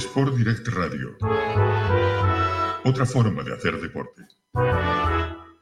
[0.00, 1.14] Sport Direct Radio.
[2.86, 4.26] Otra forma de hacer deporte.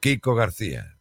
[0.01, 0.97] Kiko García.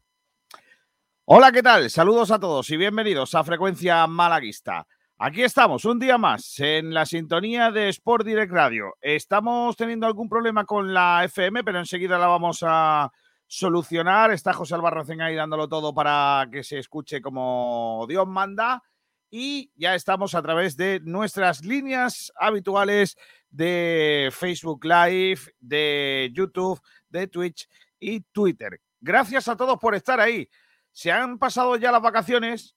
[1.26, 1.88] Hola, ¿qué tal?
[1.92, 4.88] Saludos a todos y bienvenidos a Frecuencia Malaguista.
[5.20, 8.96] Aquí estamos, un día más, en la sintonía de Sport Direct Radio.
[9.02, 13.12] Estamos teniendo algún problema con la FM, pero enseguida la vamos a
[13.46, 14.32] solucionar.
[14.32, 18.82] Está José Albarracén ahí dándolo todo para que se escuche como Dios manda.
[19.30, 23.18] Y ya estamos a través de nuestras líneas habituales
[23.50, 27.68] de Facebook Live, de YouTube, de Twitch
[28.00, 28.80] y Twitter.
[29.02, 30.50] Gracias a todos por estar ahí.
[30.92, 32.76] Se han pasado ya las vacaciones.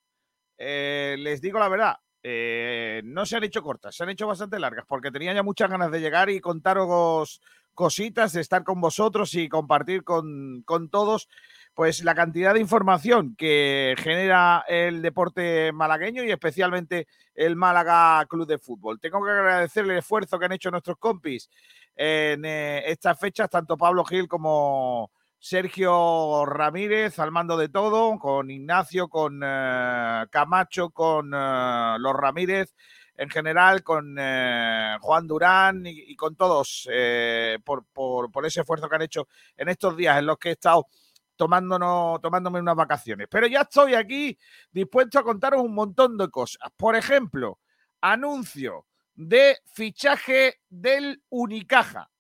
[0.59, 4.59] Eh, les digo la verdad, eh, no se han hecho cortas, se han hecho bastante
[4.59, 7.41] largas porque tenía ya muchas ganas de llegar y contaros
[7.73, 11.29] cositas, de estar con vosotros y compartir con, con todos
[11.75, 18.47] pues la cantidad de información que genera el deporte malagueño y especialmente el Málaga Club
[18.47, 19.01] de Fútbol.
[19.01, 21.49] Tengo que agradecer el esfuerzo que han hecho nuestros compis
[21.97, 28.51] en eh, estas fechas, tanto Pablo Gil como Sergio Ramírez al mando de todo, con
[28.51, 32.75] Ignacio, con eh, Camacho, con eh, los Ramírez
[33.17, 36.89] en general, con Juan Durán y, con todos
[37.63, 40.87] por, por, ese esfuerzo que han hecho en estos días en los que he estado
[41.41, 43.27] tomándonos, tomándome unas vacaciones.
[43.31, 44.39] Pero ya estoy aquí
[44.71, 46.71] dispuesto a contaros un montón de cosas.
[46.77, 47.59] Por ejemplo,
[48.03, 52.11] anuncio de fichaje del Unicaja.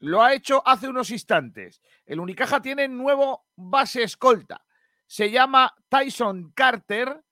[0.00, 1.80] Lo ha hecho hace unos instantes.
[2.04, 4.66] El Unicaja tiene nuevo base escolta.
[5.06, 7.24] Se llama Tyson Carter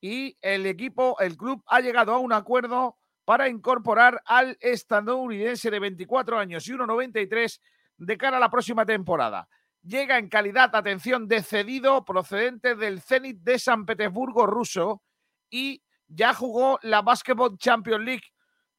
[0.00, 5.78] y el equipo, el club ha llegado a un acuerdo para incorporar al estadounidense de
[5.78, 7.60] 24 años y 1,93
[7.98, 9.48] de cara a la próxima temporada
[9.84, 15.02] llega en calidad, atención, de cedido procedente del Zenit de San Petersburgo ruso
[15.50, 18.24] y ya jugó la Basketball Champions League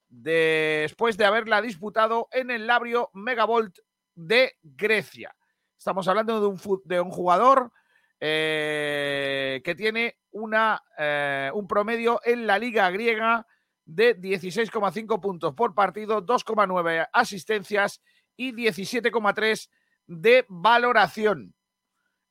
[0.08, 3.78] después de haberla disputado en el Labrio Megavolt
[4.16, 5.36] de Grecia.
[5.78, 6.40] Estamos hablando
[6.86, 7.72] de un, jugador
[8.20, 13.46] eh, que tiene una, eh, un promedio en la liga griega
[13.86, 18.02] de 16,5 puntos por partido, 2,9 asistencias
[18.36, 19.70] y 17,3
[20.08, 21.54] de valoración.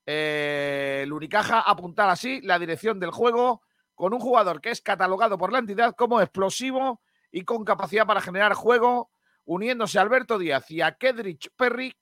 [0.06, 3.62] Eh, el Unicaja apuntar así la dirección del juego
[3.94, 7.00] con un jugador que es catalogado por la entidad como explosivo
[7.31, 9.11] y con capacidad para generar juego,
[9.44, 11.97] uniéndose a Alberto Díaz y a Kedrich Perrick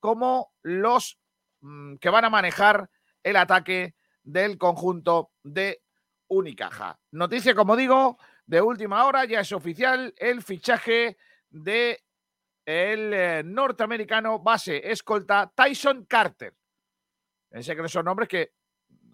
[0.00, 1.18] como los
[1.60, 2.90] mm, que van a manejar
[3.22, 5.82] el ataque del conjunto de
[6.28, 6.98] Unicaja.
[7.10, 11.16] Noticia, como digo, de última hora, ya es oficial el fichaje
[11.50, 12.03] de
[12.64, 16.54] el eh, norteamericano base escolta Tyson Carter.
[17.60, 18.52] Sé que son nombres que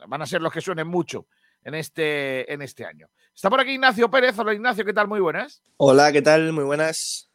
[0.07, 1.27] van a ser los que suenen mucho
[1.63, 3.09] en este, en este año.
[3.35, 4.39] Está por aquí Ignacio Pérez.
[4.39, 5.09] Hola Ignacio, ¿qué tal?
[5.09, 5.63] Muy buenas.
[5.77, 6.53] Hola, ¿qué tal?
[6.53, 7.31] Muy buenas.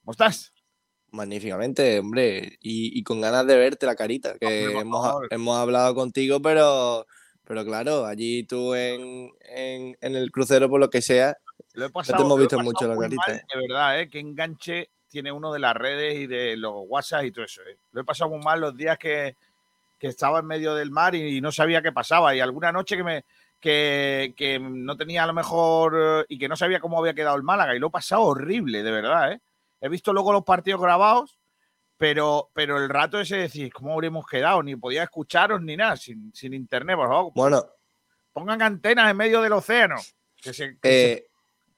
[0.00, 0.52] ¿Cómo estás?
[1.12, 2.56] Magníficamente, hombre.
[2.60, 7.06] Y, con ganas de verte la carita, que hemos, hablado contigo, pero,
[7.44, 9.30] pero claro, allí tú en,
[10.00, 11.36] el crucero, por lo que sea,
[11.74, 13.32] lo he pasado, te hemos visto mucho la carita.
[13.32, 14.08] de verdad, ¿eh?
[14.08, 17.62] que enganche tiene uno de las redes y de los WhatsApp y todo eso.
[17.62, 17.76] ¿eh?
[17.92, 19.36] Lo he pasado muy mal los días que,
[19.98, 22.34] estaba en medio del mar y, no sabía qué pasaba.
[22.34, 23.24] Y alguna noche que me
[23.60, 27.74] que, no tenía a lo mejor y que no sabía cómo había quedado el Málaga.
[27.74, 29.32] Y lo he pasado horrible, de verdad.
[29.32, 29.40] ¿eh?
[29.80, 31.38] He visto luego los partidos grabados,
[31.98, 34.62] pero, pero el rato ese de decir, ¿cómo habríamos quedado?
[34.62, 37.32] Ni podía escucharos ni nada, sin, internet, por favor.
[37.34, 37.66] Bueno.
[38.32, 39.96] Pongan antenas en medio del océano.
[40.36, 41.29] Que se, eh,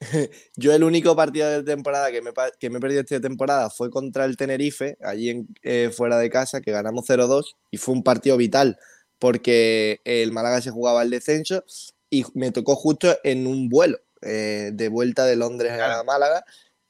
[0.57, 3.91] Yo el único partido de temporada que me, que me he perdido esta temporada fue
[3.91, 8.03] contra el Tenerife, allí en, eh, fuera de casa, que ganamos 0-2 y fue un
[8.03, 8.79] partido vital
[9.19, 11.65] porque el Málaga se jugaba el descenso
[12.11, 16.45] y me tocó justo en un vuelo eh, de vuelta de Londres a Málaga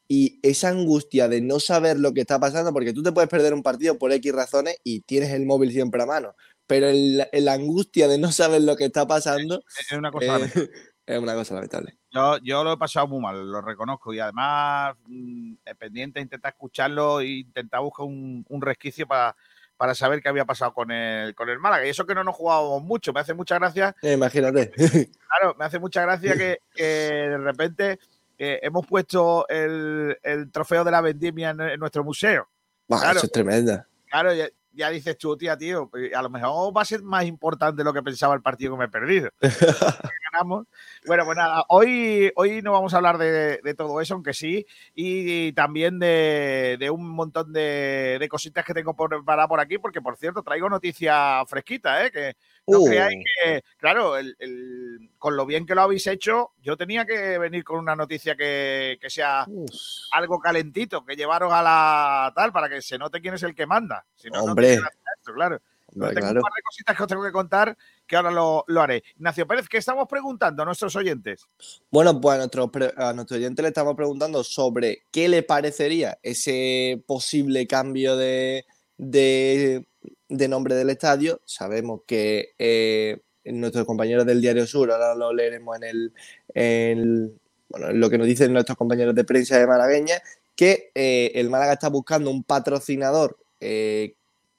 [0.09, 3.55] y esa angustia de no saber lo que está pasando, porque tú te puedes perder
[3.55, 6.35] un partido por X razones y tienes el móvil siempre a mano,
[6.67, 10.51] pero la angustia de no saber lo que está pasando es una cosa eh,
[11.07, 11.99] es una cosa lamentable.
[12.13, 14.13] Yo, yo lo he pasado muy mal, lo reconozco.
[14.13, 19.35] Y además, mm, pendiente, intentar escucharlo e intentar buscar un, resquicio para,
[19.77, 21.87] para saber qué había pasado con el, con el Málaga.
[21.87, 23.97] Y eso que no nos jugábamos mucho, me hace mucha gracia.
[24.03, 24.73] Eh, imagínate.
[25.33, 27.99] Claro, me hace mucha gracia que, de repente
[28.37, 30.19] eh, hemos puesto el,
[30.53, 32.47] trofeo de la vendimia en, nuestro museo.
[32.87, 33.89] claro, eso es tremenda.
[34.11, 34.31] Claro,
[34.73, 37.93] ya dices tú, tía, tío, pues, a lo mejor va a ser más importante lo
[37.93, 39.31] que pensaba el partido que me he perdido.
[40.33, 40.67] Ganamos.
[41.07, 45.53] Bueno, pues nada, hoy, hoy no vamos a hablar de, todo eso, aunque sí, y,
[45.53, 50.43] también de, un montón de, cositas que tengo por, para por aquí, porque por cierto,
[50.43, 52.11] traigo noticia fresquita, ¿eh?
[52.11, 52.37] que
[52.67, 52.87] No Uh.
[52.87, 57.37] creáis que, claro, el- el- con lo bien que lo habéis hecho, yo tenía que
[57.39, 59.71] venir con una noticia que, que sea Uf.
[60.13, 63.67] algo calentito, que llevaros a la tal para que se note quién es el que
[63.67, 64.07] manda.
[64.15, 64.77] Si no, no Hombre.
[64.77, 65.61] gracia esto, claro.
[65.95, 66.39] Hombre, tengo claro.
[66.41, 67.77] un par de cositas que os tengo que contar
[68.07, 69.03] que ahora lo, lo haré.
[69.17, 71.47] Ignacio Pérez, ¿qué estamos preguntando a nuestros oyentes?
[71.91, 77.03] Bueno, pues a nuestro, a nuestro oyente le estamos preguntando sobre qué le parecería ese
[77.07, 78.65] posible cambio de,
[78.97, 79.85] de,
[80.33, 81.41] de nombre del estadio.
[81.45, 86.13] Sabemos que eh, nuestros compañeros del Diario Sur, ahora lo leeremos en el,
[86.55, 90.21] en bueno, en lo que nos dicen nuestros compañeros de prensa de Malagueña,
[90.55, 94.15] que eh, el Málaga está buscando un patrocinador eh,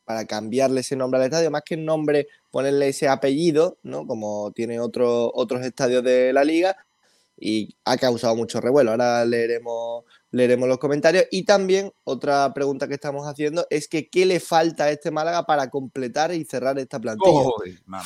[0.06, 4.06] para cambiarle ese nombre al estadio, más que el nombre, ponerle ese apellido, ¿no?
[4.06, 6.76] Como tiene otro- otros estadios de la liga,
[7.40, 8.92] y ha causado mucho revuelo.
[8.92, 11.25] Ahora leeremos, leeremos los comentarios.
[11.31, 15.45] Y también otra pregunta que estamos haciendo es que ¿qué le falta a este Málaga
[15.45, 17.50] para completar y cerrar esta plantilla?
[17.63, 18.03] Uy, mamá,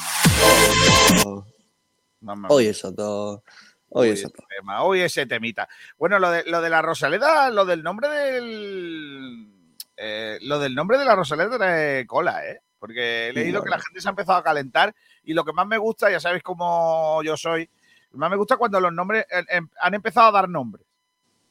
[2.20, 2.48] mamá.
[2.52, 3.44] Hoy eso todo.
[3.90, 4.46] Hoy eso ese todo.
[4.50, 5.70] tema, hoy ese temita.
[5.98, 9.50] Bueno, lo de, lo de la Rosaleda, lo del nombre del.
[9.96, 12.60] eh, lo del nombre de la Rosaleda trae cola, ¿eh?
[12.78, 14.94] Porque he leído que la gente se ha empezado a calentar
[15.24, 17.68] y lo que más me gusta, ya sabéis cómo yo soy,
[18.12, 20.87] más me gusta cuando los nombres eh, em- han empezado a dar nombres.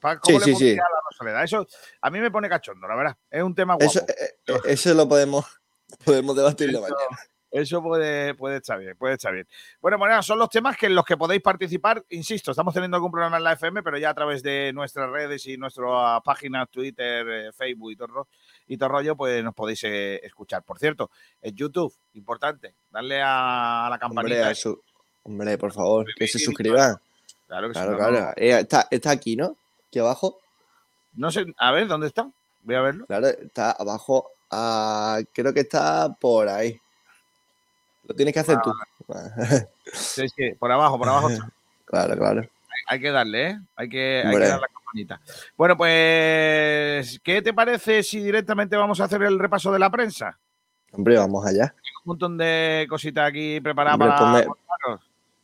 [0.07, 0.73] Pa- ¿Cómo Sí, le sí, sí.
[0.75, 1.43] a la Rosaleda?
[1.45, 1.67] Eso
[2.01, 3.17] a mí me pone cachondo, la verdad.
[3.31, 3.91] Es un tema guapo.
[3.91, 5.45] Eso, eh, eh, eso lo podemos,
[6.05, 6.99] podemos debatirlo mañana.
[7.51, 9.47] Eso puede, puede estar bien, puede estar bien.
[9.81, 12.05] Bueno, bueno, son los temas que en los que podéis participar.
[12.11, 15.47] Insisto, estamos teniendo algún programa en la FM, pero ya a través de nuestras redes
[15.47, 18.29] y nuestras páginas, Twitter, eh, Facebook y todo, ro-
[18.67, 20.65] y todo rollo, pues nos podéis eh, escuchar.
[20.65, 21.11] Por cierto,
[21.41, 24.55] en YouTube, importante, darle a, la campanita.
[24.55, 24.79] su-
[25.23, 26.97] hombre, por favor, que se suscriban.
[27.47, 28.21] Claro que sí, Claro, no, claro.
[28.21, 29.57] no- Eh, está, está aquí, ¿no?
[29.89, 30.39] Aquí abajo.
[31.15, 32.29] No sé, a ver, ¿dónde está?
[32.63, 33.07] Voy a verlo.
[33.07, 34.29] Claro, está abajo.
[34.51, 36.79] ah, creo que está por ahí.
[38.05, 38.73] Lo tienes que hacer tú.
[39.93, 41.29] Sí, sí, por abajo, por abajo.
[41.31, 41.51] está.
[41.85, 42.49] claro, claro.
[42.89, 43.61] Hay que darle, ¿eh?
[43.77, 45.21] Hay que, hay que dar la campanita.
[45.57, 50.39] Bueno, pues, ¿qué te parece si directamente vamos a hacer el repaso de la prensa?
[50.93, 51.75] Hombre, vamos allá.
[52.05, 54.99] Un montón de cositas aquí preparadas Hombre, para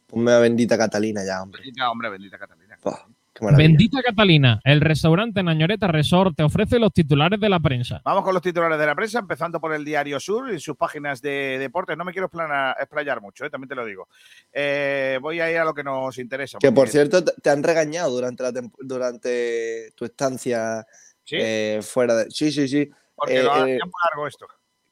[0.08, 1.62] ponme- a bendita Catalina ya, hombre.
[1.62, 2.78] Bendita, hombre, bendita Catalina.
[2.84, 3.11] Maravilla.
[3.40, 8.02] Bendita Catalina, el restaurante Nañoreta Resort te ofrece los titulares de la prensa.
[8.04, 11.22] Vamos con los titulares de la prensa, empezando por el Diario Sur y sus páginas
[11.22, 11.96] de deportes.
[11.96, 13.50] No me quiero explayar mucho, ¿eh?
[13.50, 14.08] también te lo digo.
[14.52, 16.58] Eh, voy a ir a lo que nos interesa.
[16.58, 20.86] Que por cierto, te han regañado durante, la durante tu estancia
[21.24, 22.30] Sí, eh, fuera de.
[22.30, 22.90] Sí, sí, sí.
[23.14, 24.46] porque eh, lo eh, muy largo esto.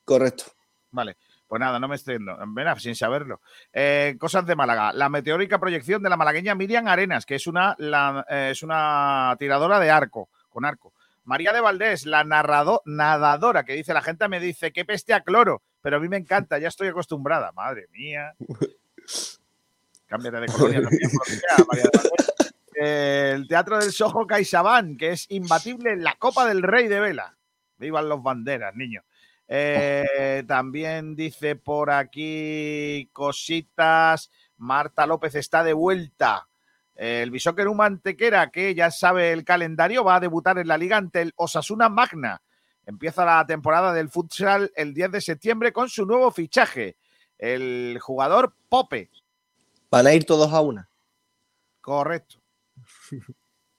[0.04, 0.44] Correcto.
[0.90, 1.16] Vale,
[1.50, 2.38] pues nada, no me extiendo.
[2.46, 3.40] Ven, sin saberlo.
[3.72, 4.92] Eh, cosas de Málaga.
[4.92, 7.76] La meteórica proyección de la malagueña Miriam Arenas, que es una,
[8.30, 10.94] eh, es una tiradora de arco, con arco.
[11.24, 15.22] María de Valdés, la narrado, nadadora, que dice, la gente me dice, qué peste a
[15.22, 17.50] cloro, pero a mí me encanta, ya estoy acostumbrada.
[17.50, 18.32] Madre mía.
[20.06, 20.88] Cámbiate de colonia.
[22.82, 27.00] Eh, el Teatro del Sojo CaixaBank, que es imbatible en la Copa del Rey de
[27.00, 27.36] Vela.
[27.76, 29.04] Vivan los banderas, niños.
[29.52, 34.30] Eh, también dice por aquí cositas.
[34.56, 36.48] Marta López está de vuelta.
[36.94, 41.22] El Bishoker Mantequera, que ya sabe el calendario, va a debutar en la liga ante
[41.22, 42.40] el Osasuna Magna.
[42.86, 46.96] Empieza la temporada del futsal el 10 de septiembre con su nuevo fichaje,
[47.36, 49.10] el jugador Pope.
[49.90, 50.88] Van a ir todos a una.
[51.80, 52.40] Correcto.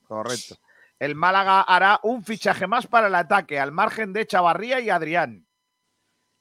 [0.05, 0.57] Correcto.
[0.99, 5.47] El Málaga hará un fichaje más para el ataque, al margen de Chavarría y Adrián.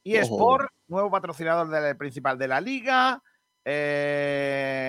[0.03, 0.17] Y.
[0.17, 3.23] Sport, nuevo patrocinador del principal de la liga.
[3.65, 4.81] Eh,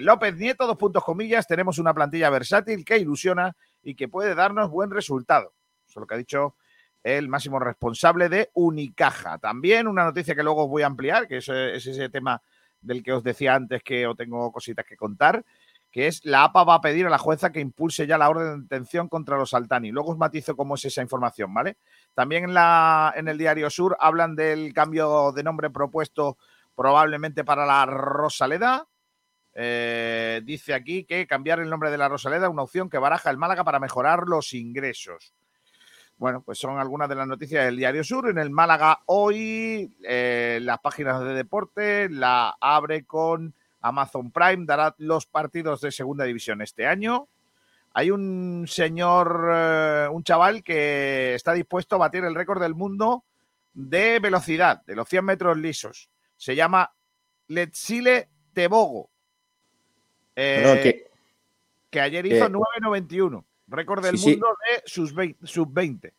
[0.00, 1.46] López Nieto, dos puntos comillas.
[1.46, 5.54] Tenemos una plantilla versátil que ilusiona y que puede darnos buen resultado.
[5.86, 6.56] Eso es lo que ha dicho
[7.02, 9.38] el máximo responsable de Unicaja.
[9.38, 12.42] También una noticia que luego os voy a ampliar, que es, es ese tema
[12.80, 15.44] del que os decía antes que os tengo cositas que contar,
[15.90, 18.46] que es la APA va a pedir a la jueza que impulse ya la orden
[18.46, 19.90] de detención contra los Altani.
[19.90, 21.78] Luego os matizo cómo es esa información, ¿vale?
[22.14, 26.36] También en, la, en el Diario Sur hablan del cambio de nombre propuesto
[26.74, 28.86] probablemente para la Rosaleda.
[29.54, 33.30] Eh, dice aquí que cambiar el nombre de la Rosaleda es una opción que baraja
[33.30, 35.34] el Málaga para mejorar los ingresos.
[36.16, 38.28] Bueno, pues son algunas de las noticias del Diario Sur.
[38.28, 44.94] En el Málaga hoy, eh, las páginas de deporte la abre con Amazon Prime, dará
[44.98, 47.28] los partidos de segunda división este año.
[47.92, 53.24] Hay un señor, eh, un chaval que está dispuesto a batir el récord del mundo
[53.72, 56.08] de velocidad, de los 100 metros lisos.
[56.36, 56.92] Se llama
[57.48, 59.10] Letsile Tebogo.
[60.36, 61.10] Eh, Bueno, que,
[61.90, 64.30] que ayer que- hizo 9.91, récord del Sí, sí.
[64.32, 66.12] mundo de sus vei- sub-20.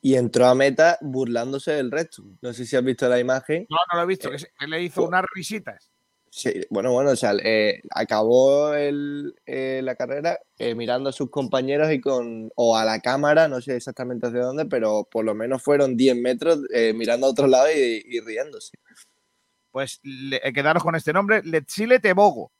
[0.00, 2.22] y entró a meta burlándose del resto.
[2.40, 3.66] No sé si has visto la imagen.
[3.68, 5.08] No, no lo he visto, que, se- que le hizo oh.
[5.08, 5.90] unas risitas.
[6.30, 11.30] Sí, bueno, bueno, o sea, eh, acabó el, eh, la carrera eh, mirando a sus
[11.30, 15.34] compañeros y con, o a la cámara, no sé exactamente hacia dónde, pero por lo
[15.34, 16.60] menos fueron 10 metros
[16.94, 18.76] mirando a otro lado y, riéndose.
[19.70, 22.52] Pues le- quedaros con este nombre, Letsile Tebogo,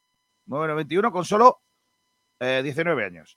[0.46, 1.60] 991 con solo
[2.40, 3.36] eh, 19 años.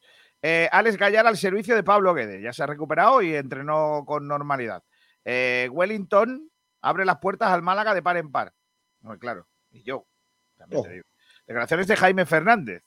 [0.72, 4.84] Alex Gallar al servicio de Pablo Guede, ya se ha recuperado y entrenó con normalidad.
[5.26, 6.50] Wellington
[6.82, 8.54] abre las puertas al Málaga de par en par.
[9.02, 10.08] No, claro, y yo.
[10.62, 10.94] También te Ojo.
[10.94, 11.06] digo.
[11.48, 12.84] Declaraciones de Jaime Fernández.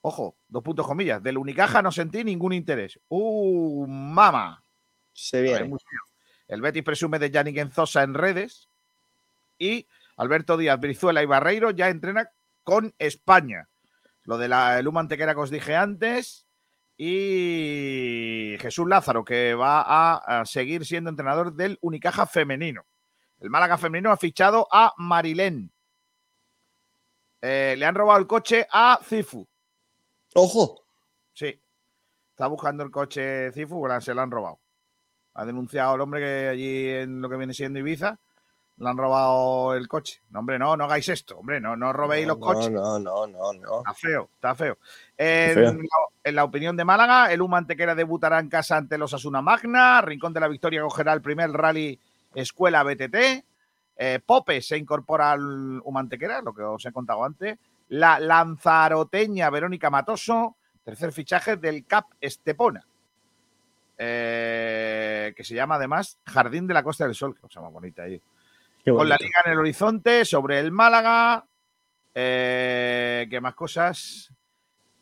[0.00, 1.20] Ojo, dos puntos comillas.
[1.22, 3.00] Del Unicaja no sentí ningún interés.
[3.08, 4.62] ¡Uh, mama!
[5.12, 5.68] Se viene.
[6.46, 8.68] El Betis presume de Yannick Enzosa en redes.
[9.58, 12.28] Y Alberto Díaz, Brizuela y Barreiro ya entrenan
[12.62, 13.68] con España.
[14.22, 16.46] Lo de la Luma Antequera que os dije antes.
[16.96, 22.86] Y Jesús Lázaro, que va a, a seguir siendo entrenador del Unicaja femenino.
[23.40, 25.72] El Málaga femenino ha fichado a Marilén.
[27.40, 29.46] Eh, le han robado el coche a Cifu.
[30.34, 30.82] ¡Ojo!
[31.32, 31.60] Sí.
[32.30, 34.58] Está buscando el coche Cifu, bueno, se lo han robado.
[35.34, 38.18] Ha denunciado el hombre que allí en lo que viene siendo Ibiza
[38.78, 40.20] le han robado el coche.
[40.30, 42.70] No, hombre, no, no hagáis esto, hombre, no, no robéis los no, coches.
[42.70, 43.78] No, no, no, no.
[43.78, 44.78] Está feo, está feo.
[45.16, 45.72] En, feo.
[45.72, 45.78] La,
[46.24, 50.02] en la opinión de Málaga, el Uma Antequera debutará en casa ante los Asuna Magna.
[50.02, 51.98] Rincón de la Victoria cogerá el primer rally
[52.34, 53.44] Escuela BTT.
[53.96, 57.58] Eh, Pope se incorpora al Uma Antequera, lo que os he contado antes.
[57.88, 62.84] La lanzaroteña Verónica Matoso, tercer fichaje del CAP Estepona.
[63.98, 68.02] eh, que se llama además Jardín de la Costa del Sol, que cosa más bonita
[68.02, 68.20] ahí
[68.84, 71.44] con la liga en el horizonte, sobre el Málaga.
[72.14, 74.32] Eh, ¿Qué más cosas?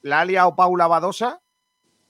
[0.02, 1.40] La ha liado Paula Badosa,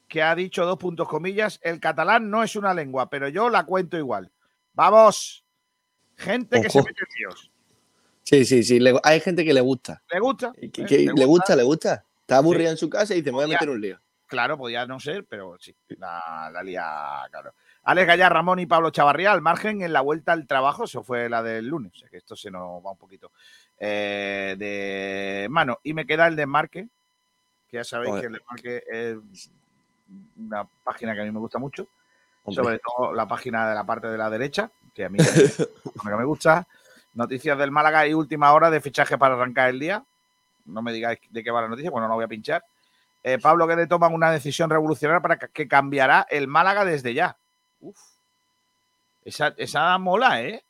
[0.07, 3.65] que ha dicho dos puntos comillas, el catalán no es una lengua, pero yo la
[3.65, 4.31] cuento igual.
[4.75, 5.44] Vamos,
[6.17, 7.51] gente que se mete en líos.
[8.23, 8.81] Sí, sí, sí.
[8.81, 10.03] le- hay gente que le gusta.
[10.11, 10.53] ¿Le gusta?
[10.55, 10.87] Que- ¿Eh?
[10.87, 12.05] que le gusta, le gusta.
[12.21, 14.01] Está aburrida en su casa y dice, me voy a meter un lío.
[14.27, 16.85] Claro, podía no ser, pero sí, la, la lía,
[17.31, 17.53] claro.
[17.85, 21.29] Alex Gallar, Ramón y Pablo Chavarría al margen en la vuelta al trabajo, eso fue
[21.29, 23.31] la del lunes, o sea que esto se nos va un poquito
[23.79, 25.79] eh, de mano.
[25.83, 26.89] Y me queda el de Marque,
[27.69, 29.51] que ya sabéis que el de Marque es
[30.39, 31.87] una página que a mí me gusta mucho,
[32.45, 32.65] Hombre.
[32.65, 35.19] sobre todo la página de la parte de la derecha, que a mí
[36.03, 36.67] que me gusta.
[37.15, 40.05] Noticias del Málaga y última hora de fichaje para arrancar el día.
[40.65, 42.65] No me digáis de qué va la noticia, bueno, no voy a pinchar.
[43.23, 47.37] Eh, Pablo Guede toma una decisión revolucionaria para que, que cambiará el Málaga desde ya.
[47.81, 47.99] Uf.
[49.25, 50.63] Esa, esa mola, ¿eh?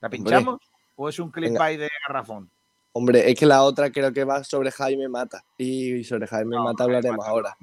[0.00, 0.18] ¿La Hombre.
[0.18, 0.60] pinchamos?
[0.96, 1.64] ¿O es un clip Venga.
[1.64, 2.50] ahí de garrafón?
[2.92, 5.44] Hombre, es que la otra creo que va sobre Jaime Mata.
[5.58, 7.56] Y sobre Jaime No, Mata Jaime hablaremos Mata ahora.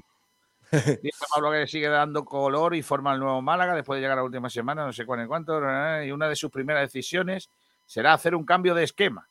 [1.03, 4.21] Dice Pablo que sigue dando color y forma el nuevo Málaga después de llegar a
[4.21, 5.59] la última semana, no sé cuál en cuánto,
[6.03, 7.49] y una de sus primeras decisiones
[7.85, 9.27] será hacer un cambio de esquema.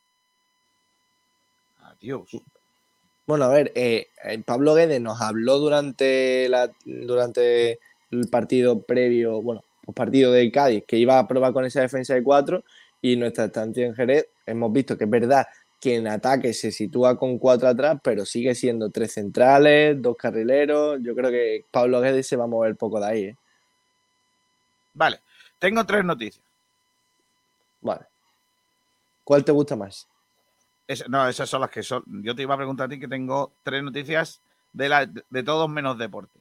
[1.82, 2.30] Adiós.
[3.26, 7.80] Bueno, a ver, eh, eh, Pablo Guedes nos habló durante, la, durante
[8.10, 12.14] el partido previo, bueno, el partido de Cádiz, que iba a probar con esa defensa
[12.14, 12.62] de cuatro
[13.00, 15.46] y nuestra estancia en Jerez hemos visto que es verdad
[15.82, 21.00] que en ataque se sitúa con cuatro atrás, pero sigue siendo tres centrales, dos carrileros.
[21.02, 23.24] Yo creo que Pablo Guedes se va a mover poco de ahí.
[23.24, 23.36] ¿eh?
[24.94, 25.18] Vale,
[25.58, 26.44] tengo tres noticias.
[27.80, 28.02] Vale.
[29.24, 30.06] ¿Cuál te gusta más?
[30.86, 32.04] Es- no, esas son las que son.
[32.22, 34.40] Yo te iba a preguntar a ti que tengo tres noticias
[34.72, 36.38] de, la, de todos menos deporte.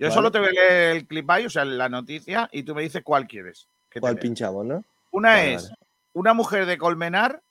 [0.00, 0.12] Yo Vale.
[0.14, 2.82] solo te voy a leer el clip ahí, o sea, la noticia, y tú me
[2.82, 3.68] dices cuál quieres.
[4.00, 4.84] ¿Cuál pinchamos, no?
[5.12, 5.76] Una Vale, es vale.
[6.14, 7.42] una mujer de Colmenar,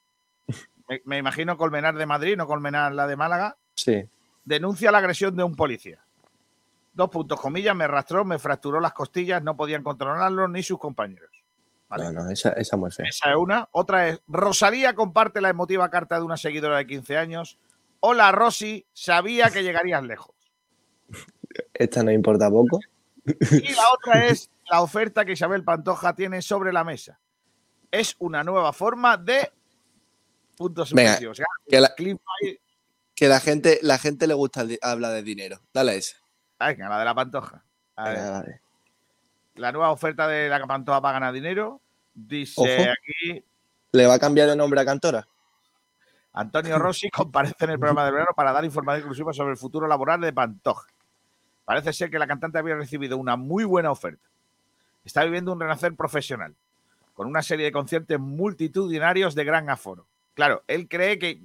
[0.87, 4.03] me, me imagino Colmenar de Madrid, no Colmenar la de Málaga, Sí.
[4.43, 6.03] denuncia la agresión de un policía.
[6.93, 11.29] Dos puntos, comillas, me arrastró, me fracturó las costillas, no podían controlarlo ni sus compañeros.
[11.89, 12.05] Vale.
[12.05, 13.05] No, no, esa, esa muy fea.
[13.07, 13.67] Esa es una.
[13.71, 17.59] Otra es, Rosalía comparte la emotiva carta de una seguidora de 15 años.
[17.99, 20.35] Hola, Rosy, sabía que llegarías lejos.
[21.73, 22.79] Esta no importa poco.
[23.25, 27.19] Y la otra es la oferta que Isabel Pantoja tiene sobre la mesa.
[27.91, 29.51] Es una nueva forma de
[30.55, 31.41] puntos suspensivos.
[31.67, 35.59] Que la, que gente, la gente le gusta hablar de dinero.
[35.73, 36.17] Dale a esa.
[36.59, 37.63] Venga, la de la Pantoja.
[37.95, 38.61] A ver, Venga, vale.
[39.55, 41.81] la nueva oferta de la Pantoja para ganar dinero.
[42.13, 42.91] Dice Ojo.
[42.91, 43.43] aquí
[43.95, 45.25] ¿Le va a cambiar de nombre a Cantora?
[46.33, 49.87] Antonio Rossi comparece en el programa de verano para dar información exclusiva sobre el futuro
[49.87, 50.87] laboral de Pantoja.
[51.63, 54.27] Parece ser que la cantante había recibido una muy buena oferta.
[55.05, 56.53] Está viviendo un renacer profesional,
[57.13, 60.05] con una serie de conciertos multitudinarios de gran aforo.
[60.35, 61.41] Claro, él cree que,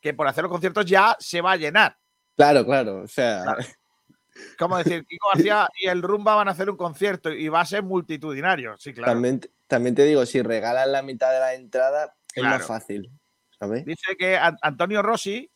[0.00, 1.96] que por hacer los conciertos ya se va a llenar.
[2.36, 3.02] Claro, claro.
[3.02, 3.62] O sea, Claro.
[4.58, 7.66] como decir, Kiko García y el Rumba van a hacer un concierto y va a
[7.66, 8.76] ser multitudinario.
[8.78, 9.12] Sí, claro.
[9.12, 13.10] También, también te digo, si regalan la mitad de la entrada, es más fácil.
[13.58, 13.84] ¿Sabes?
[13.84, 15.50] Dice que An- Antonio Rossi,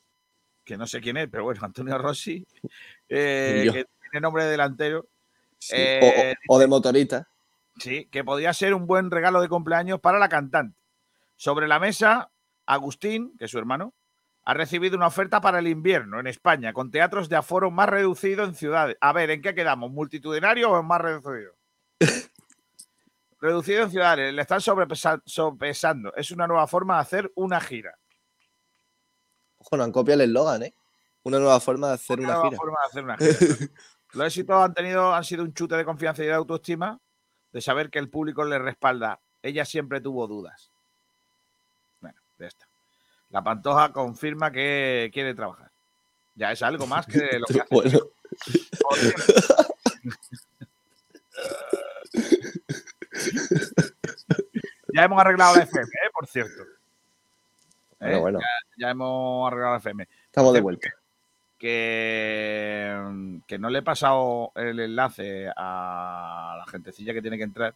[0.63, 2.47] que no sé quién es, pero bueno, Antonio Rossi,
[3.09, 5.07] eh, que tiene nombre de delantero,
[5.59, 5.75] Sí.
[5.79, 7.27] Eh, o, o- o de motorista.
[7.79, 10.79] sí, que podía ser un buen regalo de cumpleaños para la cantante.
[11.37, 12.31] Sobre la mesa,
[12.67, 13.95] Agustín, que es su hermano,
[14.45, 18.45] ha recibido una oferta para el invierno en España, con teatros de aforo más reducido
[18.45, 18.97] en ciudades.
[19.01, 19.91] A ver, ¿en qué quedamos?
[19.91, 21.55] ¿Multitudinario o en más reducido?
[23.41, 26.15] reducido en ciudades, le están sobrepesa- sopesando.
[26.15, 27.97] Es una nueva forma de hacer una gira.
[29.59, 30.75] Ojo, no han copiado el eslogan, ¿eh?
[31.23, 32.59] Una nueva forma de hacer Una una nueva gira.
[32.59, 33.71] forma de hacer una gira.
[34.13, 37.01] Los éxitos han tenido, han sido un chute de confianza y de autoestima,
[37.53, 39.21] de saber que el público le respalda.
[39.43, 40.71] Ella siempre tuvo dudas.
[42.39, 42.67] Ya está.
[43.31, 45.71] La Pantoja confirma que quiere trabajar.
[46.37, 47.67] Ya es algo más que lo que hace.
[47.71, 47.99] Bueno,
[54.95, 56.11] ya hemos arreglado la FM, ¿eh?
[56.13, 56.63] por cierto.
[58.01, 58.21] bueno, ¿Eh?
[58.21, 58.39] bueno,
[58.79, 60.09] Ya hemos arreglado la FM.
[60.27, 60.89] estamos de vuelta.
[61.59, 67.75] que, que no le he pasado el enlace a la gentecilla que tiene que entrar.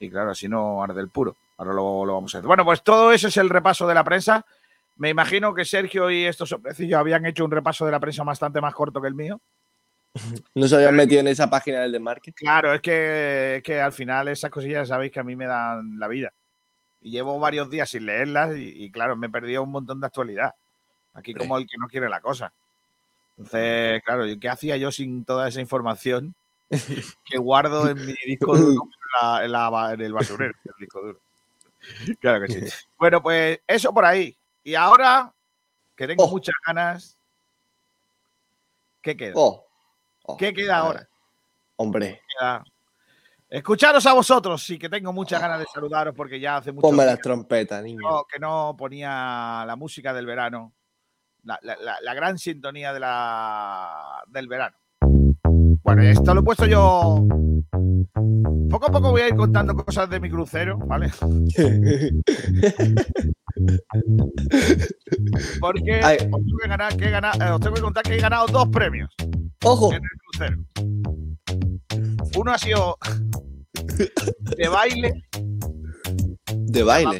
[0.00, 1.36] Y claro, así no arde el puro.
[1.58, 2.46] Ahora lo, lo vamos a hacer.
[2.46, 4.44] Bueno, pues todo eso es el repaso de la prensa.
[4.96, 8.60] Me imagino que Sergio y estos hombrecillos habían hecho un repaso de la prensa bastante
[8.60, 9.40] más corto que el mío.
[10.54, 12.32] No se habían metido en esa página del desmarque.
[12.32, 15.98] Claro, es que, es que al final esas cosillas sabéis que a mí me dan
[15.98, 16.32] la vida.
[17.00, 20.06] Y llevo varios días sin leerlas y, y claro, me he perdido un montón de
[20.06, 20.54] actualidad.
[21.14, 22.52] Aquí como el que no quiere la cosa.
[23.36, 26.34] Entonces, claro, ¿y ¿qué hacía yo sin toda esa información
[27.24, 28.90] que guardo en mi disco duro en,
[29.22, 30.54] la- en la- en el basurero?
[30.64, 31.20] el disco duro.
[32.20, 32.60] Claro que sí.
[32.98, 34.36] Bueno, pues eso por ahí.
[34.64, 35.32] Y ahora
[35.96, 36.28] que tengo Oh.
[36.30, 37.16] muchas ganas,
[39.02, 39.32] ¿qué queda?
[39.36, 39.64] Oh,
[40.24, 41.08] oh, ¿Qué queda ahora?
[41.76, 42.64] Hombre, queda-
[43.50, 47.06] Escucharos a vosotros, sí que tengo muchas ganas de saludaros porque ya hace mucho ponme
[47.06, 47.98] las trompetas, niño.
[48.02, 50.74] no- que no ponía la música del verano,
[51.44, 54.76] la, la- la- la gran sintonía de la, del verano.
[55.00, 57.24] Bueno, esto lo he puesto yo.
[58.70, 61.10] Poco a poco voy a ir contando cosas de mi crucero, ¿vale?
[65.60, 66.16] Porque Ay.
[66.16, 68.46] os tengo que, ganar, que he ganado- eh, os tengo que contar que he ganado
[68.46, 69.10] dos premios
[69.64, 70.56] Ojo, en el crucero.
[72.36, 72.96] Uno ha sido
[74.56, 75.12] de baile,
[76.54, 77.18] de baile.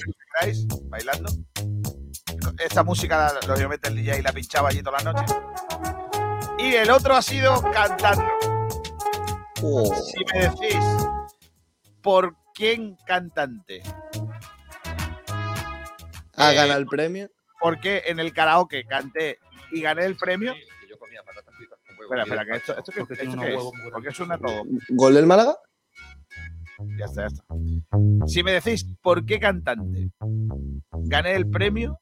[0.89, 1.33] Bailando.
[2.65, 5.37] Esta música, lógicamente, el DJ la pinchaba allí todas las noches.
[6.59, 8.23] Y el otro ha sido cantando.
[9.62, 10.77] Oh, Si me decís,
[12.03, 13.83] ¿por quién cantante?
[16.37, 17.29] ¿Ha ganado el premio?
[17.61, 19.38] Porque en el karaoke canté
[19.73, 20.55] y gané el premio.
[22.01, 23.61] Espera, espera, que esto, esto, qué- esto qué es?
[23.92, 24.62] ¿Por qué suena todo?
[24.90, 25.57] ¿Gol del Málaga?
[26.97, 27.45] Ya está, ya está.
[28.27, 30.11] Si me decís, ¿por qué cantante?
[30.93, 32.01] Gané el premio.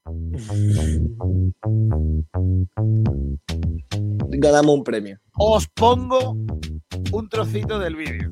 [4.29, 5.19] Ganamos un premio.
[5.37, 6.35] Os pongo
[7.11, 8.31] un trocito del vídeo.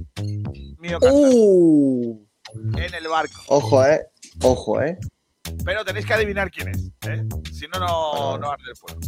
[0.79, 3.41] Mío Uh, en el barco.
[3.47, 4.05] ojo, eh.
[4.43, 4.97] Ojo, eh.
[5.63, 6.91] Pero tenéis que adivinar quién es.
[7.07, 7.23] ¿eh?
[7.51, 8.99] Si no, no, no arde el fuego.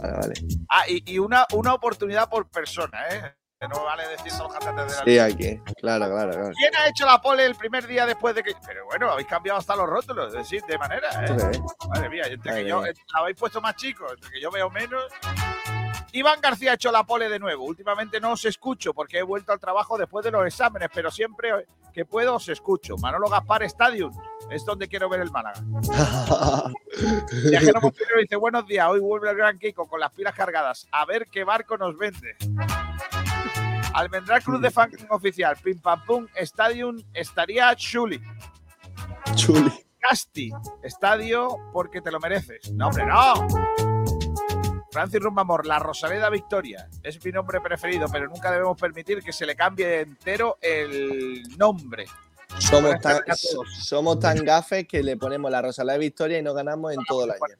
[0.00, 0.34] Vale, vale.
[0.68, 3.34] Ah, y, y una, una oportunidad por persona, ¿eh?
[3.60, 5.60] No vale decir los cantantes de la Sí, aquí.
[5.80, 6.50] Claro, claro, claro.
[6.56, 8.54] ¿Quién ha hecho la pole el primer día después de que.?
[8.64, 11.36] Pero bueno, habéis cambiado hasta los rótulos, es decir, de manera, ¿Tú ¿eh?
[11.48, 11.60] ves?
[11.88, 14.52] Madre mía, entre Ay, que yo entre- la habéis puesto más chicos, entre que yo
[14.52, 15.02] veo menos.
[16.12, 17.64] Iván García ha hecho la pole de nuevo.
[17.64, 21.66] Últimamente no os escucho porque he vuelto al trabajo después de los exámenes, pero siempre
[21.92, 22.96] que puedo os escucho.
[22.96, 24.12] Manolo Gaspar Stadium
[24.50, 25.60] es donde quiero ver el Málaga.
[27.50, 30.86] Viajero Mochilero dice: Buenos días, hoy vuelve el Gran Kiko con las pilas cargadas.
[30.92, 32.36] A ver qué barco nos vende.
[33.94, 38.20] Almendral Club de Fan Oficial, Pim Pam Pum Stadium estaría chuli.
[39.34, 39.72] Chuli.
[40.00, 40.50] Casti,
[40.82, 42.72] estadio porque te lo mereces.
[42.72, 43.46] No, hombre, no.
[44.90, 46.88] Francis Rumbamor, la Rosaleda Victoria.
[47.02, 52.06] Es mi nombre preferido, pero nunca debemos permitir que se le cambie entero el nombre.
[52.58, 53.22] Somos tan,
[53.80, 57.24] somos tan gafes que le ponemos la Rosalía de Victoria y no ganamos en todo
[57.24, 57.56] el año.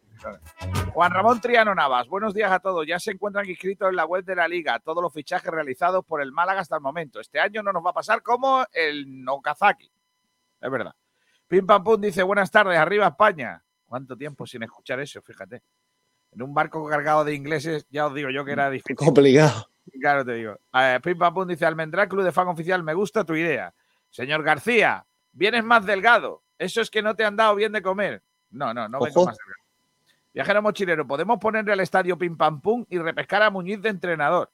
[0.92, 2.86] Juan Ramón Triano Navas, buenos días a todos.
[2.86, 6.20] Ya se encuentran inscritos en la web de la liga todos los fichajes realizados por
[6.20, 7.20] el Málaga hasta el momento.
[7.20, 9.90] Este año no nos va a pasar como el Nokazaki.
[10.60, 10.94] Es verdad.
[11.46, 13.62] Pim Pam Pum dice, buenas tardes, arriba España.
[13.86, 15.22] ¿Cuánto tiempo sin escuchar eso?
[15.22, 15.62] Fíjate.
[16.32, 18.96] En un barco cargado de ingleses, ya os digo yo que era difícil.
[18.96, 19.70] Complicado.
[20.00, 20.58] Claro, te digo.
[20.74, 23.72] Eh, Pim Pam Pum dice, Almendral Club de Fan Oficial, me gusta tu idea.
[24.18, 26.42] Señor García, vienes más delgado.
[26.58, 28.20] Eso es que no te han dado bien de comer.
[28.50, 29.26] No, no, no vengo Ojo.
[29.26, 29.62] más delgado.
[30.34, 34.50] Viajero mochilero, ¿podemos ponerle al estadio Pim Pam Pum y repescar a Muñiz de entrenador?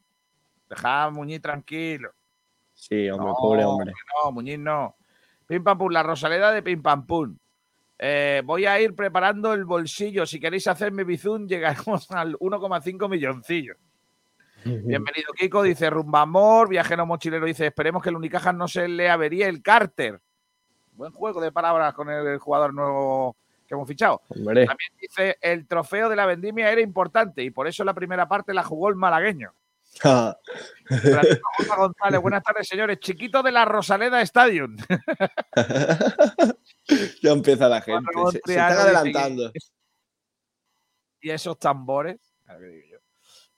[0.69, 2.11] Dejad a Muñiz tranquilo.
[2.75, 3.93] Sí, hombre, No, pobre hombre.
[4.23, 4.97] No, Muñiz no.
[5.47, 7.35] Pim pam pum, la Rosaleda de Pim pam pum.
[7.99, 10.27] Eh, voy a ir preparando el bolsillo.
[10.27, 13.09] Si queréis hacerme bizún, llegaremos al 1,5
[14.65, 15.63] Bienvenido, Kiko.
[15.63, 16.69] Dice Rumba Amor.
[16.69, 20.21] Viajero Mochilero dice: Esperemos que el Unicaja no se le avería el Carter.
[20.93, 24.23] Buen juego de palabras con el jugador nuevo que hemos fichado.
[24.29, 28.27] Hombre, También dice: El trofeo de la vendimia era importante y por eso la primera
[28.27, 29.53] parte la jugó el malagueño.
[30.01, 31.77] Francisco.
[31.77, 32.99] González, buenas tardes, señores.
[33.01, 34.77] Chiquito de la Rosaleda Stadium.
[37.23, 38.11] ya empieza la gente.
[38.33, 39.53] Se, se dice adelantando.
[41.21, 42.19] Y esos tambores.
[42.45, 42.99] Claro que digo yo.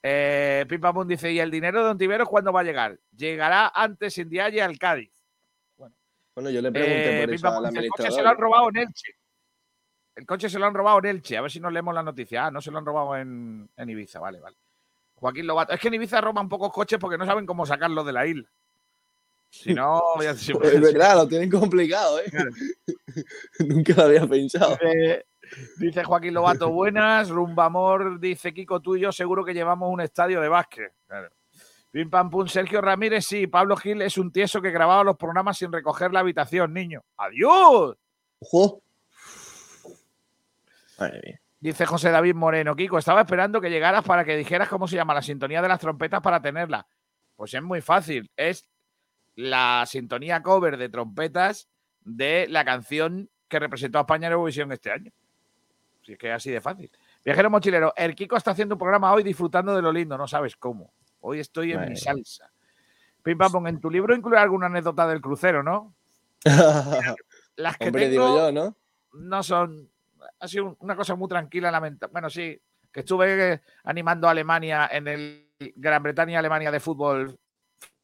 [0.08, 0.64] Eh,
[1.06, 2.96] dice: ¿Y el dinero de Ontiveros cuándo va a llegar?
[3.16, 5.10] Llegará antes en Dialle al Cádiz.
[6.34, 8.76] Bueno, yo le pregunté Eh, por eso al el coche se lo han robado en
[8.76, 9.14] Elche.
[10.14, 11.36] El coche se lo han robado en Elche.
[11.36, 12.46] A ver si nos leemos la noticia.
[12.46, 14.20] Ah, no se lo han robado en, en Ibiza.
[14.20, 14.56] Vale, vale.
[15.16, 15.72] Joaquín Lobato.
[15.72, 18.44] Es que en Ibiza roban pocos coches porque no saben cómo sacarlos de la isla.
[19.50, 22.30] Si no, ya se- Es verdad, lo tienen complicado, ¿eh?
[23.60, 24.72] Nunca lo había pensado.
[24.82, 25.24] Dice,
[25.78, 27.28] dice Joaquín Lobato, buenas.
[27.28, 30.92] Rumba Amor, dice Kiko, tú y yo seguro que llevamos un estadio de básquet.
[31.06, 31.30] Claro.
[31.90, 33.46] Pim pam pum, Sergio Ramírez, sí.
[33.46, 37.02] Pablo Gil es un tieso que grababa los programas sin recoger la habitación, niño.
[37.16, 37.96] ¡Adiós!
[38.38, 38.82] ¡Ojo!
[40.98, 41.40] Madre mía.
[41.58, 45.14] Dice José David Moreno, Kiko, estaba esperando que llegaras para que dijeras cómo se llama
[45.14, 46.86] la sintonía de las trompetas para tenerla.
[47.34, 48.68] Pues es muy fácil, es
[49.34, 51.68] la sintonía cover de trompetas
[52.02, 55.12] de la canción que representó a España en Eurovisión este año.
[56.06, 56.88] Si es que así de fácil.
[57.24, 60.54] Viajero mochilero, el Kiko está haciendo un programa hoy disfrutando de lo lindo, no sabes
[60.54, 60.92] cómo.
[61.18, 62.48] Hoy estoy en mi salsa.
[63.24, 65.96] Pim pam en tu libro incluye alguna anécdota del crucero, ¿no?
[67.56, 68.76] Las que Hombre, tengo digo yo, ¿no?
[69.14, 69.90] no son.
[70.38, 72.12] Ha sido un- una cosa muy tranquila, lamentable.
[72.12, 72.56] Bueno, sí,
[72.92, 77.36] que estuve eh, animando a Alemania en el Gran Bretaña-Alemania de fútbol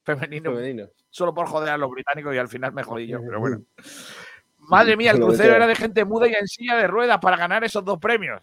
[0.03, 0.88] femenino, Femenino.
[1.09, 3.62] solo por joder a los británicos y al final me jodí yo, pero bueno.
[4.73, 7.63] Madre mía, el crucero era de gente muda y en silla de ruedas para ganar
[7.63, 8.41] esos dos premios.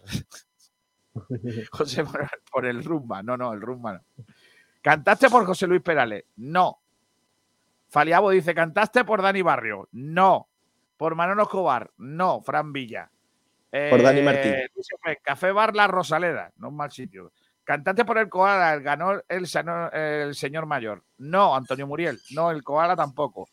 [1.72, 3.22] José Manuel, por el rumba.
[3.22, 4.24] No, no, el rumba no.
[4.80, 6.24] ¿Cantaste por José Luis Perales?
[6.36, 6.78] No.
[7.88, 9.88] Faliabo dice, ¿cantaste por Dani Barrio?
[9.92, 10.48] No.
[10.96, 11.90] ¿Por Manolo Escobar?
[11.98, 12.40] No.
[12.42, 13.10] Fran Villa.
[13.90, 14.54] Por Dani Martín.
[14.74, 16.52] Luis F., Café Bar La Rosaleda.
[16.56, 17.32] No es mal sitio.
[17.64, 18.78] ¿Cantaste por el Koala?
[18.78, 21.02] Ganó el, el señor mayor.
[21.18, 21.54] No.
[21.54, 22.18] Antonio Muriel.
[22.30, 23.48] No, el Koala tampoco.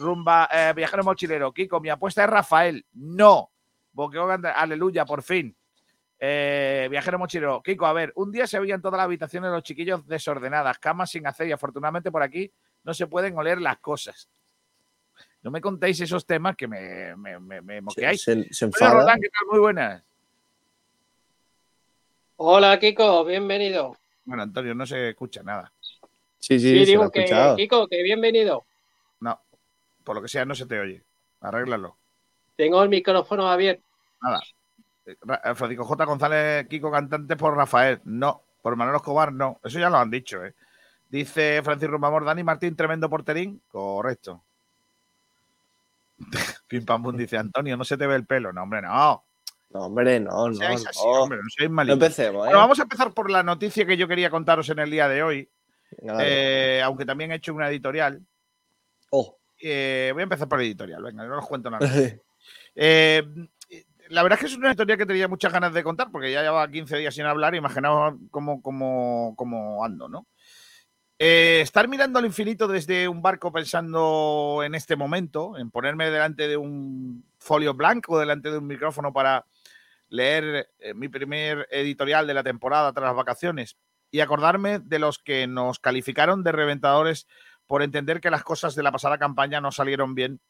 [0.00, 1.52] Rumba, eh, viajero mochilero.
[1.52, 2.84] Kiko, mi apuesta es Rafael.
[2.94, 3.50] No.
[3.92, 5.54] Boqueo, aleluya, por fin.
[6.18, 7.62] Eh, viajero mochilero.
[7.62, 11.10] Kiko, a ver, un día se veían todas las habitaciones de los chiquillos desordenadas, camas
[11.10, 12.50] sin hacer y afortunadamente por aquí
[12.82, 14.28] no se pueden oler las cosas.
[15.42, 18.22] No me contéis esos temas que me, me, me, me Se, moqueáis.
[18.22, 18.94] se- se Hola, enfada.
[18.94, 19.48] Roldán, ¿qué tal?
[19.50, 20.02] Muy buenas.
[22.36, 23.96] Hola Kiko, bienvenido.
[24.24, 25.72] Bueno, Antonio, no se escucha nada.
[26.38, 27.56] Sí, sí, Sí, se lo he digo que escuchado.
[27.56, 28.64] Kiko, que bienvenido.
[30.04, 31.02] Por lo que sea, no se te oye.
[31.40, 31.96] Arréglalo.
[32.56, 33.82] Tengo el micrófono abierto.
[35.06, 36.04] Eh, Ra- eh, Francisco J.
[36.04, 38.00] González, Kiko Cantante por Rafael.
[38.04, 38.42] No.
[38.62, 39.58] Por Manuel Escobar, no.
[39.64, 40.54] Eso ya lo han dicho, ¿eh?
[41.08, 43.60] Dice Francisco Rumamor, Dani Martín, tremendo porterín.
[43.70, 44.42] Correcto.
[46.68, 48.52] Pim Pam Pum dice, Antonio, no se te ve el pelo.
[48.52, 49.24] No, hombre, no.
[49.70, 50.54] No, hombre, no, No no.
[50.54, 51.22] seáis así, no.
[51.22, 52.48] hombre, no seáis No empecemos, ¿eh?
[52.48, 55.22] Bueno, vamos a empezar por la noticia que yo quería contaros en el día de
[55.22, 55.48] hoy.
[56.20, 58.20] Eh, aunque también he hecho una editorial.
[59.10, 59.36] Oh.
[59.60, 61.02] Eh, voy a empezar por la editorial.
[61.02, 61.86] Venga, no os cuento nada.
[62.74, 63.22] Eh,
[64.08, 66.40] la verdad es que es una historia que tenía muchas ganas de contar porque ya
[66.40, 67.54] llevaba 15 días sin hablar.
[67.54, 70.26] Imaginaos cómo, cómo, cómo ando, ¿no?
[71.18, 76.48] Eh, estar mirando al infinito desde un barco pensando en este momento, en ponerme delante
[76.48, 79.44] de un folio blanco, delante de un micrófono para
[80.08, 83.76] leer mi primer editorial de la temporada tras las vacaciones
[84.10, 87.26] y acordarme de los que nos calificaron de reventadores
[87.70, 90.40] por entender que las cosas de la pasada campaña no salieron bien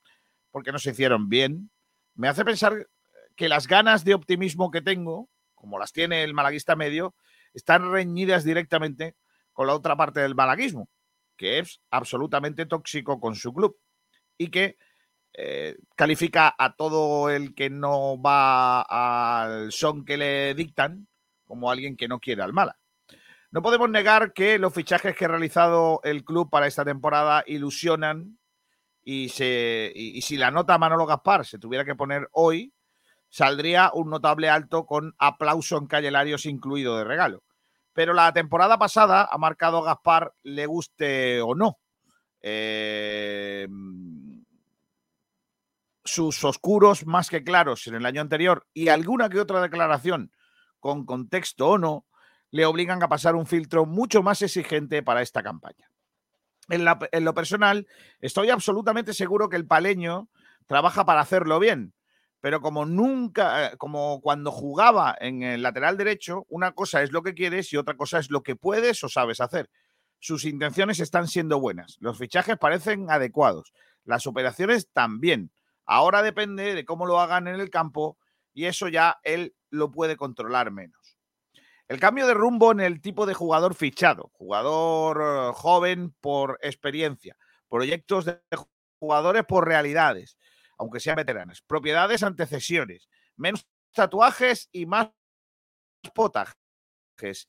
[0.51, 1.71] porque no se hicieron bien,
[2.15, 2.89] me hace pensar
[3.37, 7.15] que las ganas de optimismo que tengo, como las tiene el malaguista medio,
[7.53, 9.17] están reñidas directamente
[9.53, 10.89] con la otra parte del malaguismo,
[11.37, 13.79] que es absolutamente tóxico con su club
[14.39, 14.79] y que
[15.35, 21.07] eh, califica a todo el que no va al son que le dictan
[21.45, 22.80] como alguien que no quiere al mala.
[23.53, 28.39] No podemos negar que los fichajes que ha realizado el club para esta temporada ilusionan
[29.03, 32.73] y, si la nota Manolo Gaspar se tuviera que poner hoy,
[33.29, 37.43] saldría un notable alto con aplauso en Calle Larios incluido de regalo.
[37.93, 41.81] Pero la temporada pasada ha marcado Gaspar, le guste o no.
[42.41, 43.67] Eh,
[46.05, 50.33] sus oscuros más que claros en el año anterior y alguna que otra declaración
[50.79, 52.07] con contexto o no,
[52.51, 55.91] le obligan a pasar un filtro mucho más exigente para esta campaña.
[56.69, 56.85] En,
[57.25, 57.89] lo personal,
[58.21, 60.29] estoy absolutamente seguro que el paleño
[60.67, 61.95] trabaja para hacerlo bien,
[62.41, 67.23] pero como nunca, eh, como cuando jugaba en el lateral derecho, una cosa es lo
[67.23, 69.69] que quieres y otra cosa es lo que puedes o sabes hacer.
[70.21, 73.73] Sus intenciones están siendo buenas, los fichajes parecen adecuados,
[74.05, 75.51] las operaciones también.
[75.87, 78.17] Ahora depende de cómo lo hagan en el campo
[78.55, 81.00] y eso ya él lo puede controlar menos.
[81.91, 87.37] El cambio de rumbo en el tipo de jugador fichado, jugador eh, joven por experiencia,
[87.69, 88.41] proyectos de
[89.01, 90.39] jugadores por realidades,
[90.79, 91.63] aunque sean veteranos.
[91.63, 95.09] Propiedades ante cesiones, menos tatuajes y más
[96.15, 97.49] potajes.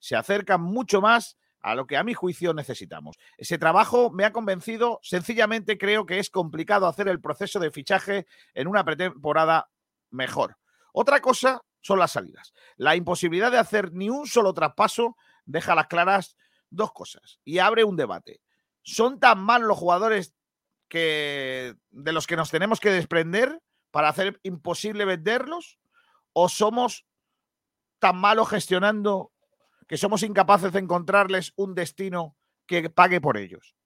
[0.00, 3.14] Se acercan mucho más a lo que a mi juicio necesitamos.
[3.38, 8.26] Ese trabajo me ha convencido, sencillamente creo que es complicado hacer el proceso de fichaje
[8.54, 9.70] en una pretemporada
[10.10, 10.56] mejor.
[10.92, 12.54] Otra cosa son las salidas.
[12.76, 16.36] La imposibilidad de hacer ni un solo traspaso deja las claras
[16.70, 18.40] dos cosas y abre un debate.
[18.82, 20.34] ¿Son tan mal los jugadores
[20.88, 25.78] que, de los que nos tenemos que desprender para hacer imposible venderlos?
[26.32, 27.04] ¿O somos
[27.98, 29.32] tan malos gestionando
[29.86, 33.76] que somos incapaces de encontrarles un destino que pague por ellos?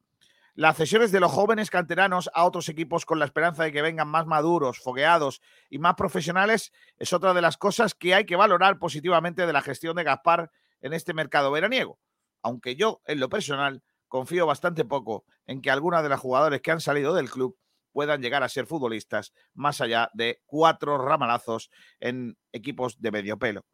[0.57, 4.09] Las cesiones de los jóvenes canteranos a otros equipos con la esperanza de que vengan
[4.09, 8.79] más maduros, fogueados y más profesionales es otra de las cosas que hay que valorar
[8.79, 11.99] positivamente de la gestión de Gaspar en este mercado veraniego.
[12.41, 16.71] Aunque yo, en lo personal, confío bastante poco en que algunas de las jugadores que
[16.71, 17.59] han salido del club
[17.93, 23.67] puedan llegar a ser futbolistas más allá de cuatro ramalazos en equipos de medio pelo.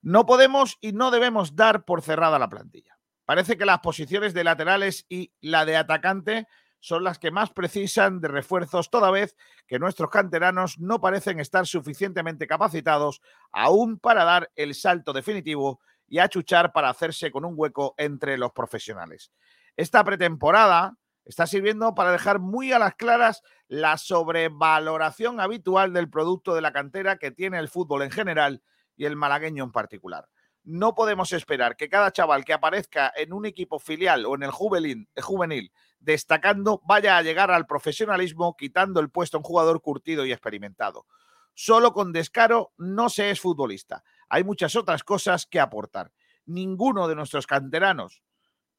[0.00, 2.93] No podemos y no debemos dar por cerrada la plantilla.
[3.24, 6.46] Parece que las posiciones de laterales y la de atacante
[6.80, 11.66] son las que más precisan de refuerzos, toda vez que nuestros canteranos no parecen estar
[11.66, 17.94] suficientemente capacitados aún para dar el salto definitivo y achuchar para hacerse con un hueco
[17.96, 19.32] entre los profesionales.
[19.78, 26.54] Esta pretemporada está sirviendo para dejar muy a las claras la sobrevaloración habitual del producto
[26.54, 28.62] de la cantera que tiene el fútbol en general
[28.94, 30.28] y el malagueño en particular.
[30.64, 34.50] No podemos esperar que cada chaval que aparezca en un equipo filial o en el
[34.50, 40.32] juvenil, destacando vaya a llegar al profesionalismo quitando el puesto a un jugador curtido y
[40.32, 41.06] experimentado.
[41.52, 44.02] Solo con descaro no se es futbolista.
[44.28, 46.12] Hay muchas otras cosas que aportar.
[46.46, 48.22] Ninguno de nuestros canteranos,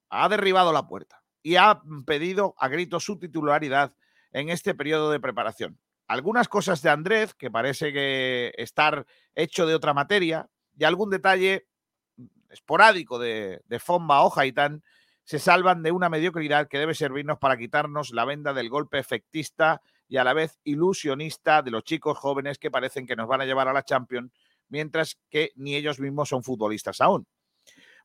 [0.09, 3.95] ha derribado la puerta y ha pedido a grito su titularidad
[4.31, 5.79] en este periodo de preparación.
[6.07, 11.67] Algunas cosas de Andrés, que parece que estar hecho de otra materia, y algún detalle
[12.49, 14.83] esporádico de, de Fomba o Haitán,
[15.23, 19.81] se salvan de una mediocridad que debe servirnos para quitarnos la venda del golpe efectista
[20.07, 23.45] y a la vez ilusionista de los chicos jóvenes que parecen que nos van a
[23.45, 24.31] llevar a la Champions,
[24.69, 27.27] mientras que ni ellos mismos son futbolistas aún.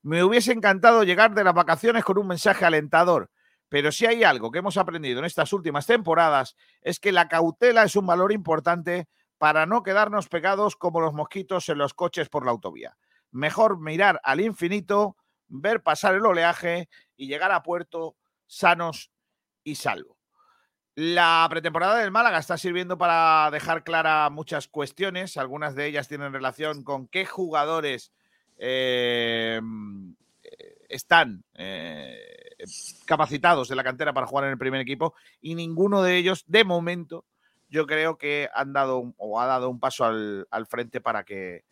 [0.03, 3.31] Me hubiese encantado llegar de las vacaciones con un mensaje alentador,
[3.69, 7.85] pero si hay algo que hemos aprendido en estas últimas temporadas es que la cautela
[7.85, 12.45] es un valor importante para no quedarnos pegados como los mosquitos en los coches por
[12.45, 12.97] la autovía.
[13.31, 15.17] Mejor mirar al infinito,
[15.49, 18.17] ver pasar el oleaje y llegar a puerto
[18.47, 19.11] sanos
[19.63, 20.17] y salvo.
[20.95, 25.37] La pretemporada del Málaga está sirviendo para dejar clara muchas cuestiones.
[25.37, 28.13] Algunas de ellas tienen relación con qué jugadores
[28.59, 29.61] eh,
[30.91, 32.19] están eh,
[33.07, 36.65] capacitados de la cantera para jugar en el primer equipo y ninguno de ellos, de
[36.65, 37.25] momento,
[37.69, 41.65] yo creo que han dado o ha dado un paso al, frente para que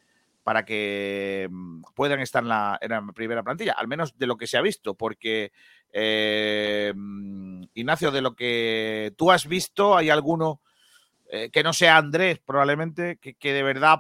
[0.48, 4.56] para que em, puedan estar en la, primera plantilla, al menos de lo que se
[4.56, 5.52] ha visto, porque
[5.92, 10.62] em, Ignacio, de lo que tú has visto, hay alguno
[11.28, 13.98] eh, que no sea Andrés, probablemente, que, que de verdad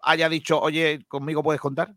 [0.00, 1.94] haya dicho, oye, conmigo puedes contar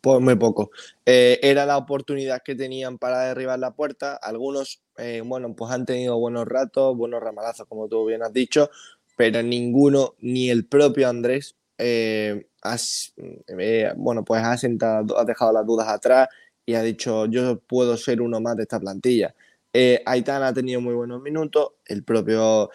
[0.00, 0.70] pues muy poco.
[1.04, 4.16] Eh, era la oportunidad que tenían para derribar la puerta.
[4.16, 8.70] Algunos, eh, bueno, pues han tenido buenos ratos, buenos ramalazos, como tú bien has dicho,
[9.16, 12.44] pero ninguno, ni el propio Andrés, eh,
[13.96, 16.28] bueno, pues ha, sentado, ha dejado las dudas atrás
[16.66, 19.34] y ha dicho, yo puedo ser uno más de esta plantilla.
[20.06, 22.70] Aitán ha tenido muy buenos minutos, el propio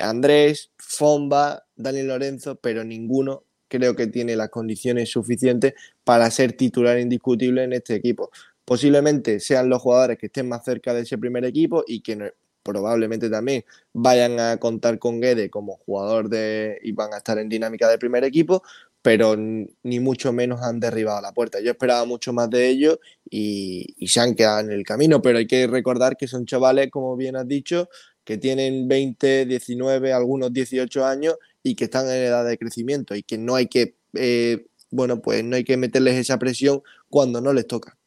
[0.00, 6.98] Andrés, Fomba, Daniel Lorenzo, pero ninguno creo que tiene las condiciones suficientes para ser titular
[6.98, 8.30] indiscutible en este equipo.
[8.64, 12.32] Posiblemente sean los jugadores que estén más cerca de ese primer equipo y que
[12.66, 17.48] probablemente también vayan a contar con Guede como jugador de y van a estar en
[17.48, 18.62] dinámica del primer equipo,
[19.02, 21.60] pero ni mucho menos han derribado la puerta.
[21.60, 22.98] Yo esperaba mucho más de ellos
[23.30, 26.90] y, y se han quedado en el camino, pero hay que recordar que son chavales,
[26.90, 27.88] como bien has dicho,
[28.24, 33.22] que tienen 20, 19, algunos 18 años y que están en edad de crecimiento y
[33.22, 37.52] que no hay que eh, bueno, pues no hay que meterles esa presión cuando no
[37.52, 37.98] les toca.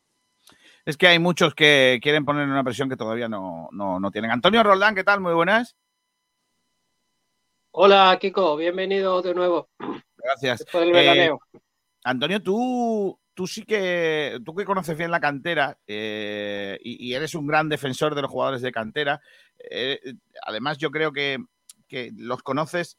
[0.90, 4.32] Es que hay muchos que quieren poner una presión que todavía no, no, no tienen.
[4.32, 5.20] Antonio Roldán, ¿qué tal?
[5.20, 5.76] Muy buenas.
[7.70, 9.70] Hola, Kiko, bienvenido de nuevo.
[10.18, 10.62] Gracias.
[10.62, 11.42] Después del Eh, veraneo.
[12.04, 17.36] Antonio, tú, tú sí que, tú que conoces bien la cantera eh, y, y eres
[17.36, 19.22] un gran defensor de los jugadores de cantera,
[19.70, 20.00] eh,
[20.42, 21.38] además yo creo que,
[21.88, 22.98] que los conoces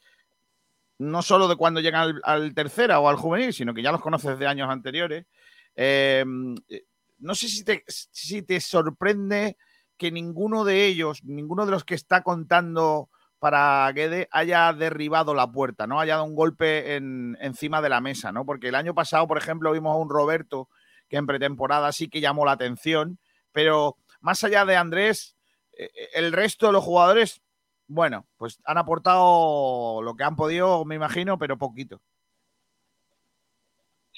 [0.98, 4.00] no solo de cuando llegan al, al tercera o al juvenil, sino que ya los
[4.00, 5.26] conoces de años anteriores.
[5.74, 6.24] Eh,
[7.20, 9.56] no sé si te, si te sorprende
[9.96, 15.50] que ninguno de ellos, ninguno de los que está contando para Guede haya derribado la
[15.50, 16.00] puerta, ¿no?
[16.00, 18.44] Haya dado un golpe en, encima de la mesa, ¿no?
[18.44, 20.68] Porque el año pasado, por ejemplo, vimos a un Roberto
[21.08, 23.18] que en pretemporada sí que llamó la atención,
[23.52, 25.36] pero más allá de Andrés,
[25.72, 27.42] eh, el resto de los jugadores,
[27.86, 32.00] bueno, pues han aportado lo que han podido, me imagino, pero poquito.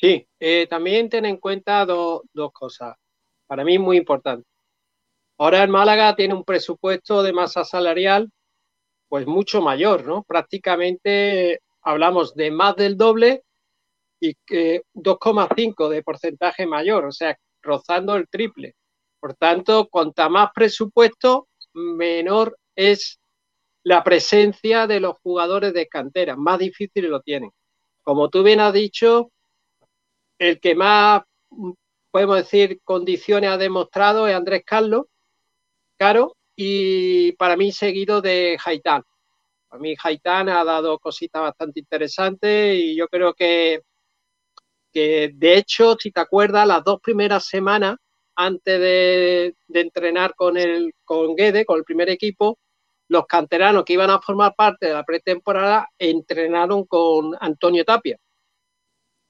[0.02, 2.96] Sí, eh, también ten en cuenta do- dos cosas.
[3.46, 4.46] Para mí muy importante.
[5.38, 8.30] Ahora el Málaga tiene un presupuesto de masa salarial
[9.08, 10.24] pues mucho mayor, ¿no?
[10.24, 13.44] Prácticamente hablamos de más del doble
[14.20, 18.74] y que 2,5 de porcentaje mayor, o sea, rozando el triple.
[19.20, 23.20] Por tanto, cuanta más presupuesto, menor es
[23.84, 27.50] la presencia de los jugadores de cantera, más difícil lo tienen.
[28.02, 29.30] Como tú bien has dicho,
[30.42, 31.22] el que más,
[32.11, 35.07] podemos decir, condiciones ha demostrado es Andrés Carlos,
[35.96, 39.05] Caro, y para mí seguido de Haitán.
[39.68, 43.83] Para mí Haitán ha dado cositas bastante interesantes y yo creo que,
[44.92, 47.96] que de hecho, si te acuerdas, las dos primeras semanas
[48.35, 52.59] antes de, de entrenar con, el, con Guede, con el primer equipo,
[53.09, 58.18] los canteranos que iban a formar parte de la pretemporada entrenaron con Antonio Tapia.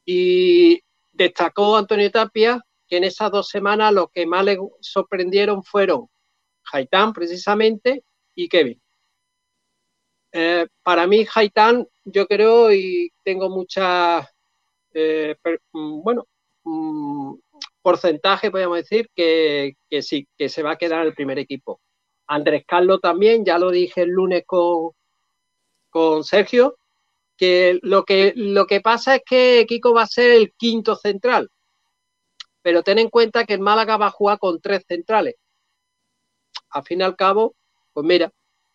[0.07, 0.81] Y
[1.12, 6.09] destacó Antonio Tapia que en esas dos semanas lo que más le sorprendieron fueron
[6.73, 8.04] Haitán precisamente
[8.35, 8.81] y Kevin.
[10.33, 14.29] Eh, para mí Haitán yo creo y tengo mucha
[14.94, 16.27] eh, per, bueno
[16.65, 17.35] mm,
[17.83, 21.81] porcentaje podríamos decir que, que, sí que se va a quedar el primer equipo
[22.27, 24.92] Andrés Carlos también ya lo dije el lunes con,
[25.90, 26.77] con Sergio
[27.43, 31.51] que lo que lo que pasa es que Kiko va a ser el quinto central
[32.63, 35.35] pero ten en cuenta que el Málaga va a jugar con tres centrales
[36.71, 37.55] al fin y al cabo,
[37.93, 38.33] pues mira,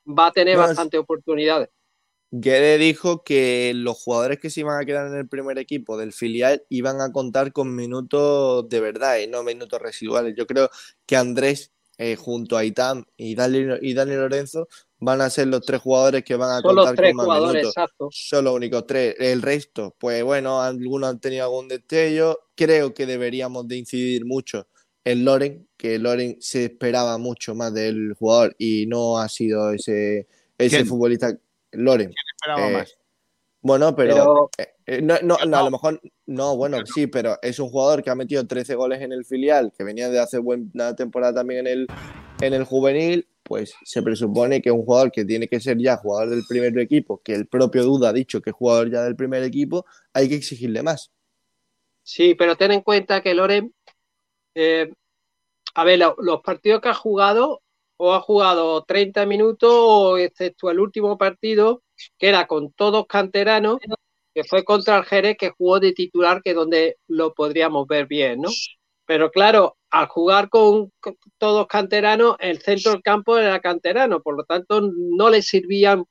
[0.07, 1.70] va a tener No, bastantes oportunidades.
[2.30, 6.11] Guede dijo que los jugadores que se iban a quedar en el primer equipo del
[6.11, 10.36] filial iban a contar con minutos de verdad y no minutos residuales.
[10.38, 10.70] Yo creo
[11.05, 14.67] que Andrés, eh, junto a Itam y Dani, y Dani Lorenzo,
[14.99, 17.25] van a ser los tres jugadores que van a Son los contar tres con más
[17.25, 17.69] jugadores, minutos.
[17.77, 18.09] exacto.
[18.11, 19.15] Son los únicos tres.
[19.19, 22.39] El resto, pues bueno, algunos han tenido algún destello.
[22.55, 24.67] Creo que deberíamos de incidir mucho
[25.03, 30.27] en Loren, que Loren se esperaba mucho más del jugador y no ha sido ese,
[30.57, 30.87] ese ¿Quién?
[30.87, 31.37] futbolista.
[31.71, 32.11] Loren.
[32.35, 32.97] Esperaba Eh, más.
[33.68, 37.59] Bueno, pero, Pero eh, eh, no, no, a lo mejor no, bueno, sí, pero es
[37.59, 40.95] un jugador que ha metido 13 goles en el filial, que venía de hace buena
[40.95, 41.88] temporada también en el,
[42.41, 45.97] en el juvenil, pues se presupone que es un jugador que tiene que ser ya
[45.97, 49.15] jugador del primer equipo, que el propio Duda ha dicho que es jugador ya del
[49.15, 51.11] primer equipo, hay que exigirle más.
[52.03, 53.74] sí, pero ten en cuenta que Loren,
[54.55, 54.91] eh,
[55.76, 57.61] a ver, lo- los partidos que ha jugado,
[57.97, 61.84] o ha jugado 30 minutos, o excepto el último partido,
[62.17, 63.79] que era con todos canteranos,
[64.33, 68.41] que fue contra el Jerez, que jugó de titular, que donde lo podríamos ver bien,
[68.41, 68.49] ¿no?
[69.05, 70.91] Pero claro, al jugar con,
[71.37, 76.05] todos canteranos, el centro del campo era canterano, por lo tanto no le servían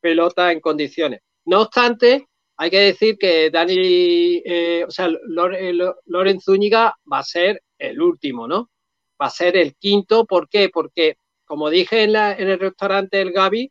[0.00, 1.20] pelotas en condiciones.
[1.44, 2.26] No obstante,
[2.56, 8.00] hay que decir que Dani, eh, o sea, Lo- Loren Zúñiga va a ser el
[8.00, 8.70] último, ¿no?
[9.20, 10.68] Va a ser el quinto, ¿por qué?
[10.72, 13.70] Porque, como dije en, la- en el restaurante El Gavi,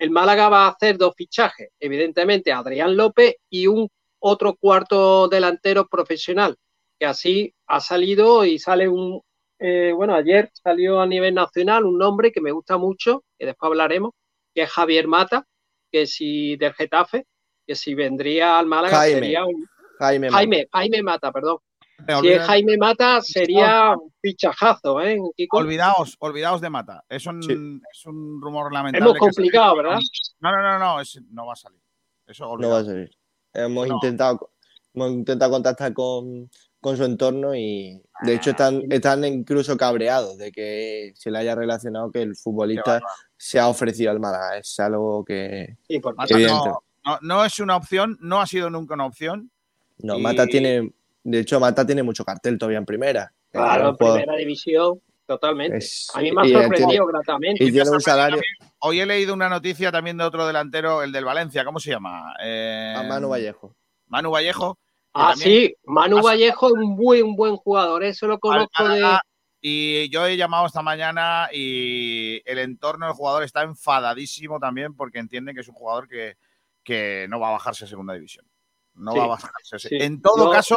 [0.00, 3.86] el Málaga va a hacer dos fichajes, evidentemente Adrián López y un
[4.18, 6.56] otro cuarto delantero profesional,
[6.98, 9.20] que así ha salido y sale un,
[9.58, 13.68] eh, bueno, ayer salió a nivel nacional un nombre que me gusta mucho, que después
[13.68, 14.12] hablaremos,
[14.54, 15.46] que es Javier Mata,
[15.92, 17.26] que si del Getafe,
[17.66, 19.20] que si vendría al Málaga Jaime.
[19.20, 19.66] sería un
[19.98, 20.38] Jaime, Mata.
[20.38, 21.58] Jaime, Jaime Mata, perdón.
[22.06, 25.18] Eh, Si es Jaime Mata sería un fichajazo, ¿eh?
[25.36, 25.58] Kiko?
[25.58, 27.04] Olvidaos, olvidaos de Mata.
[27.08, 27.52] Es un, Sí.
[27.92, 29.12] es un rumor lamentable.
[29.12, 29.76] Que complicado.
[29.76, 29.98] ¿verdad?
[30.40, 31.80] No, no, no, no, es- no va a salir.
[32.26, 33.10] Eso no va a salir.
[33.52, 33.94] Hemos No.
[33.94, 34.50] intentado
[34.92, 40.36] hemos intentado contactar con, con su entorno y de hecho Ah, están, están incluso cabreados
[40.36, 43.00] de que se le haya relacionado que el futbolista
[43.36, 44.58] se ha ofrecido al Málaga.
[44.58, 48.68] Es algo que Sí, porque Mata no, no, no es una opción, no ha sido
[48.68, 49.52] nunca una opción.
[49.98, 50.92] No, Y- Mata tiene.
[51.22, 53.32] De hecho, Mata tiene mucho cartel todavía en primera.
[53.50, 55.78] Claro, en un jugador- primera división, totalmente.
[55.78, 57.64] es- A mí me ha y, eh, sorprendido tiene- gratamente.
[57.64, 58.40] y tiene un salario
[58.82, 62.34] Hoy he leído una noticia también de otro delantero, el del Valencia, ¿cómo se llama?
[62.42, 63.76] Eh, a Manu Vallejo.
[64.06, 64.78] Manu Vallejo.
[65.12, 69.18] Ah, también sí, Manu Vallejo es un buen, buen jugador, eso lo conozco de...
[69.60, 75.18] Y yo he llamado esta mañana y el entorno del jugador está enfadadísimo también porque
[75.18, 76.36] entienden que es un jugador que,
[76.82, 78.46] que no va a bajarse a segunda división.
[78.94, 79.78] No Sí, va a bajarse.
[79.78, 79.88] sí.
[80.00, 80.76] En todo caso,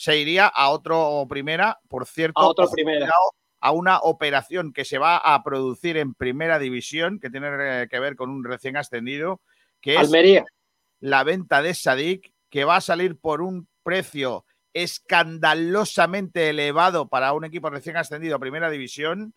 [0.00, 3.12] se iría a otro primera, por cierto, A otro primera.
[3.60, 8.16] a una operación que se va a producir en primera división, que tiene que ver
[8.16, 9.42] con un recién ascendido,
[9.82, 10.10] que es
[11.00, 17.44] la venta de Sadik, que va a salir por un precio escandalosamente elevado para un
[17.44, 19.34] equipo recién ascendido a primera división,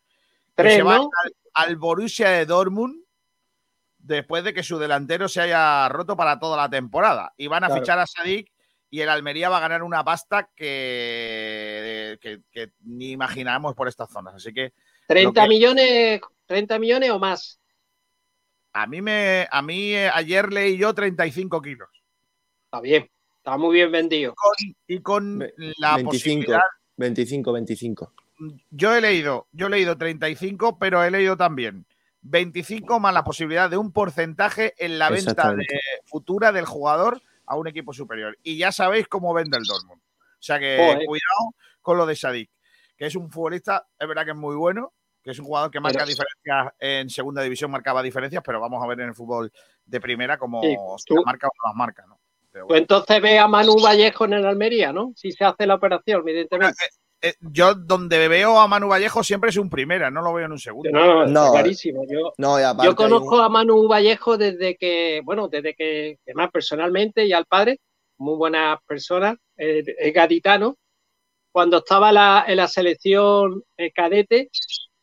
[0.56, 1.10] que se va ¿no?
[1.26, 3.04] al, al Borussia de Dortmund
[3.98, 7.34] después de que su delantero se haya roto para toda la temporada.
[7.36, 7.82] Y van a Claro.
[7.82, 8.53] fichar a Sadik
[8.94, 14.08] y el Almería va a ganar una pasta que, que, que ni imaginamos por estas
[14.12, 14.36] zonas.
[14.36, 14.72] Así que
[15.08, 17.60] 30 que- millones, 30 millones o más.
[18.72, 21.90] a mí, me, a mí eh, ayer leí yo 35 kilos.
[22.66, 24.36] Está bien, está muy bien vendido.
[24.36, 26.62] Con- y con Ve- la 25, posibilidad
[26.98, 28.14] 25, 25.
[28.70, 31.88] yo he leído, yo he leído 35, pero he leído también
[32.22, 35.66] 25 más la posibilidad de un porcentaje en la venta de,
[36.06, 37.24] futura del jugador
[37.54, 38.38] a un equipo superior.
[38.44, 40.02] Y ya sabéis cómo vende el Dortmund.
[40.02, 41.06] O sea que Joder.
[41.06, 42.52] cuidado con lo de Sadik,
[42.98, 44.94] que es un futbolista, es verdad que es muy bueno,
[45.24, 48.84] que es un jugador que marca Pero- diferencias en segunda división, marcaba diferencias, pero vamos
[48.84, 49.52] a ver en el fútbol
[49.86, 52.20] de primera cómo Sí, se marca o no las marca, ¿no?
[52.68, 55.12] Pues entonces ve a Manu Vallejo en el Almería, ¿no?
[55.16, 56.84] Si se hace la operación, evidentemente.
[57.26, 60.52] Eh, yo donde veo a Manu Vallejo siempre es un primera, no lo veo en
[60.52, 60.92] un segundo.
[60.92, 62.04] No, no, No, clarísimo.
[62.06, 67.26] Yo, No, yo conozco un- a Manu Vallejo desde que, bueno, desde que, además personalmente
[67.26, 67.80] y al padre,
[68.18, 70.76] muy buena persona, eh, es gaditano,
[71.54, 74.50] cuando estaba la- en la selección eh, cadete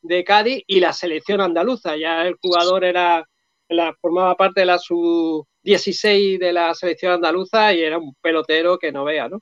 [0.02, 1.96] de Cádiz y la selección andaluza.
[1.96, 3.24] Ya el jugador era,
[3.68, 8.92] la, formaba parte de la sub-16 de la selección andaluza y era un pelotero que
[8.92, 9.40] no vea, ¿no?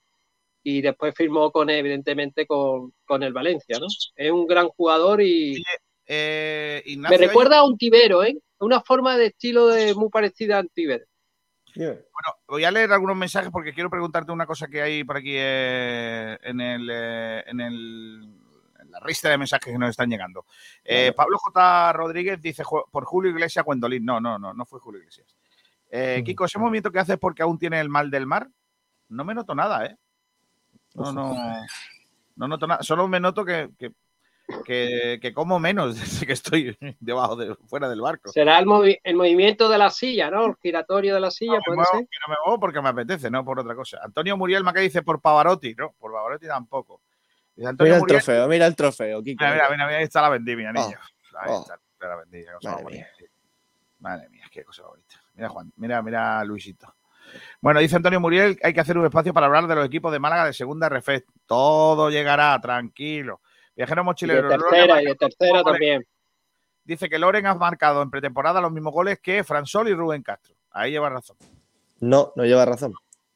[0.62, 3.86] Y después firmó con, evidentemente, con, con el Valencia, ¿no?
[4.16, 5.62] Es un gran jugador y
[6.10, 8.36] Eh, me recuerda a un Tibero, ¿eh?
[8.60, 11.04] Una forma de estilo de, muy parecida a un Tibero.
[11.74, 11.90] Dime.
[11.90, 15.34] Bueno, voy a leer algunos mensajes porque quiero preguntarte una cosa que hay por aquí
[15.36, 18.34] eh, en, el, eh, en, el-
[18.80, 20.44] en la lista de mensajes que nos están llegando.
[20.82, 21.12] Eh.
[21.14, 21.92] Pablo J.
[21.92, 24.04] Rodríguez dice "Ju- por Julio Iglesias Cuendolín.
[24.04, 25.36] No, no, no, no fue Julio Iglesias.
[25.90, 26.24] Eh, Mm.
[26.24, 28.48] Kiko, ese movimiento que haces porque aún tiene el mal del mar,
[29.08, 29.96] no me noto nada, ¿eh?
[30.98, 31.34] No, no,
[32.36, 32.82] no noto nada.
[32.82, 33.92] Solo me noto que, que,
[34.64, 38.30] que- que como menos desde que estoy debajo de fuera del barco.
[38.32, 40.46] Será el, movi- el movimiento de la silla, ¿no?
[40.46, 42.00] El giratorio de la silla, No puede muevo, ser.
[42.00, 43.98] que no me muevo porque me apetece, no por otra cosa.
[44.02, 47.00] Antonio Muriel Maca dice por Pavarotti, no, por Pavarotti tampoco.
[47.56, 49.42] Dice Mira el Muriel, trofeo, mira el trofeo, Kiko.
[49.44, 50.98] Mira, mira, mira, mira, ahí está la vendimia, niño.
[51.40, 51.60] Ahí oh.
[51.62, 51.78] está,
[52.08, 53.06] la vendimia, cosa Madre bonita.
[53.18, 53.28] mía.
[54.00, 55.16] Madre mía, qué cosa bonita.
[55.34, 56.94] Mira, Juan, mira, mira, Luisito.
[57.60, 60.18] Bueno, dice Antonio Muriel, hay que hacer un espacio para hablar de los equipos de
[60.18, 61.24] Málaga de segunda RF.
[61.46, 63.40] Todo llegará, tranquilo.
[63.76, 64.48] Viajero Y de mochilero.
[64.48, 66.04] tercera, y de tercera también.
[66.84, 70.54] Dice que Loren ha marcado en pretemporada los mismos goles que Fransol y Rubén Castro.
[70.70, 71.36] Ahí lleva razón.
[72.00, 72.94] No, no lleva razón.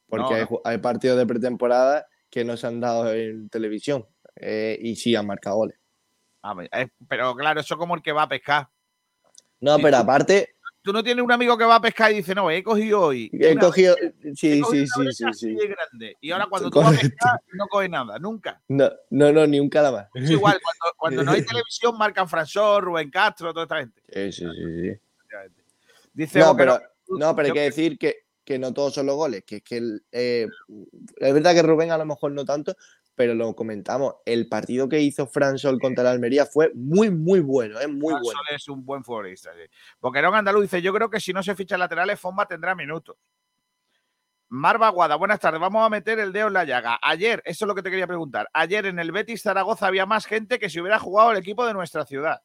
[0.09, 0.49] Porque No, hay no.
[0.49, 5.15] ju- Hay, partidos de pretemporada que no se han dado en televisión eh, y sí
[5.15, 5.79] han marcado goles.
[6.43, 8.69] A ver, eh, pero claro, eso como el que va a pescar.
[9.61, 12.51] No, pero aparte, Tú no tienes un amigo que va a pescar y dice, no,
[12.51, 13.31] he cogido hoy.
[13.33, 13.97] he cogido.
[13.97, 15.55] he Sí, cogido sí, una sí, sí, sí.
[15.55, 16.17] de grande.
[16.21, 18.61] Y ahora cuando tú vas a pescar, no coge nada, nunca.
[18.67, 20.09] No, no, no, ni un calamar.
[20.13, 24.03] Es igual, cuando, cuando no hay televisión, marcan Fransol, Rubén Castro, toda esta gente.
[24.13, 25.01] Sí, sí, sí, sí.
[26.13, 29.45] Dice No, pero, no, pero hay que decir que, que no todos son los goles.
[29.45, 30.47] Que es que el, eh,
[31.17, 32.75] es verdad que Rubén a lo mejor no tanto,
[33.15, 34.17] pero lo comentamos.
[34.25, 37.79] El partido que hizo Fran Sol contra la Almería fue muy, muy bueno.
[37.81, 38.41] Es muy Fransol bueno.
[38.51, 39.53] es un buen futbolista.
[39.55, 39.71] Sí.
[40.01, 43.17] Boquerón Andaluz dice, yo creo que si no se fichan laterales, Fomba tendrá minutos.
[44.49, 45.61] Marva Guada, buenas tardes.
[45.61, 46.99] Vamos a meter el dedo en la llaga.
[47.01, 48.51] Ayer, eso es lo que te quería preguntar.
[48.53, 51.73] Ayer en el Betis Zaragoza había más gente que si hubiera jugado el equipo de
[51.73, 52.43] nuestra ciudad.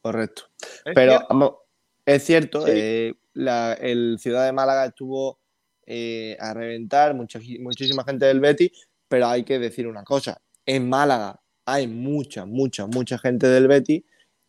[0.00, 0.44] Correcto.
[0.84, 1.61] ¿Es Pero cierto?
[2.06, 2.72] Es cierto, Sí.
[2.74, 5.38] eh, la- el Ciudad de Málaga estuvo
[5.86, 8.70] eh, a reventar, mucha, muchísima gente del Betis,
[9.08, 14.04] pero hay que decir una cosa, en Málaga hay mucha, mucha, mucha gente del Betis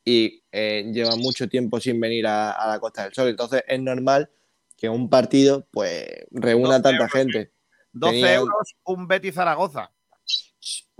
[0.05, 3.81] y eh, lleva mucho tiempo sin venir a, a la Costa del Sol, entonces es
[3.81, 4.29] normal
[4.77, 7.51] que un partido pues reúna 12 tanta euros, gente.
[7.93, 9.91] 12 tenía- euros un Betis Zaragoza.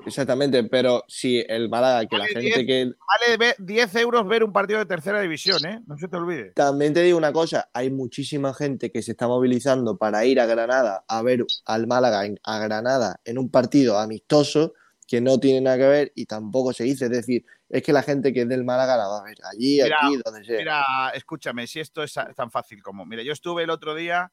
[0.06, 2.86] Exactamente, pero si el Málaga, que la gente que.
[2.86, 5.82] Vale ve- 10 euros ver un partido de tercera división, ¿eh?
[5.88, 6.52] No se te olvide.
[6.54, 10.46] También te digo una cosa, hay muchísima gente que se está movilizando para ir a
[10.46, 14.74] Granada a ver al Málaga en- a Granada en un partido amistoso
[15.08, 17.06] que no tiene nada que ver y tampoco se dice.
[17.06, 19.82] Es decir, es que la gente que es del Málaga la va a ver allí,
[19.84, 20.58] Mira, aquí, donde sea.
[20.58, 20.84] Mira,
[21.14, 23.06] escúchame, si esto es tan fácil como.
[23.06, 24.32] Mira, yo estuve el otro día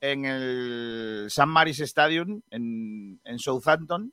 [0.00, 4.12] en el San Maris Stadium en, en Southampton,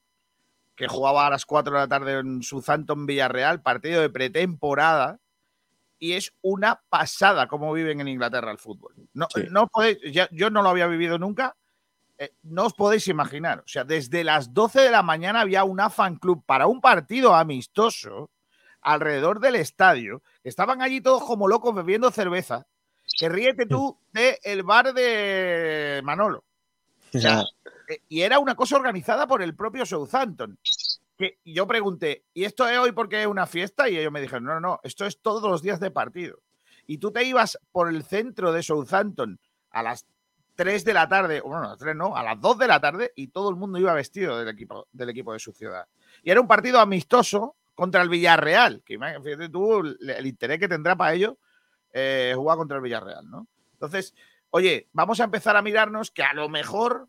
[0.78, 5.20] que jugaba a las 4 de la tarde en Southampton Villarreal, partido de pretemporada.
[6.00, 8.94] Y es una pasada cómo viven en Inglaterra el fútbol.
[9.14, 9.48] No, Sí.
[9.50, 11.56] no podéis, ya- yo no lo había vivido nunca.
[12.20, 13.60] eh, no os podéis imaginar.
[13.60, 17.36] O sea, desde las 12 de la mañana había una fan club para un partido
[17.36, 18.32] amistoso
[18.82, 20.24] alrededor del estadio.
[20.44, 22.66] Estaban allí todos como locos bebiendo cerveza.
[23.20, 26.44] Que ríete tú de el bar de Manolo.
[27.14, 27.44] O sea,
[28.08, 30.58] y era una cosa organizada por el propio Southampton.
[31.18, 33.90] Que yo pregunté, ¿y esto es hoy porque es una fiesta?
[33.90, 36.40] Y ellos me dijeron, no, no, no, esto es todos los días de partido.
[36.86, 39.40] Y tú te ibas por el centro de Southampton
[39.72, 40.06] a las
[40.56, 43.14] 3 de la tarde, bueno, a las 3 no, a las 2 de la tarde
[43.16, 45.88] y todo el mundo iba vestido del equipo, del equipo de su ciudad.
[46.24, 50.68] Y era un partido amistoso contra el Villarreal, que fíjate tú el, el interés que
[50.68, 51.38] tendrá para ello
[51.94, 53.48] eh, jugar contra el Villarreal, ¿no?
[53.74, 54.14] Entonces,
[54.50, 57.08] oye, vamos a empezar a mirarnos que a lo mejor,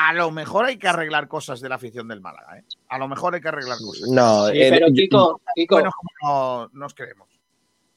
[0.00, 2.62] a lo mejor hay que arreglar cosas de la afición del Málaga, ¿eh?
[2.88, 4.08] A lo mejor hay que arreglar cosas.
[4.08, 7.28] No, Sí, eh, pero yo- Kiko, Kiko, Bueno, como no- nos creemos.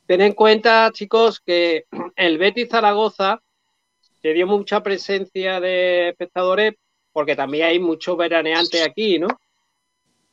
[0.07, 1.85] ten en cuenta, chicos, que
[2.15, 3.39] el Betis Zaragoza
[4.21, 6.73] te dio mucha presencia de espectadores
[7.13, 9.27] porque también hay muchos veraneantes aquí, ¿no?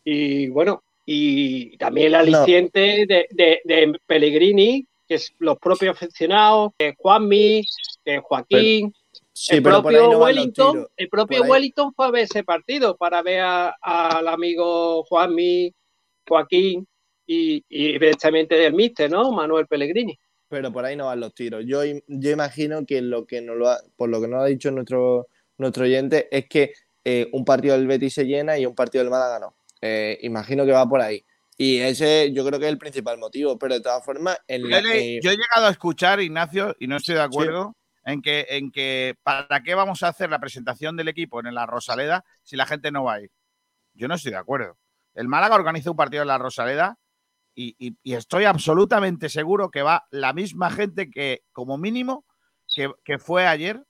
[0.04, 6.72] Y bueno, y también el aliciente de, de- de Pellegrini, que es los propios aficionados,
[6.78, 7.62] que Juanmi,
[8.04, 8.94] que Joaquín,
[9.38, 13.22] sí, el pero propio no Wellington, el propio Wellington fue a ver ese partido para
[13.22, 15.72] ver a- al amigo Juanmi,
[16.28, 16.86] Joaquín
[17.26, 19.30] y, y evidentemente del míster, ¿no?
[19.32, 20.18] Manuel Pellegrini.
[20.50, 21.62] pero por ahí no van los tiros.
[21.66, 24.70] Yo, yo imagino que lo que nos lo ha- por lo que nos ha dicho
[24.70, 25.28] nuestro,
[25.58, 26.72] nuestro oyente es que
[27.04, 29.54] eh, un partido del Betis se llena y un partido del Málaga no.
[29.82, 31.22] Eh, imagino que va por ahí.
[31.58, 34.68] Y ese yo creo que es el principal motivo, pero de todas formas, en Yo,
[34.68, 37.74] la- le- eh, yo he llegado a escuchar, Ignacio, y no estoy de acuerdo,
[38.08, 41.66] en, que, en que ¿para qué vamos a hacer la presentación del equipo en la
[41.66, 43.30] Rosaleda si la gente no va a ir?
[43.94, 44.76] Yo no estoy de acuerdo.
[45.14, 46.96] El Málaga organiza un partido en la Rosaleda
[47.54, 52.24] y, y- y estoy absolutamente seguro que va la misma gente que, como mínimo,
[52.74, 53.82] que, que fue ayer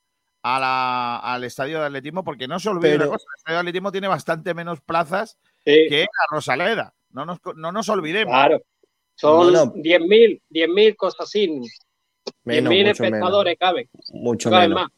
[0.42, 3.56] a la- al estadio de atletismo, porque no se olvide Pero- una cosa, el estadio
[3.56, 6.94] de atletismo tiene bastante menos plazas Sí, que la Rosaleda.
[7.10, 8.32] No nos, no nos olvidemos.
[8.32, 8.60] claro.
[9.14, 9.72] Son No, no.
[9.74, 11.60] 10.000, 10.000 cosas así.
[12.28, 13.88] 10.000 menos, mucho menos, espectadores caben.
[14.12, 14.82] mucho caben menos.
[14.82, 14.92] más.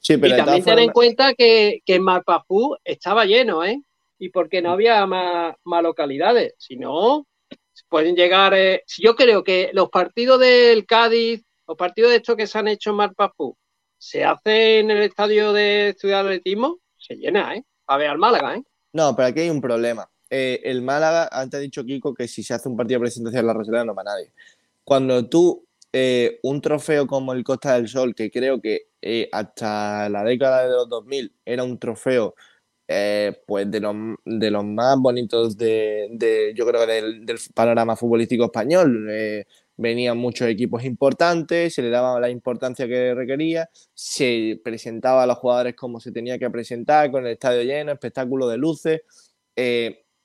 [0.00, 3.82] Sí, pero y también ten en cuenta que, que Marpapú estaba lleno, ¿eh?
[4.18, 6.54] Y porque no había más, más localidades.
[6.58, 7.26] Si no,
[7.88, 8.54] pueden llegar.
[8.54, 12.58] eh, si Yo creo que los partidos del Cádiz, los partidos de estos que se
[12.58, 13.56] han hecho en Marpapú,
[13.98, 17.64] se hacen en el estadio de Ciudad de Atletismo, se llena, ¿eh?
[17.86, 18.62] A ver al Málaga, ¿eh?
[18.92, 20.08] No, pero aquí hay un problema.
[20.30, 23.40] Eh, el Málaga, antes ha dicho Kiko que si se hace un partido de presentación
[23.40, 24.32] en la Rosaleda no va nadie.
[24.84, 30.08] Cuando tú, eh, un trofeo como el Costa del Sol, que creo que eh, hasta
[30.10, 32.34] la década de los 2000 era un trofeo
[32.88, 38.44] eh, pues de los, de los más bonitos de, yo creo, del, del panorama futbolístico
[38.46, 39.08] español.
[39.80, 45.38] Venían muchos equipos importantes, se le daba la importancia que requería, se presentaba a los
[45.38, 49.02] jugadores como se tenía que presentar, con el estadio lleno, espectáculo de luces.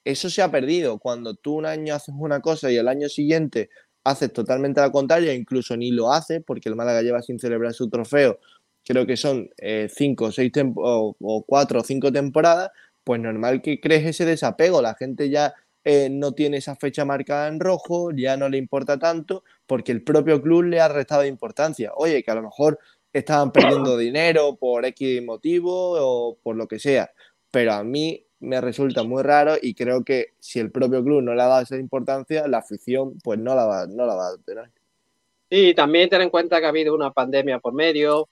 [0.05, 0.99] Eso se ha perdido.
[0.99, 3.69] Cuando tú un año haces una cosa y el año siguiente
[4.03, 7.89] haces totalmente la contraria, incluso ni lo haces, porque el Málaga lleva sin celebrar su
[7.89, 8.39] trofeo,
[8.85, 12.71] creo que son eh, cinco, seis o, o cuatro o cinco temporadas,
[13.03, 14.81] pues normal que crees ese desapego.
[14.81, 18.97] La gente ya eh, no tiene esa fecha marcada en rojo, ya no le importa
[18.97, 21.91] tanto, porque el propio club le ha restado importancia.
[21.95, 22.79] Oye, que a lo mejor
[23.11, 27.11] estaban perdiendo dinero por X motivo o por lo que sea,
[27.51, 31.33] pero a mí me resulta muy raro y creo que si el propio club no
[31.33, 34.37] le ha dado esa importancia, la afición pues no la va, no la va a
[34.37, 34.69] tener.
[35.49, 38.27] Sí, también ten en cuenta que ha habido una pandemia por medio.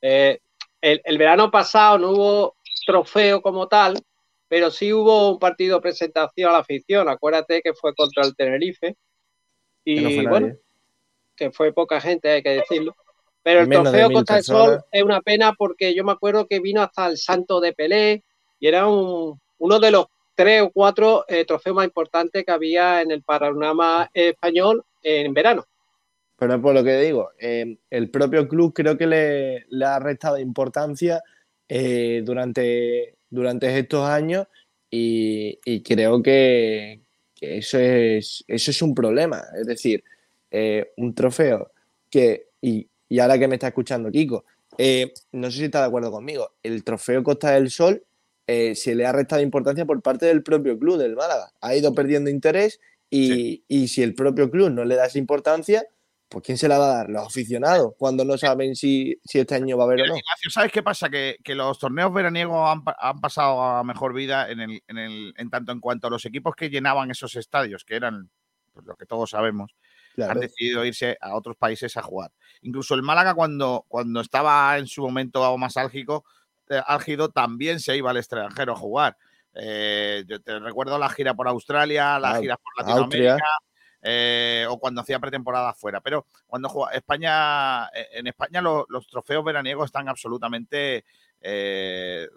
[0.00, 0.40] Eh,
[0.80, 2.56] el, el verano pasado no hubo
[2.86, 3.98] trofeo como tal,
[4.48, 7.08] pero sí hubo un partido de presentación a la afición.
[7.08, 8.96] Acuérdate que fue contra el Tenerife.
[9.84, 10.56] Y Que no fue bueno,
[11.36, 12.96] que fue poca gente, hay que decirlo.
[13.42, 16.46] Pero el Menos trofeo mil Costa del Sol es una pena porque yo me acuerdo
[16.46, 18.24] que vino hasta el Santo de Pelé
[18.60, 23.00] y era un- uno de los tres o cuatro eh, trofeos más importantes que había
[23.00, 25.64] en el panorama español en verano.
[26.36, 30.36] Pero por lo que digo, eh, el propio club creo que le, le ha restado
[30.38, 31.22] importancia
[31.68, 34.46] eh, durante, durante estos años
[34.90, 37.00] Y, creo que,
[37.40, 39.42] eso, es, eso es un problema.
[39.56, 40.02] Es decir,
[40.96, 41.70] un trofeo
[42.10, 44.44] que, y, y ahora que me está escuchando Kiko,
[45.32, 48.02] no sé si está de acuerdo conmigo, el trofeo Costa del Sol
[48.46, 51.52] eh, se le ha restado importancia por parte del propio club del Málaga.
[51.60, 52.80] Ha ido perdiendo interés
[53.10, 53.64] y, Sí.
[53.68, 55.84] y si el propio club no le da esa importancia,
[56.28, 57.10] pues ¿quién se la va a dar?
[57.10, 60.16] Los aficionados, cuando no saben si, si este año va a haber o no.
[60.16, 61.10] Ignacio, ¿sabes qué pasa?
[61.10, 65.34] Que, que los torneos veraniegos han, han pasado a mejor vida en, el, en, el,
[65.36, 68.30] en tanto en cuanto a los equipos que llenaban esos estadios, que eran
[68.72, 69.72] pues, lo que todos sabemos,
[70.14, 70.32] Claro.
[70.32, 72.32] han decidido irse a otros países a jugar.
[72.60, 76.26] Incluso el Málaga, cuando, cuando estaba en su momento más álgido, eh,
[76.78, 79.16] álgido, también se iba al extranjero a jugar.
[79.54, 82.72] Eh, yo te recuerdo la gira por Australia, la Ah, gira por.
[82.78, 83.44] Latinoamérica,
[84.00, 86.00] eh, o cuando hacía pretemporada afuera.
[86.00, 91.04] Pero cuando juega España, eh, en España lo- los trofeos veraniegos están absolutamente
[91.40, 92.28] eh,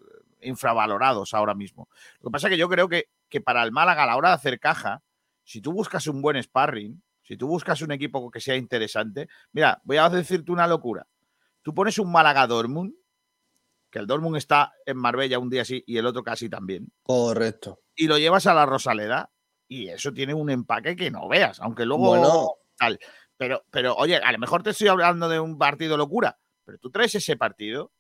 [0.42, 1.88] infravalorados ahora mismo.
[2.22, 4.30] Lo que pasa es que yo creo que, que para el Málaga a la hora
[4.30, 5.02] de hacer caja,
[5.44, 9.80] si tú buscas un buen sparring, si tú buscas un equipo que sea interesante, mira,
[9.84, 11.08] voy a decirte una locura.
[11.62, 12.94] Tú pones un Málaga Dortmund,
[13.96, 17.80] que el Dortmund está en Marbella un día sí y el otro casi también, Correcto.
[17.96, 19.32] y lo llevas a la Rosaleda
[19.70, 22.56] y eso tiene un empaque que no veas, aunque luego Bueno.
[22.78, 23.00] tal.
[23.38, 26.91] Pero, pero oye, a lo mejor te estoy hablando de un partido locura, pero tú
[26.91, 27.93] traes ese partido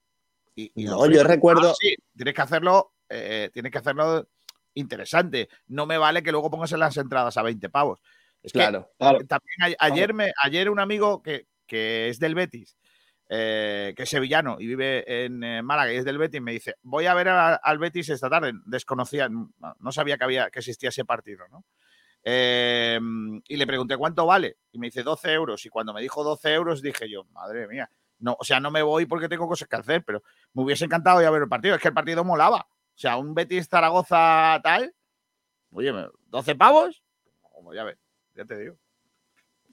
[0.53, 4.27] y, No, yo recuerdo- Ah, sí, tienes que hacerlo, eh, tienes que hacerlo
[4.73, 5.47] interesante.
[5.67, 8.01] No me vale que luego pongas en las entradas a 20 pavos.
[8.43, 8.91] Es que Claro.
[8.99, 9.19] Claro.
[9.25, 12.75] también a- ayer, me, ayer un amigo que, que es del Betis,
[13.29, 16.75] eh, que es sevillano y vive en eh, Málaga y es del Betis, me dice,
[16.83, 18.53] voy a ver al Betis esta tarde.
[18.65, 21.65] Desconocía, no, sabía que, había, que existía ese partido, ¿no?
[22.23, 22.99] Eh,
[23.47, 26.53] y le pregunté cuánto vale y me dice 12 euros y cuando me dijo 12
[26.53, 27.87] euros dije yo, madre mía,
[28.19, 30.23] no, o sea, no me voy porque tengo cosas que hacer, pero
[30.53, 32.67] me hubiese encantado ir a ver el partido, es que el partido molaba.
[32.67, 34.93] O sea, un Betis Zaragoza tal,
[35.71, 37.03] oye, me- 12 pavos,
[37.41, 37.97] como ya ves,
[38.33, 38.77] ya te digo.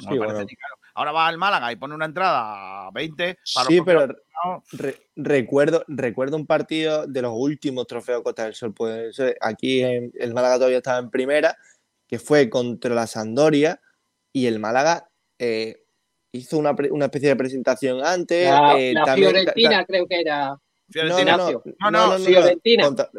[0.03, 0.47] No Sí, me parece bueno.
[0.51, 0.75] ni caro.
[0.95, 3.39] Ahora va al Málaga y pone una entrada a 20.
[3.55, 4.07] para Sí, pero
[4.73, 8.75] re- recuerdo, recuerdo un partido de los últimos trofeos Costa del Sol.
[8.75, 11.57] Pues aquí en, el Málaga todavía estaba en primera,
[12.07, 13.81] que fue contra la Sandoria,
[14.33, 15.85] y el Málaga eh,
[16.33, 18.51] hizo una, una especie de presentación antes.
[18.51, 20.57] La, eh, la también- Fiorentina creo que era.
[20.95, 21.37] No, Fiorentina.
[21.37, 21.63] no, no.
[21.91, 22.85] No, no, Fiorentina.
[22.85, 23.11] Contra-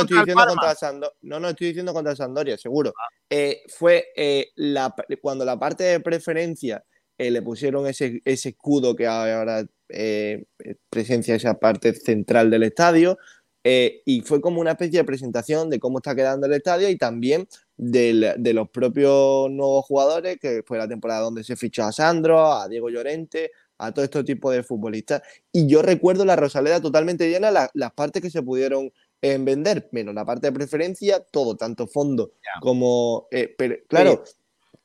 [0.00, 2.92] estoy diciendo contra Sando- no, no, estoy diciendo contra Sandoria, seguro.
[3.30, 6.84] Eh, fue eh, la, cuando la parte de preferencia
[7.18, 10.44] eh, le pusieron ese, ese escudo que ahora eh,
[10.90, 13.18] presencia esa parte central del estadio.
[13.64, 16.96] eh, y fue como una especie de presentación de cómo está quedando el estadio y
[16.96, 21.92] también del- de los propios nuevos jugadores, que fue la temporada donde se fichó a
[21.92, 25.22] Sandro, a Diego Llorente, a todo este tipo de futbolistas.
[25.52, 29.88] Y yo recuerdo la Rosaleda totalmente llena, la- las partes que se pudieron eh, vender,
[29.92, 33.26] menos la parte de preferencia, todo, tanto fondo como...
[33.30, 34.22] eh, pero, claro,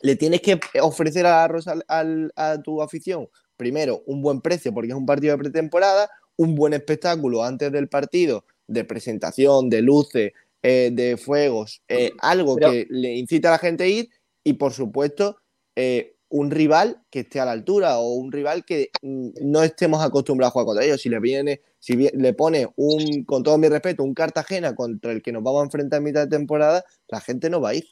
[0.02, 4.90] le tienes que ofrecer a, Rosal- al- a tu afición, primero, un buen precio, porque
[4.90, 10.32] es un partido de pretemporada, un buen espectáculo antes del partido, de presentación, de luces,
[10.64, 14.10] eh, de fuegos, eh, algo Pero- que le incita a la gente a ir
[14.44, 15.38] y, por supuesto,
[15.76, 20.04] eh, un rival que esté a la altura o un rival que mm, no estemos
[20.04, 21.00] acostumbrados a jugar contra ellos.
[21.00, 25.22] Si le viene, si le pone un, con todo mi respeto, un Cartagena contra el
[25.22, 27.86] que nos vamos a enfrentar en mitad de temporada, la gente no va a ir.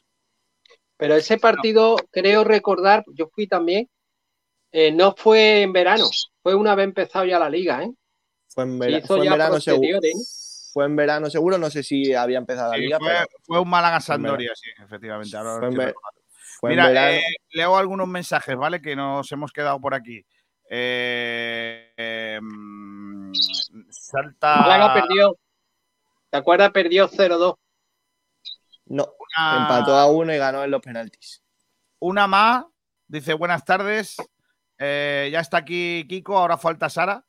[0.98, 3.88] Pero ese partido, creo recordar, yo fui también,
[4.72, 6.06] eh, no fue en verano,
[6.42, 7.92] fue una vez empezado ya la liga, ¿eh?
[8.48, 9.82] Fue en, vera- fue en verano seguro.
[10.00, 10.72] posteriores.
[10.74, 13.70] Fue en verano seguro, no sé si había empezado la liga, fue, pero fue un
[13.70, 15.38] Málaga Sandoria, sí, efectivamente.
[15.38, 15.94] ahora Fue en.
[16.62, 17.12] Fue en Mira, verano.
[17.18, 18.82] eh, leo algunos mensajes, ¿vale?
[18.82, 20.24] Que nos hemos quedado por aquí.
[20.70, 23.32] Eh, em,
[23.90, 24.56] salta.
[24.62, 25.36] Málaga perdió.
[26.30, 26.72] ¿Te acuerdas?
[26.72, 27.56] Perdió 0-2.
[28.86, 29.06] no,
[29.38, 31.42] una- empató a uno y ganó en los penaltis.
[32.00, 32.66] Una más,
[33.08, 34.18] dice buenas tardes.
[34.78, 37.24] Eh, ya está aquí Kiko, ahora falta Sara.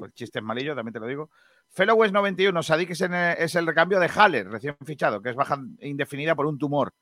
[0.00, 1.30] El chiste es malillo, también te lo digo.
[1.70, 5.58] Fellowes 91, Sadik es, en- es el recambio de Haller, recién fichado, que es baja
[5.80, 6.92] indefinida por un tumor.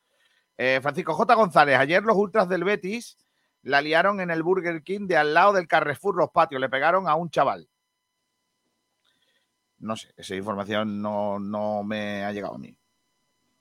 [0.58, 1.34] Eh, Francisco J.
[1.34, 3.18] González, ayer los ultras del Betis
[3.62, 7.08] la liaron en el Burger King de al lado del Carrefour Los Patios, le pegaron
[7.08, 7.68] a un chaval.
[9.78, 12.76] No sé, esa información no, no me ha llegado a mí.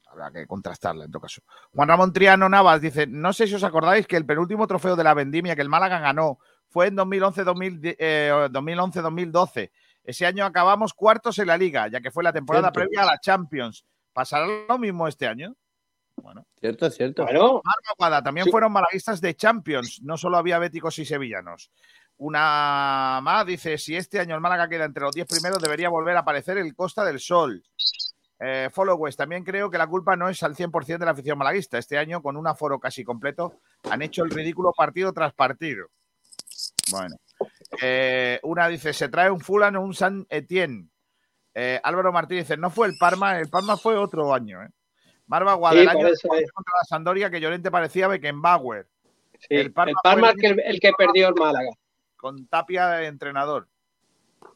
[0.07, 1.41] Habrá que contrastarla en todo caso.
[1.73, 5.03] Juan Ramón Triano Navas dice, no sé si os acordáis que el penúltimo trofeo de
[5.03, 6.39] la vendimia que el Málaga ganó
[6.69, 7.95] fue en 2011-2012.
[7.99, 9.71] eh, 2011-2012.
[10.05, 13.19] Ese año acabamos cuartos en la liga, ya que fue la temporada previa a la
[13.19, 13.85] Champions.
[14.13, 15.55] ¿Pasará lo mismo este año?
[16.22, 17.26] Bueno, Cierto, cierto.
[17.28, 18.51] Aguada, también Sí.
[18.51, 21.70] fueron malaguistas de Champions, no solo había béticos y sevillanos.
[22.18, 26.16] Una más dice, si este año el Málaga queda entre los 10 primeros, debería volver
[26.16, 27.61] a aparecer el Costa del Sol.
[28.39, 31.38] Eh, Follow West, también creo que la culpa no es al 100% de la afición
[31.38, 31.78] malaguista.
[31.78, 33.59] Este año, con un aforo casi completo,
[33.89, 35.88] han hecho el ridículo partido tras partido.
[36.91, 37.16] Bueno.
[37.82, 40.89] Eh, una dice, se trae un Fulano, un San Etienne.
[41.53, 44.61] Eh, Álvaro Martínez dice, no fue el Parma, el Parma fue otro año.
[44.63, 44.70] ¿eh?
[45.28, 48.88] Marva Guadalajara contra la Sandoria que Llorente parecía Beckenbauer.
[49.39, 51.71] Sí, el Parma, el, que, el que perdió el Málaga.
[52.15, 53.67] Con Tapia de entrenador.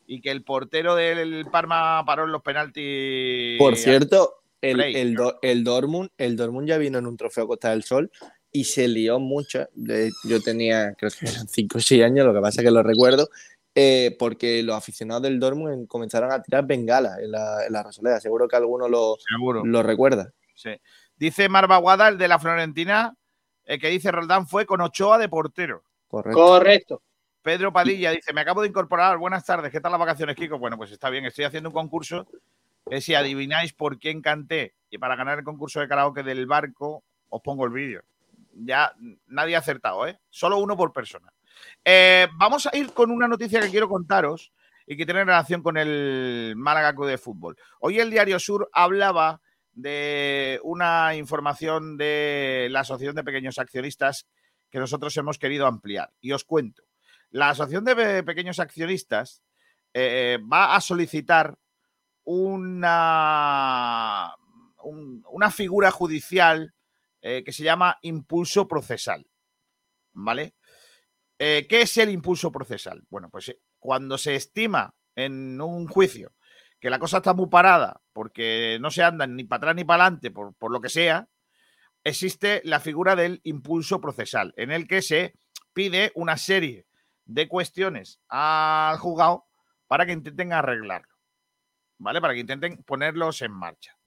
[0.08, 3.58] Y que el portero del Parma paró en los penaltis.
[3.60, 7.84] Por cierto, el, el, el, Dortmund, el Dortmund ya vino en un trofeo Costa del
[7.84, 8.12] Sol
[8.52, 9.68] y se lió mucho.
[10.24, 12.84] Yo tenía, creo que eran 5 o 6 años, lo que pasa es que lo
[12.84, 13.30] recuerdo,
[13.76, 18.20] eh, porque los aficionados del Dortmund comenzaron a tirar bengalas en la, en la Rosaleda.
[18.20, 19.18] Seguro que alguno lo,
[19.64, 20.34] lo recuerda.
[20.60, 20.72] Sí.
[21.16, 23.16] Dice Marva Guada, el de la Florentina,
[23.64, 25.84] el que dice Roldán fue con Ochoa de portero.
[26.10, 26.38] Correcto.
[26.38, 27.02] Correcto.
[27.42, 30.60] Pedro Padilla dice, me acabo de incorporar, buenas tardes, ¿qué tal las vacaciones, Kiko?
[30.60, 32.28] Bueno, pues está bien, estoy haciendo un concurso,
[32.90, 37.06] que si adivináis por quién canté y para ganar el concurso de karaoke del barco,
[37.30, 38.04] os pongo el vídeo.
[38.52, 38.94] Ya
[39.28, 40.20] nadie ha acertado, ¿eh?
[40.30, 41.32] Solo uno por persona.
[41.86, 44.52] Eh, vamos a ir con una noticia que quiero contaros
[44.86, 47.56] y que tiene relación con el Málaga Club de Fútbol.
[47.80, 49.40] Hoy el Diario Sur hablaba
[49.74, 54.28] de una información de la Asociación de Pequeños Accionistas
[54.70, 56.14] que nosotros hemos querido ampliar.
[56.20, 56.84] Y os cuento.
[57.32, 59.44] La Asociación de Pequeños Accionistas
[59.94, 61.58] eh, va a solicitar
[62.24, 64.36] una,
[64.84, 66.74] una figura judicial
[67.22, 69.28] eh, que se llama impulso procesal.
[70.14, 70.56] ¿Vale?
[71.38, 73.04] Eh, ¿Qué es el impulso procesal?
[73.10, 76.34] Bueno, pues cuando se estima en un juicio
[76.80, 80.04] que la cosa está muy parada porque no se andan ni para atrás ni para
[80.04, 81.28] adelante por, por lo que sea,
[82.04, 85.34] existe la figura del impulso procesal, en el que se
[85.74, 86.88] pide una serie
[87.26, 89.46] de cuestiones al juzgado
[89.88, 91.16] para que intenten arreglarlo,
[91.98, 92.22] ¿vale?
[92.22, 93.98] Para que intenten ponerlos en marcha.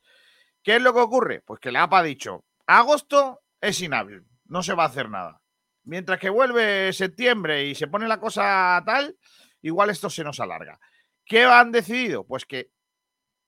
[0.62, 1.42] ¿Qué es lo que ocurre?
[1.42, 5.40] Pues que la APA ha dicho, Agosto es inhábil, no se va a hacer nada.
[5.84, 9.16] Mientras que vuelve septiembre y se pone la cosa tal,
[9.60, 10.78] igual esto se nos alarga.
[11.24, 12.24] ¿Qué han decidido?
[12.24, 12.70] Pues que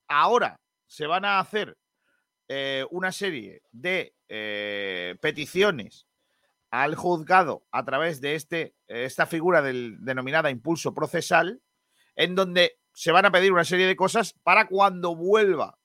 [0.08, 1.76] ahora se van a hacer
[2.48, 6.06] eh, una serie de eh, peticiones
[6.70, 11.62] al juzgado a través de este, esta figura del, denominada impulso procesal,
[12.16, 15.78] en donde se van a pedir una serie de cosas para cuando vuelva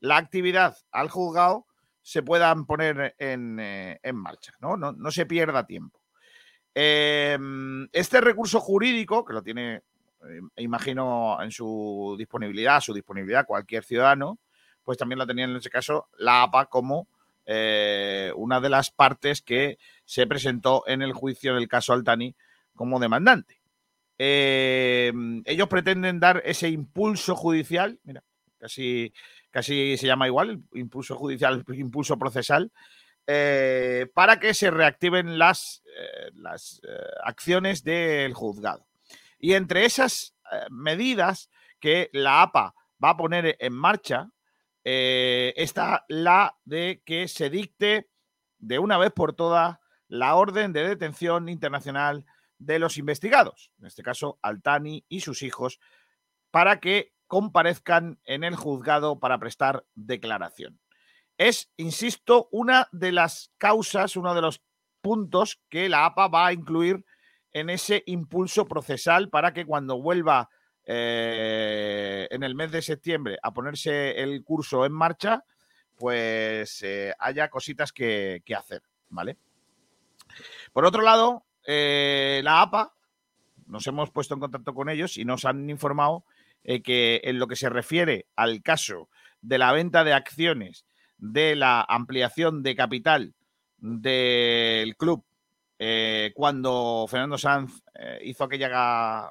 [0.00, 1.66] la actividad al juzgado
[2.02, 4.76] se puedan poner en, eh, marcha, ¿no?
[4.76, 5.10] ¿no?
[5.10, 6.00] se pierda tiempo.
[6.72, 9.82] Em, este recurso jurídico, que lo tiene, eh,
[10.56, 14.38] imagino, en su disponibilidad, su disponibilidad cualquier ciudadano,
[14.84, 17.08] pues también lo tenía en ese caso la APA como
[17.44, 22.34] eh, una de las partes que se presentó en el juicio del caso Altani
[22.74, 23.60] como demandante.
[24.18, 28.22] Em, ellos pretenden dar ese impulso judicial, mira,
[28.58, 29.12] casi
[29.50, 32.72] casi se llama igual, impulso judicial, impulso procesal,
[33.26, 36.80] eh, para que se reactiven las, eh, las
[37.24, 38.86] acciones del juzgado.
[39.38, 40.34] Y entre esas
[40.70, 44.30] medidas que la APA va a poner en marcha
[44.84, 48.08] está la de que se dicte
[48.58, 49.78] de una vez por todas
[50.08, 52.24] la orden de detención internacional
[52.58, 55.80] de los investigados, en este caso Altani y sus hijos,
[56.50, 60.80] para que comparezcan en el juzgado para prestar declaración.
[61.36, 64.62] Es, insisto, una de las causas, uno de los
[65.02, 67.04] puntos que la APA va a incluir
[67.56, 70.50] en ese impulso procesal para que cuando vuelva
[70.84, 75.42] eh, en el mes de septiembre a ponerse el curso en marcha,
[75.96, 79.38] pues eh, haya cositas que, hacer, ¿vale?
[80.74, 82.92] Por otro lado, eh, la APA,
[83.64, 86.26] nos hemos puesto en contacto con ellos y nos han informado
[86.84, 89.08] que en lo que se refiere al caso
[89.40, 90.84] de la venta de acciones,
[91.16, 93.34] de la ampliación de capital
[93.78, 95.24] del club,
[95.78, 99.30] eh, cuando Fernando Sanz eh, hizo aquella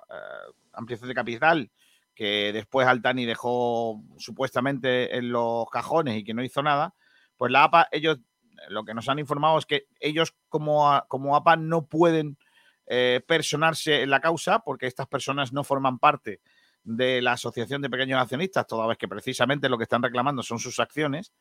[0.73, 1.71] ampliación de capital
[2.13, 6.93] que después Altani dejó supuestamente en los cajones y que no hizo nada,
[7.35, 8.19] pues la APA, ellos,
[8.69, 12.37] lo que nos han informado es que ellos como, como APA no pueden
[13.27, 16.39] personarse en la causa porque estas personas no forman parte
[16.85, 20.59] de la Asociación de Pequeños Accionistas, toda vez que precisamente lo que están reclamando son
[20.59, 21.33] sus acciones,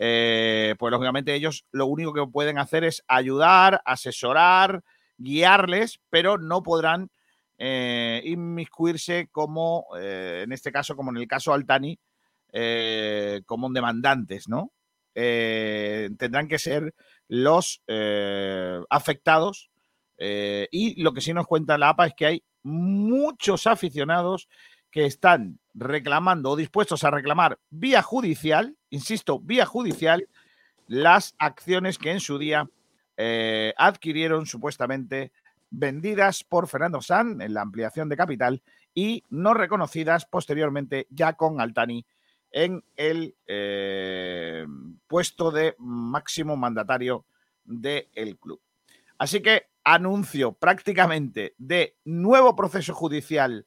[0.00, 4.84] eh, pues lógicamente ellos lo único que pueden hacer es ayudar, asesorar,
[5.16, 7.10] guiarles, pero no podrán
[7.58, 11.98] eh, inmiscuirse como, eh, en este caso, como en el caso Altani,
[13.44, 14.72] como demandantes, ¿no?
[15.12, 16.94] tendrán que ser
[17.26, 17.82] los
[18.88, 19.68] afectados
[20.18, 24.48] y lo que sí nos cuenta la APA es que hay muchos aficionados
[24.98, 30.26] que están reclamando o dispuestos a reclamar vía judicial, insisto, vía judicial,
[30.88, 32.68] las acciones que en su día
[33.16, 35.30] eh, adquirieron supuestamente
[35.70, 38.60] vendidas por Fernando San en la ampliación de capital
[38.92, 42.04] y no reconocidas posteriormente ya con Altani
[42.50, 44.66] en el eh,
[45.06, 47.24] puesto de máximo mandatario
[47.62, 48.60] del club.
[49.16, 53.64] Así que anuncio prácticamente de nuevo proceso judicial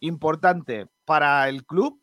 [0.00, 2.00] importante para el club.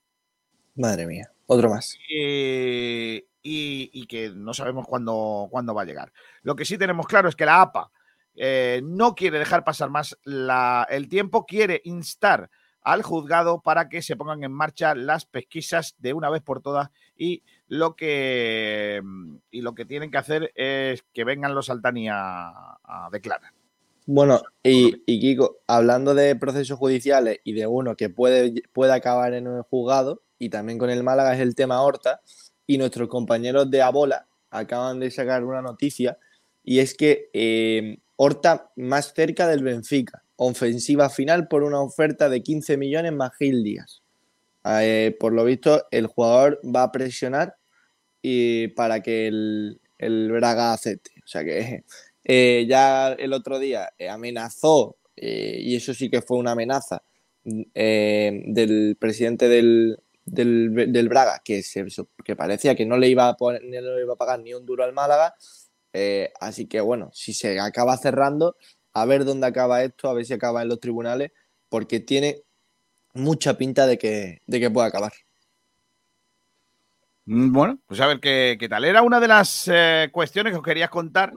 [0.76, 1.98] Madre mía, otro más.
[2.14, 6.12] Eh, y, que no sabemos cuándo, cuándo, va a llegar.
[6.41, 7.91] Lo que sí tenemos claro es que la APA
[8.36, 12.50] eh, no quiere dejar pasar más el tiempo, quiere instar
[12.86, 16.91] al juzgado para que se pongan en marcha las pesquisas de una vez por todas
[17.18, 19.02] y lo que,
[19.50, 22.78] y lo que tienen que hacer es que vengan los Altani a,
[23.12, 23.52] declarar.
[24.08, 29.47] Bueno, y, Kiko, hablando de procesos judiciales y de uno que puede, puede acabar en
[29.47, 32.22] un juzgado, y también con el Málaga es el tema Horta,
[32.68, 36.20] y nuestros compañeros de Abola acaban de sacar una noticia,
[36.64, 42.43] y es que eh, Horta más cerca del Benfica ofensiva final por una oferta de
[42.43, 44.01] 15 millones más Gil Díaz.
[44.66, 47.56] Eh, por lo visto, el jugador va a presionar
[48.22, 51.12] y para que el, el Braga acepte.
[51.24, 51.84] O sea que
[52.26, 57.01] eh, ya el otro día eh, amenazó, y eso sí que fue una amenaza,
[57.43, 61.86] del presidente del, del, Braga, que, se,
[62.26, 64.65] que parecía que no le, iba a poner, no le iba a pagar ni un
[64.65, 65.36] duro al Málaga.
[66.41, 68.57] así que bueno, si se acaba cerrando,
[68.91, 71.32] a ver dónde acaba esto, a ver si acaba en los tribunales,
[71.69, 72.43] porque tiene
[73.13, 75.13] mucha pinta de que, de que pueda acabar.
[77.26, 78.86] Mm, bueno, pues a ver qué, tal.
[78.86, 81.34] Era una de las eh, cuestiones que os quería contar.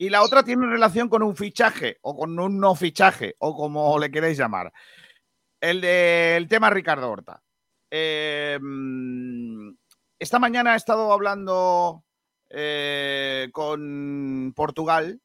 [0.00, 3.98] Y la otra tiene relación con un fichaje, o con un no fichaje, o como
[3.98, 4.72] le queréis llamar.
[5.60, 7.42] El del tema Ricardo Horta.
[7.90, 9.76] Em,
[10.18, 12.02] esta mañana he estado hablando
[12.48, 15.20] eh, con Portugal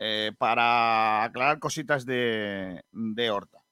[0.00, 2.82] eh, para aclarar cositas de,
[3.32, 3.62] Horta.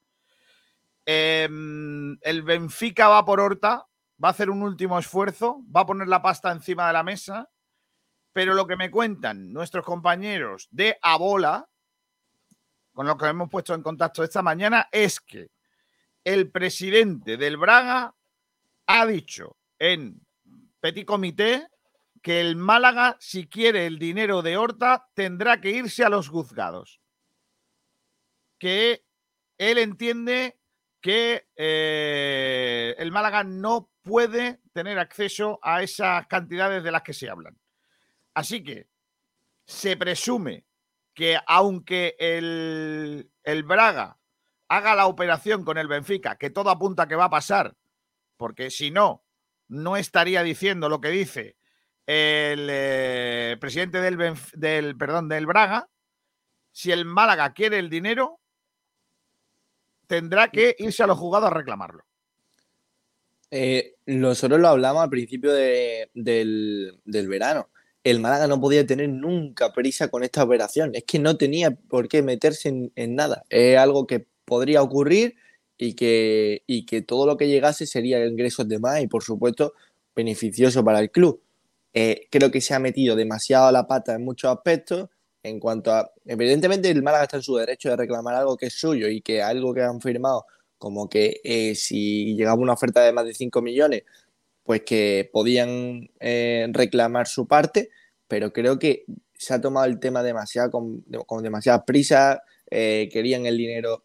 [1.04, 3.88] Em, el Benfica va por Horta,
[4.22, 7.50] va a hacer un último esfuerzo, va a poner la pasta encima de la mesa,
[8.32, 11.68] pero lo que me cuentan nuestros compañeros de Abola,
[12.92, 15.50] con los que hemos puesto en contacto esta mañana, es que
[16.24, 18.14] el presidente del Braga
[18.86, 20.26] ha dicho en
[20.80, 21.68] Petit Comité
[22.22, 27.00] que el Málaga, si quiere el dinero de Horta, tendrá que irse a los juzgados.
[28.58, 29.04] Que
[29.58, 30.60] él entiende
[31.00, 37.28] que eh, el Málaga no puede tener acceso a esas cantidades de las que se
[37.28, 37.58] hablan.
[38.34, 38.88] Así que
[39.64, 40.64] se presume
[41.14, 44.18] que aunque el, el Braga
[44.68, 47.76] haga la operación con el Benfica, que todo apunta que va a pasar,
[48.36, 49.22] porque si no,
[49.68, 51.56] no estaría diciendo lo que dice
[52.06, 55.88] el eh, presidente del, del, perdón, del Braga,
[56.72, 58.40] si el Málaga quiere el dinero,
[60.06, 62.04] tendrá que irse a los jugados a reclamarlo.
[63.50, 67.68] Eh, nosotros lo hablamos al principio del, verano.
[68.04, 70.90] El Málaga no podía tener nunca prisa con esta operación.
[70.94, 73.44] Es que no tenía por qué meterse en, nada.
[73.48, 75.36] Es algo que podría ocurrir
[75.78, 79.74] y que, y que todo lo que llegase sería ingresos de más y, por supuesto,
[80.14, 81.42] beneficioso para el club.
[81.94, 85.08] Eh, creo que se ha metido demasiado la pata en muchos aspectos.
[85.42, 88.74] En cuanto a, evidentemente, el Málaga está en su derecho de reclamar algo que es
[88.74, 90.46] suyo y que algo que han firmado,
[90.78, 94.04] como que eh, si llegaba una oferta de más de 5 millones,
[94.64, 97.90] pues que podían eh, reclamar su parte,
[98.28, 99.04] pero creo que
[99.34, 104.04] se ha tomado el tema demasiado con, con demasiada prisa, querían el dinero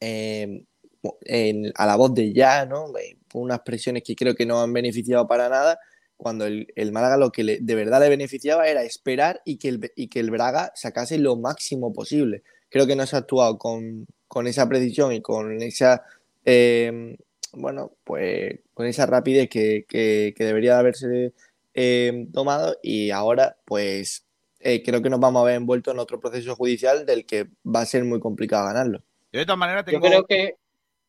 [0.00, 2.92] a la voz de ya, ¿no?
[3.34, 5.78] unas presiones que creo que no han beneficiado para nada
[6.18, 10.08] cuando el, Málaga lo que de verdad le beneficiaba era esperar y que, el, y
[10.08, 12.42] que el Braga sacase lo máximo posible.
[12.68, 14.06] Creo que no se ha actuado con,
[14.44, 16.02] esa precisión y con esa,
[16.44, 17.16] eh,
[17.52, 21.34] bueno, pues con esa rapidez que, debería de haberse
[21.74, 24.26] eh, tomado y ahora pues
[24.60, 27.80] eh, creo que nos vamos a ver envueltos en otro proceso judicial del que va
[27.80, 29.02] a ser muy complicado ganarlo.
[29.32, 29.98] de todas maneras tengo...
[29.98, 30.56] Yo creo que...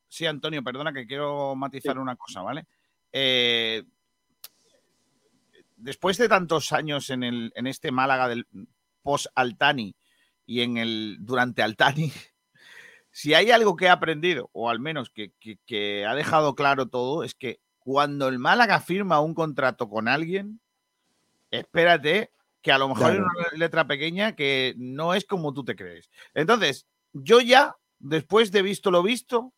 [0.07, 2.65] Sí, Antonio, perdona que quiero matizar una cosa, ¿vale?
[3.11, 3.83] Eh,
[5.77, 8.47] después de tantos años en, el, en este Málaga del
[9.03, 9.95] post-Altani
[10.45, 12.11] y en el durante Altani,
[13.19, 17.35] si hay algo que he aprendido, o al menos que, ha dejado claro todo, es
[17.35, 20.61] que cuando el Málaga firma un contrato con alguien,
[21.51, 25.75] espérate que a lo mejor hay una letra pequeña que no es como tú te
[25.75, 26.09] crees.
[26.33, 29.51] Entonces, yo ya, después de visto lo visto,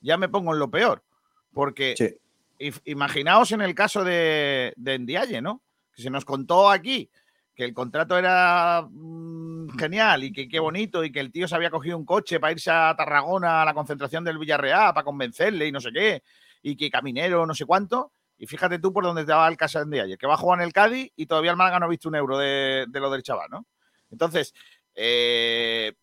[0.00, 1.04] ya me pongo en lo peor.
[1.52, 2.80] Porque Sí.
[2.86, 5.60] imaginaos en el caso de, de Ndiaye, ¿no?
[5.94, 7.10] Que se nos contó aquí
[7.54, 9.41] que el contrato era mm,
[9.78, 12.52] genial y que qué bonito y que el tío se había cogido un coche para
[12.52, 16.22] irse a Tarragona a la concentración del Villarreal para convencerle y no sé qué,
[16.62, 18.12] y que caminero no sé cuánto.
[18.38, 20.60] Y fíjate tú por dónde te va el caso de Ndiaye, que va a jugar
[20.60, 23.10] en el Cádiz y todavía el Málaga no ha visto un euro de, de lo
[23.10, 23.66] del chaval, ¿no?
[24.10, 24.52] Entonces,
[24.94, 25.94] eh,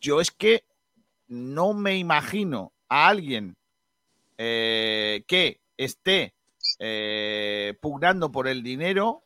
[0.00, 0.64] yo es que
[1.28, 3.56] no me imagino a alguien
[4.36, 6.34] eh, que esté
[6.78, 9.22] eh, pugnando por el dinero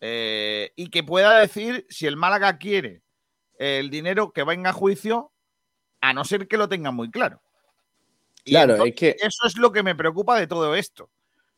[0.00, 3.02] eh, y que pueda decir si el Málaga quiere
[3.58, 5.32] el dinero que venga a juicio,
[6.00, 7.42] a no ser que lo tengan muy claro.
[8.44, 11.10] Y Claro, entonces, es que eso es lo que me preocupa de todo esto.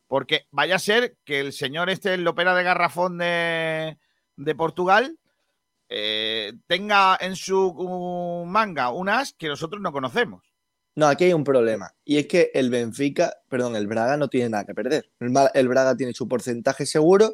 [0.09, 3.99] Porque vaya a ser que el señor este, el Lopera de Garrafón de,
[4.37, 5.17] de Portugal,
[5.89, 10.43] eh, tenga en su uh, manga un as que nosotros no conocemos.
[10.97, 11.95] No, aquí hay un problema.
[12.05, 15.09] Y es que el Benfica, perdón, el Braga no tiene nada que perder.
[15.21, 17.33] El, el Braga tiene su porcentaje seguro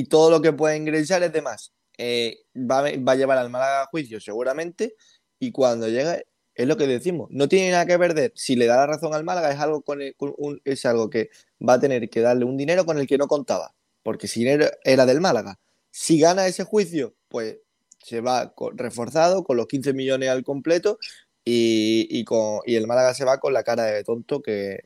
[0.00, 1.72] y todo lo que pueda ingresar es de más.
[1.98, 4.94] Eh, va, va a llevar al Málaga a juicio seguramente
[5.38, 6.24] y cuando llegue,
[6.54, 8.32] es lo que decimos, no tiene nada que perder.
[8.34, 11.10] Si le da la razón al Málaga es algo, con el- con un- es algo
[11.10, 11.28] que
[11.66, 14.70] va a tener que darle un dinero con el que no contaba, porque si era,
[14.84, 15.58] era del Málaga.
[15.90, 17.58] Si gana ese juicio, pues
[18.02, 20.98] se va reforzado con los 15 millones al completo
[21.44, 24.84] y, y con, y el Málaga se va con la cara de tonto que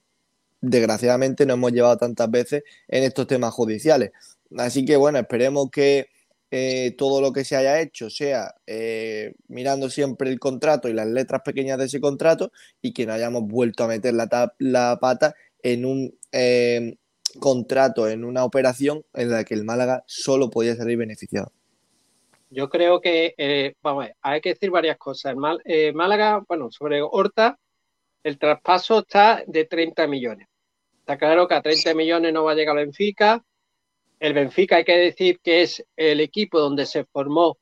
[0.60, 4.12] desgraciadamente no hemos llevado tantas veces en estos temas judiciales.
[4.58, 6.08] Así que bueno, esperemos que
[6.50, 11.08] eh, todo lo que se haya hecho sea eh, mirando siempre el contrato y las
[11.08, 15.34] letras pequeñas de ese contrato y que no hayamos vuelto a meter la, la pata
[15.62, 16.96] en un eh,
[17.40, 21.50] contrato, en una operación en la que el Málaga solo podía salir beneficiado.
[22.50, 25.34] Yo creo que, vamos a ver, hay que decir varias cosas.
[25.34, 27.58] Málaga, bueno, sobre Horta,
[28.22, 30.46] el traspaso está de 30 millones.
[31.00, 33.44] Está claro que a 30 millones no va a llegar el Benfica.
[34.24, 37.58] El Benfica hay que decir que es el equipo donde se formó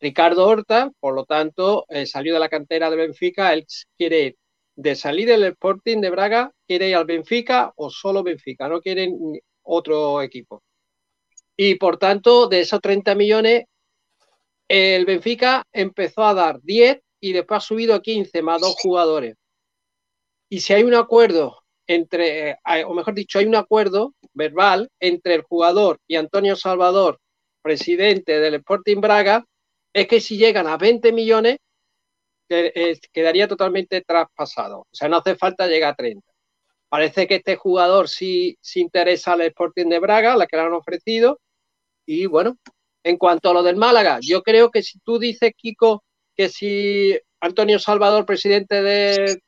[0.00, 3.52] Ricardo Horta, por lo tanto, eh, salió de la cantera de Benfica.
[3.52, 3.66] Él
[3.98, 4.38] quiere
[4.76, 9.08] de salir del Sporting de Braga, quiere ir al Benfica o solo Benfica, no quiere
[9.08, 10.62] ni otro equipo.
[11.54, 13.64] Y por tanto, de esos 30 millones,
[14.68, 19.36] el Benfica empezó a dar 10 y después ha subido a 15 más dos jugadores.
[20.48, 21.59] Y si hay un acuerdo
[21.94, 27.18] entre, o mejor dicho, hay un acuerdo verbal entre el jugador y Antonio Salvador,
[27.62, 29.44] presidente del Sporting Braga,
[29.92, 31.58] es que si llegan a 20 millones,
[32.48, 34.80] que- quedaría totalmente traspasado.
[34.80, 36.32] O sea, no hace falta llegar a 30.
[36.88, 40.72] Parece que este jugador sí, sí interesa al Sporting de Braga, la que le han
[40.72, 41.40] ofrecido.
[42.06, 42.58] Y bueno,
[43.04, 46.04] en cuanto a lo del Málaga, yo creo que si tú dices, Kiko,
[46.36, 49.40] que si Antonio Salvador, presidente de-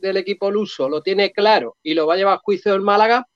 [0.00, 3.26] del equipo luso, lo tiene claro y lo va a llevar a juicio del Málaga,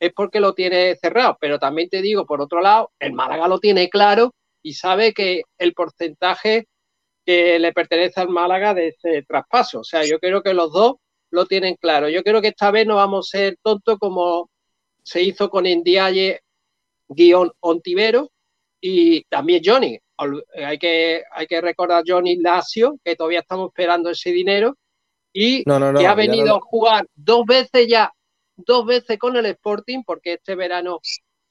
[0.00, 1.36] es porque lo tiene cerrado.
[1.40, 5.42] Pero también te digo, por otro lado, el Málaga lo tiene claro y sabe que
[5.58, 6.66] el porcentaje
[7.24, 9.80] que le pertenece al Málaga de ese traspaso.
[9.80, 10.96] O sea, yo creo que los dos
[11.30, 12.08] lo tienen claro.
[12.08, 14.50] Yo creo que esta vez no vamos a ser tontos como
[15.02, 16.40] se hizo con Ndiaye
[17.08, 18.30] guion Ontivero
[18.80, 19.94] y también Johnny.
[20.54, 24.76] Eh, Hay que, hay que recordar Johnny Lazio, que todavía estamos esperando ese dinero,
[25.32, 25.98] y No, no, no.
[26.00, 28.12] que ha venido a jugar dos veces ya,
[28.56, 31.00] dos veces con el Sporting, porque este verano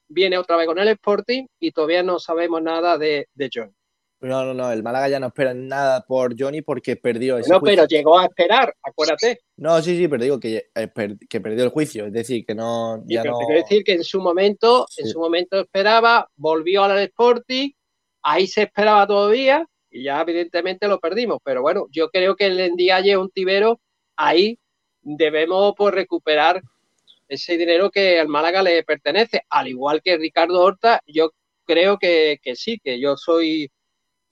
[0.08, 3.72] viene otra vez con el Sporting y todavía no sabemos nada de, de Johnny.
[4.20, 7.58] No, no, no, el Málaga ya no espera nada por Johnny porque perdió ese No,
[7.58, 7.74] juicio.
[7.76, 9.40] pero llegó a esperar, acuérdate.
[9.56, 10.92] No, sí, sí, pero digo que, eh,
[11.28, 13.38] que perdió el juicio, es decir, que no, ya pero no...
[13.40, 17.70] te quiero decir que en su momento, en su momento esperaba, volvió al Sporting,
[18.22, 21.38] ahí se esperaba todavía y ya evidentemente lo perdimos.
[21.44, 23.80] Pero bueno, yo creo que el Ndiaye es un tibero,
[24.16, 24.58] ahí
[25.02, 26.62] debemos pues, recuperar
[27.28, 31.30] ese dinero que al Málaga le pertenece, al igual que Ricardo Horta, yo
[31.64, 33.70] creo que, que sí, que yo soy,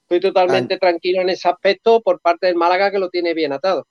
[0.03, 3.87] estoy totalmente tranquilo en ese aspecto por parte del Málaga que lo tiene bien atado.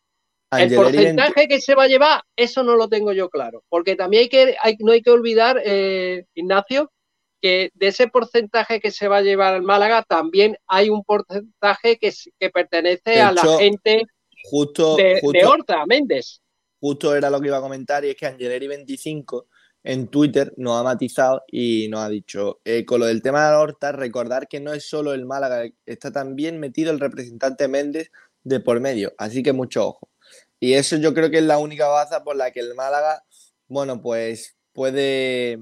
[0.63, 0.70] El
[1.15, 4.30] porcentaje que se va a llevar, eso no lo tengo yo claro, porque también hay
[4.30, 6.91] que, hay- no hay que olvidar, eh, Ignacio,
[7.42, 11.98] que de ese porcentaje que se va a llevar al Málaga, también hay un porcentaje
[11.98, 12.14] que,
[12.52, 14.04] pertenece a la gente
[14.44, 16.42] justo, de, Horta, Méndez.
[16.80, 19.46] justo era lo que iba a comentar y es que Angeleri25
[19.84, 23.52] en Twitter nos ha matizado y nos ha dicho, eh, con lo del tema de
[23.52, 28.12] la Horta, recordar que no es solo el Málaga, está también metido el representante Méndez
[28.44, 30.10] de por medio, así que mucho ojo.
[30.60, 33.24] Y eso yo creo que es la única baza por la que el Málaga,
[33.68, 35.60] bueno, pues puede,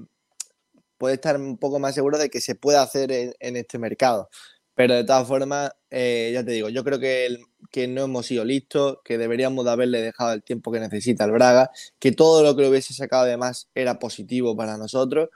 [0.98, 4.30] puede estar un poco más seguro de que se puede hacer en, este mercado.
[4.74, 7.38] Pero de todas formas, eh, ya te digo, yo creo que,
[7.70, 11.32] que no hemos sido listos, que deberíamos de haberle dejado el tiempo que necesita al
[11.32, 15.30] Braga, que todo lo que le hubiese sacado de más era positivo para nosotros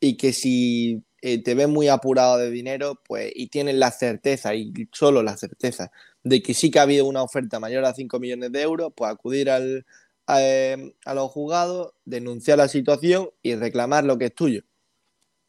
[0.00, 4.54] y que si eh, te ves muy apurado de dinero, pues y tienes la certeza
[4.54, 5.90] y solo la certeza
[6.22, 9.10] de que sí que ha habido una oferta mayor a 5 millones de euros, pues
[9.10, 9.86] acudir al,
[10.26, 14.62] a, eh, a los juzgados, denunciar la situación y reclamar lo que es tuyo.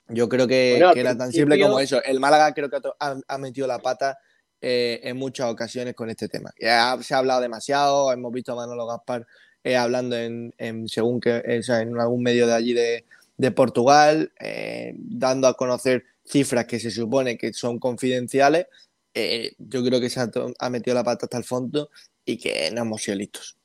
[0.09, 2.01] Yo creo que, Bueno, al que era tan simple como eso.
[2.03, 4.17] El Málaga creo que ha, metido la pata
[4.61, 6.51] eh, en muchas ocasiones con este tema.
[6.59, 9.27] Ya se ha hablado demasiado, hemos visto a Manolo Gaspar
[9.63, 13.05] eh, hablando en, en según que, o sea, en algún medio de allí de,
[13.37, 18.67] de Portugal, eh, dando a conocer cifras que se supone que son confidenciales.
[19.13, 21.89] Eh, yo creo que se ha, metido la pata hasta el fondo
[22.23, 23.57] y que no hemos sido listos.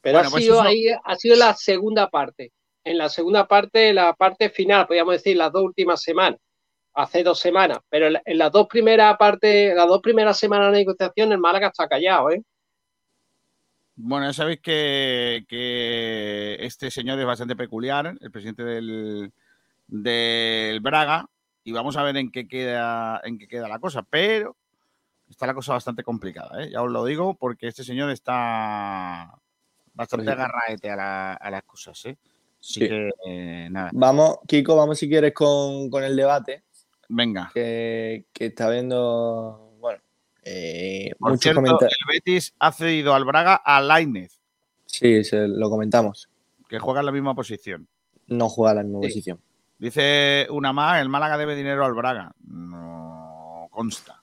[0.00, 2.52] Pero Bueno, ha, pues sido eso- ahí, ha sido la segunda parte.
[2.84, 6.38] En la segunda parte, la parte final, podríamos decir las dos últimas semanas,
[6.94, 7.78] hace dos semanas.
[7.88, 11.38] Pero en la- en las dos primeras partes, las dos primeras semanas de negociación, el
[11.38, 12.42] Málaga está callado, ¿eh?
[13.94, 19.32] Bueno, ya sabéis que, que este señor es bastante peculiar, el presidente del,
[19.86, 21.26] del Braga,
[21.62, 24.56] y vamos a ver en qué queda, en qué queda la cosa, pero
[25.28, 26.70] está la cosa bastante complicada, ¿eh?
[26.70, 29.34] ya os lo digo, porque este señor está
[29.94, 32.16] bastante agarraete a, la- a las cosas, ¿eh?
[32.62, 32.88] Así Sí.
[32.88, 36.62] que eh, nada, Vamos, Kiko, vamos si quieres con, con el debate
[37.08, 37.50] venga.
[37.52, 40.00] que, que está viendo, bueno,
[40.44, 41.98] eh, Por muchos cierto, comentarios.
[42.00, 44.38] el Betis ha cedido al Braga a Lainez,
[44.86, 46.28] Sí, se- lo comentamos.
[46.68, 47.88] que juega en la misma posición.
[48.28, 49.08] No juega a la misma Sí.
[49.08, 49.40] posición.
[49.78, 52.32] Dice una más, el Málaga debe dinero al Braga.
[52.46, 54.22] No consta.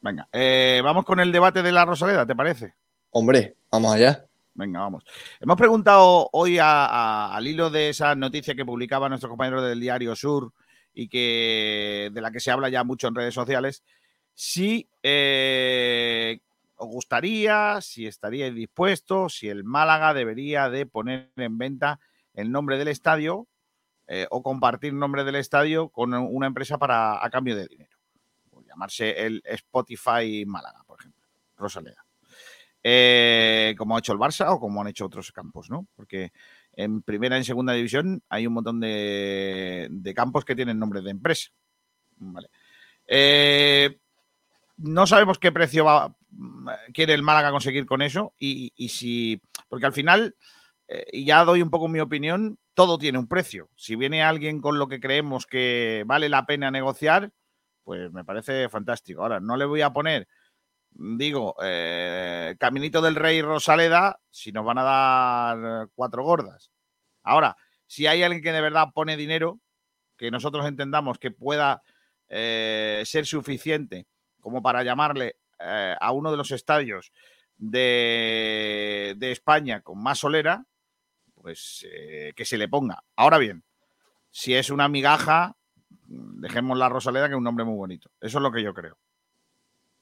[0.00, 2.74] Venga, eh, vamos con el debate de la Rosaleda, ¿te parece?
[3.10, 4.25] Hombre, vamos allá.
[4.56, 5.04] Venga, vamos.
[5.38, 10.16] Hemos preguntado hoy a- al hilo de esa noticia que publicaba nuestro compañero del Diario
[10.16, 10.52] Sur
[10.94, 13.84] y que de la que se habla ya mucho en redes sociales,
[14.32, 16.40] si eh,
[16.76, 22.00] os gustaría, si estaríais dispuestos, si el Málaga debería de poner en venta
[22.32, 23.46] el nombre del estadio
[24.06, 27.98] eh, o compartir nombre del estadio con una empresa para a cambio de dinero.
[28.66, 31.22] Llamarse el Spotify Málaga, por ejemplo.
[31.56, 32.05] Rosaleda.
[32.88, 35.88] Eh, como ha hecho el Barça o como han hecho otros campos, ¿no?
[35.96, 36.30] Porque
[36.72, 41.10] en primera y en segunda división hay un montón de, campos que tienen nombre de
[41.10, 41.50] empresa.
[42.18, 42.48] Vale.
[43.08, 43.98] Eh,
[44.76, 46.16] no sabemos qué precio
[46.94, 50.36] quiere el Málaga conseguir con eso y, si, porque al final,
[50.86, 53.68] eh, y ya doy un poco mi opinión, todo tiene un precio.
[53.74, 57.32] Si viene alguien con lo que creemos que vale la pena negociar,
[57.82, 59.22] pues me parece fantástico.
[59.22, 60.28] Ahora, no le voy a poner
[60.98, 66.70] digo, eh, Caminito del Rey Rosaleda, si nos van a dar cuatro gordas.
[67.22, 67.56] Ahora,
[67.86, 69.60] si hay alguien que de verdad pone dinero,
[70.16, 71.82] que nosotros entendamos que pueda
[72.28, 74.06] eh, ser suficiente
[74.40, 77.12] como para llamarle eh, a uno de los estadios
[77.56, 80.64] de, de España con más solera,
[81.34, 81.86] pues
[82.34, 83.04] que se le ponga.
[83.14, 83.62] Ahora bien,
[84.30, 85.56] si es una migaja,
[86.08, 88.10] dejemos la Rosaleda, que es un nombre muy bonito.
[88.20, 88.98] Eso es lo que yo creo.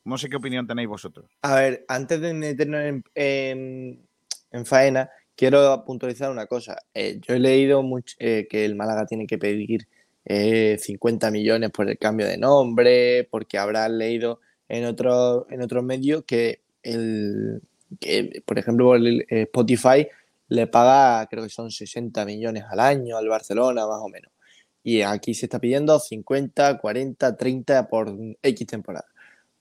[0.05, 1.27] No sé qué opinión tenéis vosotros.
[1.43, 4.07] A ver, antes de meternos en, en-
[4.53, 6.77] en faena, quiero puntualizar una cosa.
[6.95, 9.89] Eh, yo he leído much- eh, que el Málaga tiene que pedir
[10.27, 15.85] eh, 50 millones por el cambio de nombre, porque habrán leído en otros en otros
[15.85, 16.63] medios que,
[18.01, 20.07] que, por ejemplo, el, eh, Spotify
[20.49, 24.33] le paga, creo que son 60 millones al año al Barcelona, más o menos.
[24.83, 29.07] Y aquí se está pidiendo 50, 40, 30 por X temporada.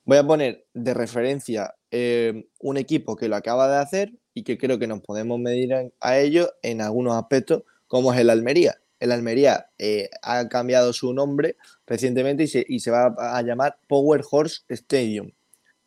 [0.05, 4.57] Voy a poner de referencia eh, un equipo que lo acaba de hacer y que
[4.57, 8.75] creo que nos podemos medir a ello en algunos aspectos, como es el Almería.
[8.99, 11.55] El Almería eh, ha cambiado su nombre
[11.85, 15.31] recientemente y se, va a, llamar Power Horse Stadium,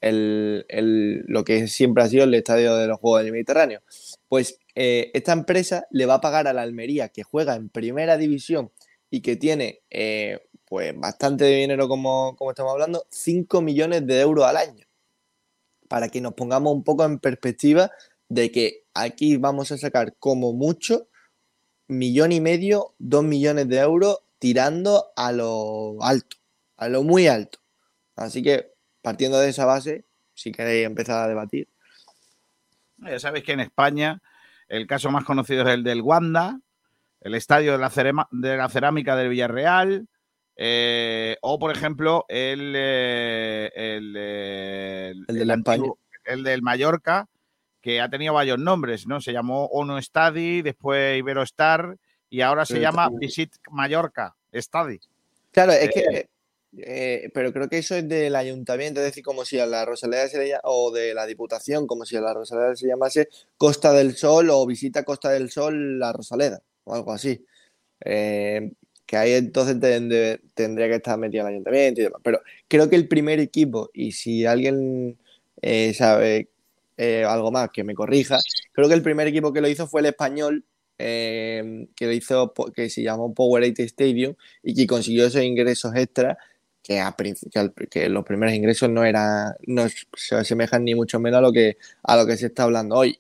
[0.01, 3.81] lo que siempre ha sido el estadio de los Juegos del Mediterráneo.
[4.29, 8.17] Pues eh, esta empresa le va a pagar a la Almería, que juega en primera
[8.17, 8.71] división
[9.11, 14.45] y que tiene eh, pues bastante dinero como, como estamos hablando, 5 millones de euros
[14.45, 14.87] al año.
[15.89, 17.91] Para que nos pongamos un poco en perspectiva
[18.29, 21.09] de que aquí vamos a sacar como mucho
[21.89, 26.37] millón y medio, dos millones de euros tirando a lo alto,
[26.77, 27.61] a lo muy alto.
[28.17, 28.73] Así que
[29.03, 30.05] partiendo de esa base,
[30.35, 31.69] si queréis empezar a debatir.
[32.99, 34.21] Ya sabéis que en España
[34.69, 36.61] el caso más conocido es el del Wanda,
[37.27, 40.07] el estadio de la, cerema- de la cerámica del Villarreal,
[40.57, 47.29] eh, o por ejemplo el, eh, el, eh, El de la antiguo- el del Mallorca,
[47.81, 49.21] que ha tenido varios nombres, ¿no?
[49.21, 51.97] Se llamó Ono Stadi, después Iberostar
[52.31, 54.99] y ahora se llama Visit Mallorca Stadi.
[55.53, 56.29] Claro, es que
[56.79, 60.29] eh, pero creo que eso es del ayuntamiento, es decir, como si a la Rosaleda
[60.29, 64.15] se le o de la Diputación, como si a la Rosaleda se llamase Costa del
[64.17, 67.45] Sol o visita Costa del Sol la Rosaleda, o algo así.
[68.01, 68.73] Eh,
[69.07, 69.77] que ahí entonces
[70.55, 72.21] tendría que estar metido el ayuntamiento y demás.
[72.25, 75.17] Pero creo que el primer equipo, y si alguien
[75.63, 76.49] eh, sabe
[76.97, 78.39] eh, algo más, que me corrija,
[78.73, 80.65] creo que el primer equipo que lo hizo fue el español,
[80.99, 86.37] eh, que lo hizo, que se llamó Powerade Stadium y que consiguió esos ingresos extras
[86.83, 87.15] que, a
[87.91, 89.87] que los primeros ingresos no eran, no
[90.17, 93.19] se asemejan ni mucho menos a lo que a lo que se está hablando hoy.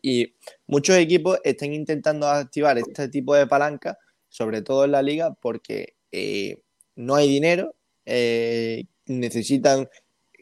[0.66, 3.98] Muchos equipos están intentando activar este tipo de palanca,
[4.28, 6.62] sobre todo en la liga, porque eh,
[6.97, 7.74] no hay dinero,
[8.05, 9.88] eh, necesitan,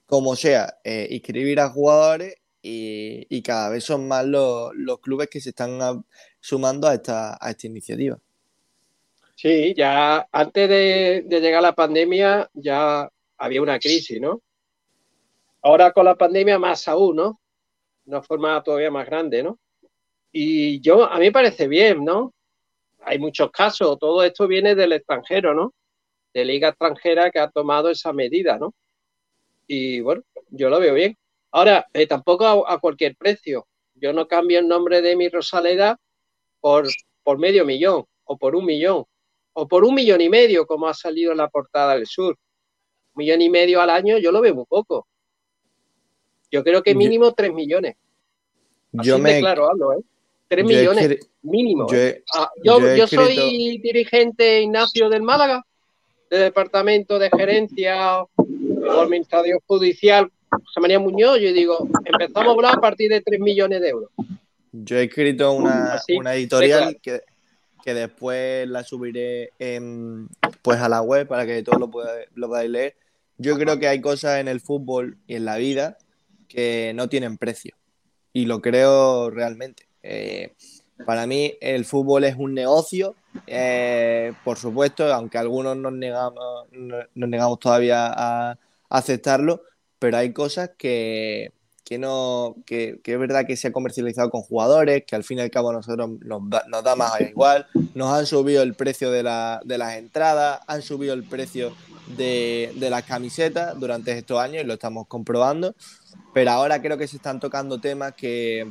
[0.06, 4.72] como sea, eh, inscribir a jugadores y, cada vez son más los,
[5.02, 6.04] clubes que se están
[6.40, 8.18] sumando a esta, a esta iniciativa.
[9.34, 14.40] Sí, ya antes de, de llegar la pandemia ya había una crisis, ¿no?
[15.60, 17.40] Ahora con la pandemia más aún, ¿no?
[18.06, 19.58] Una forma todavía más grande, ¿no?
[20.36, 22.34] Y yo, a mí me parece bien, ¿no?
[23.02, 25.72] Hay muchos casos, todo esto viene del extranjero, ¿no?
[26.32, 28.74] De liga extranjera que ha tomado esa medida, ¿no?
[29.68, 31.16] Y bueno, yo lo veo bien.
[31.52, 33.68] Ahora, eh, tampoco a, a cualquier precio.
[33.94, 36.00] Yo no cambio el nombre de mi Rosaleda
[36.58, 36.88] por,
[37.22, 39.04] por medio millón o por un millón
[39.52, 42.36] o por un millón y medio, como ha salido en la portada del sur.
[43.14, 45.06] Un millón y medio al año, yo lo veo muy poco.
[46.50, 47.94] Yo creo que mínimo tres millones.
[48.98, 50.02] Así Yo me, claro hablo, ¿eh?
[50.48, 51.86] Tres yo he millones escri- mínimo.
[51.90, 52.08] yo ¿eh?
[52.08, 55.64] he- Ah, yo yo he yo escrito- soy dirigente Ignacio del Málaga,
[56.30, 58.28] del departamento de gerencia o
[59.00, 63.80] administración judicial, José María Muñoz, yo digo, empezamos a hablar a partir de tres millones
[63.80, 64.10] de euros.
[64.72, 67.22] Yo he escrito una, Así, una editorial que,
[67.84, 70.28] que después la subiré en,
[70.62, 72.96] pues a la web para que todos lo, pueda- lo podáis leer.
[73.38, 75.96] Yo creo que hay cosas en el fútbol y en la vida
[76.48, 77.74] que no tienen precio.
[78.32, 79.86] Y lo creo realmente.
[80.06, 80.52] Eh,
[81.06, 83.14] para mí el fútbol es un negocio,
[83.46, 88.58] eh, por supuesto, aunque algunos nos negamos, todavía a
[88.90, 89.62] aceptarlo,
[89.98, 91.52] pero hay cosas que,
[91.84, 95.40] que no, que, es verdad que se ha comercializado con jugadores, que al fin y
[95.40, 99.10] al cabo a nosotros nos da, nos da más igual, nos han subido el precio
[99.10, 101.74] de, la- de las entradas, han subido el precio
[102.16, 105.74] de, de las camisetas durante estos años y lo estamos comprobando,
[106.34, 108.70] pero ahora creo que se están tocando temas que,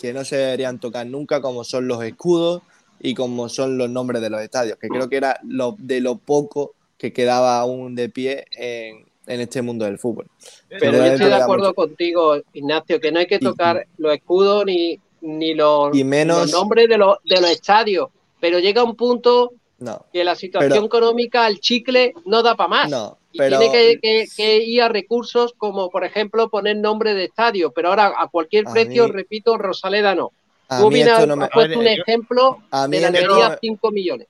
[0.00, 2.62] que no se deberían tocar nunca, como son los escudos
[3.00, 6.16] y como son los nombres de los estadios, que creo que era lo, de lo
[6.16, 10.26] poco que quedaba aún de pie en, en este mundo del fútbol.
[10.68, 14.14] Pero yo estoy de acuerdo mucho- contigo, Ignacio, que no hay que Y- tocar los
[14.14, 18.08] escudos ni, ni los, Y menos- los nombres de los, de los estadios.
[18.40, 22.68] Pero llega un punto No, que la situación Pero- económica, el chicle, no da para
[22.68, 22.90] más.
[22.90, 27.24] no, pero tiene que, que- que ir a recursos como, por ejemplo, poner nombre de
[27.24, 27.72] estadio.
[27.72, 30.32] Pero ahora, a cualquier A precio, mí- repito, Rosaleda no.
[30.68, 32.96] a Tú mí esto no me, has puesto A un ver, yo- ejemplo a mí
[32.96, 34.26] de la esto no Almería, me- 5 millones.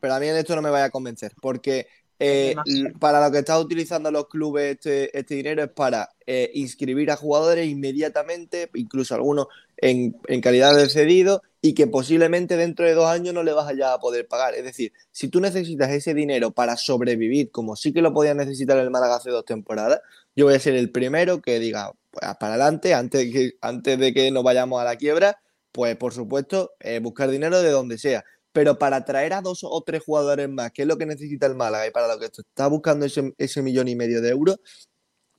[0.00, 1.86] pero a mí en esto no me vaya a convencer, porque
[2.18, 2.56] eh,
[2.98, 7.16] para lo que están utilizando los clubes este, este dinero es para eh, inscribir a
[7.16, 9.46] jugadores inmediatamente, incluso algunos
[9.76, 13.68] en, en calidad de cedido, y que posiblemente dentro de dos años no le vas
[13.68, 14.54] a ya a poder pagar.
[14.54, 18.78] Es decir, si tú necesitas ese dinero para sobrevivir, como sí que lo podía necesitar
[18.78, 20.00] el Málaga hace dos temporadas,
[20.36, 23.98] yo voy a ser el primero que diga, pues para adelante, antes, de que, antes
[23.98, 25.40] de que nos vayamos a la quiebra,
[25.72, 28.24] pues por supuesto, eh, buscar dinero de donde sea.
[28.58, 31.54] Pero para traer a dos o tres jugadores más, que es lo que necesita el
[31.54, 34.58] Málaga y para lo que está buscando ese, ese millón y medio de euros,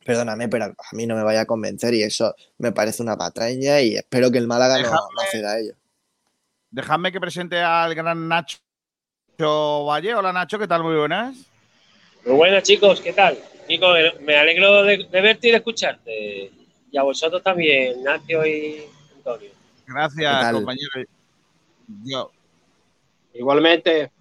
[0.06, 3.82] perdóname, pero a mí no me vaya a convencer y eso me parece una patraña
[3.82, 5.74] y espero que el Málaga no, Déjame- no a ello.
[6.72, 8.60] Dejadme que presente al gran Nacho
[9.38, 10.16] Valle.
[10.16, 10.84] Hola Nacho, ¿qué tal?
[10.84, 11.36] Muy buenas.
[12.26, 13.38] Muy buenas chicos, ¿qué tal?
[13.68, 13.88] Nico,
[14.22, 16.52] me alegro de, de verte y de escucharte.
[16.90, 18.86] Y a vosotros también, Ignacio y
[19.18, 19.50] Antonio.
[19.86, 20.90] ¿Qué Gracias, compañero.
[22.06, 22.32] Yo,
[23.34, 24.12] Igualmente,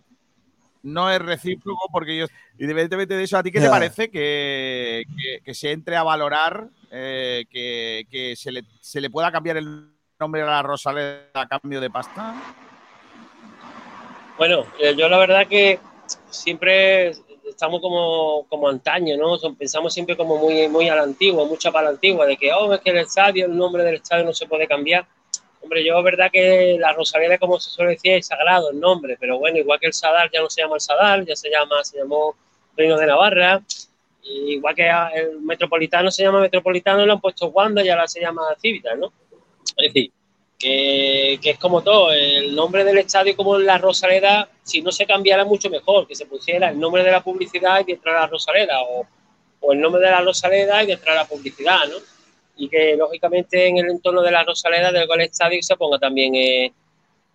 [0.82, 2.26] no es recíproco porque yo,
[2.59, 6.68] independientemente de eso, ¿a ti qué te parece que, que- que se entre a valorar
[6.90, 11.47] eh, que, que se, le, se le pueda cambiar el nombre a la Rosaleda a
[11.48, 12.35] cambio de pasta?
[14.36, 15.80] Bueno, eh, yo la verdad que
[16.30, 17.09] siempre
[17.48, 19.36] estamos como, como antaño, ¿no?
[19.36, 22.52] Son- Pensamos siempre como muy, muy a la antigua, mucha para la antigua, de que,
[22.52, 25.06] oh, es que el estadio, el nombre del estadio no se puede cambiar.
[25.69, 29.39] Hombre, yo verdad que la Rosaleda, como se suele decir, es sagrado el nombre, pero
[29.39, 31.99] bueno, igual que el Sadar ya no se llama el Sadar, ya se llama, se
[31.99, 32.35] llamó
[32.74, 33.61] Reino de Navarra,
[34.23, 38.45] igual que el Metropolitano se llama Metropolitano, le han puesto Wanda y ahora se llama
[38.59, 39.12] Civitas, ¿no?
[39.77, 40.11] Es decir,
[40.59, 45.05] que, que es como todo, el nombre del estadio como la Rosaleda, si no se
[45.05, 48.81] cambiara mucho mejor, que se pusiera el nombre de la publicidad y detrás la Rosaleda,
[48.85, 49.07] o,
[49.61, 51.97] o el nombre de la Rosaleda y detrás la publicidad, ¿no?
[52.59, 56.35] Y que lógicamente en el entorno de la Rosaleda del Gol Estadio se ponga también
[56.35, 56.72] eh,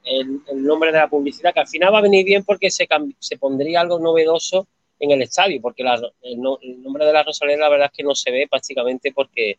[0.04, 2.88] el, el, nombre de la publicidad, que al final va a venir bien porque se,
[3.20, 4.68] se pondría algo novedoso
[5.00, 7.98] en el estadio, porque la, el, no, el, nombre de la Rosaleda la verdad es
[7.98, 9.58] que no se ve prácticamente porque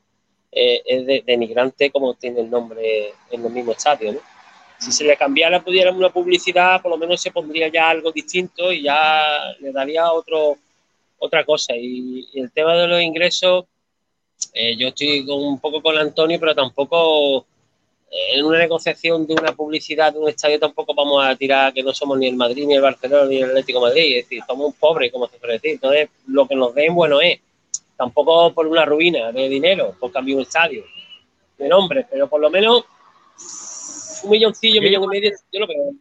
[0.53, 4.21] eh, es de, denigrante como tiene el nombre en el mismo estadio, ¿no?
[4.79, 8.73] Si se le cambiara, pudiera una publicidad, por lo menos se pondría ya algo distinto
[8.73, 10.59] y ya le daría otro,
[11.19, 11.75] otra cosa.
[11.77, 13.65] Y, y el tema de los ingresos,
[14.55, 17.45] eh, yo estoy con, un poco con Antonio, pero tampoco
[18.11, 21.83] eh, en una negociación de una publicidad de un estadio tampoco vamos a tirar que
[21.83, 24.17] no somos ni el Madrid, ni el Barcelona, ni el Atlético de Madrid.
[24.19, 25.73] Es decir, somos pobres, como se suele decir.
[25.73, 27.41] Entonces, lo que nos den, bueno es.
[27.97, 30.85] Tampoco por una ruina de dinero, por cambiar un estadio
[31.59, 32.85] de nombre, pero por lo menos
[34.25, 35.93] un milloncillo, un millón y medio, yo lo veo.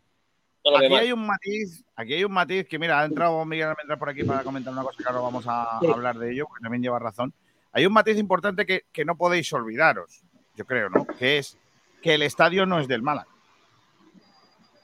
[0.66, 3.44] No lo aquí veo hay un matiz, aquí hay un matiz que mira, ha entrado
[3.46, 5.88] Miguel Almendra por aquí para comentar una cosa que ahora vamos a Sí.
[5.88, 7.32] hablar de ello, porque también lleva razón.
[7.74, 10.22] Hay un matiz importante que, que no podéis olvidaros,
[10.56, 11.06] yo creo, ¿no?
[11.06, 11.58] Que es
[12.02, 13.28] que el estadio no es del Málaga.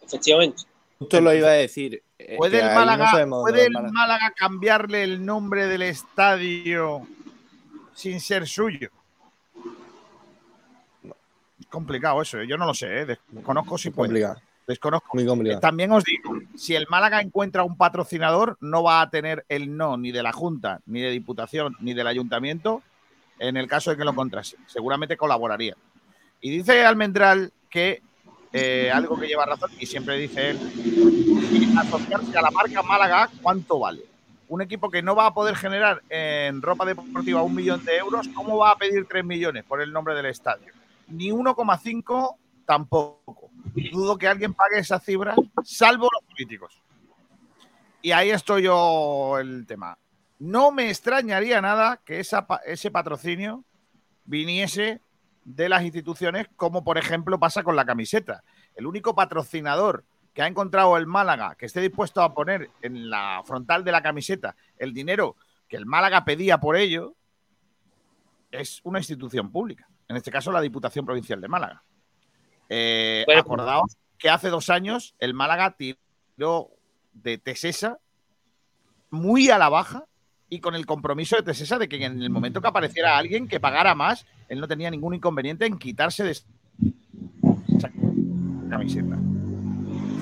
[0.03, 0.63] Efectivamente.
[0.97, 2.03] Justo lo iba a decir.
[2.37, 3.93] ¿Puede el ahí Málaga, no sabemos ¿puede del el Málaga.
[3.93, 7.07] Málaga cambiarle el nombre del estadio
[7.93, 8.89] sin ser suyo?
[11.59, 12.47] Es complicado eso, ¿eh?
[12.47, 13.17] yo no lo sé, ¿eh?
[13.29, 14.09] desconozco si puede.
[14.09, 14.41] Complicado,
[15.07, 15.59] Complicado.
[15.59, 19.97] También os digo, si el Málaga encuentra un patrocinador, no va a tener el no
[19.97, 22.83] ni de la Junta, ni de Diputación, ni del Ayuntamiento
[23.39, 24.57] en el caso de que lo contrase.
[24.67, 25.75] Seguramente colaboraría.
[26.41, 28.01] Y dice Almendral que
[28.51, 30.59] eh, algo que lleva razón, y siempre dice él,
[31.77, 34.01] asociarse a la marca Málaga, ¿cuánto vale?
[34.47, 38.27] Un equipo que no va a poder generar en ropa deportiva un millón de euros,
[38.29, 40.73] ¿cómo va a pedir 3 millones por el nombre del estadio?
[41.07, 42.35] Ni 1,5
[42.65, 43.38] tampoco.
[43.91, 46.81] Dudo que alguien pague esa cifra, salvo los políticos.
[48.01, 49.97] Y ahí estoy yo el tema.
[50.39, 53.63] No me extrañaría nada que ese patrocinio
[54.25, 55.01] viniese
[55.43, 58.43] de las instituciones, como por ejemplo pasa con la camiseta.
[58.75, 63.41] El único patrocinador que ha encontrado el Málaga que esté dispuesto a poner en la
[63.45, 65.35] frontal de la camiseta el dinero
[65.67, 67.15] que el Málaga pedía por ello
[68.51, 69.87] es una institución pública.
[70.07, 71.83] En este caso, la Diputación Provincial de Málaga.
[72.69, 76.69] Eh, Bueno, acordaos que hace dos años el Málaga tiró
[77.13, 77.99] de Tesesa
[79.09, 80.05] muy a la baja
[80.49, 83.59] y con el compromiso de Tesesa de que en el momento que apareciera alguien que
[83.59, 86.45] pagara más, él no tenía ningún inconveniente en quitarse de esa
[88.69, 89.17] camiseta.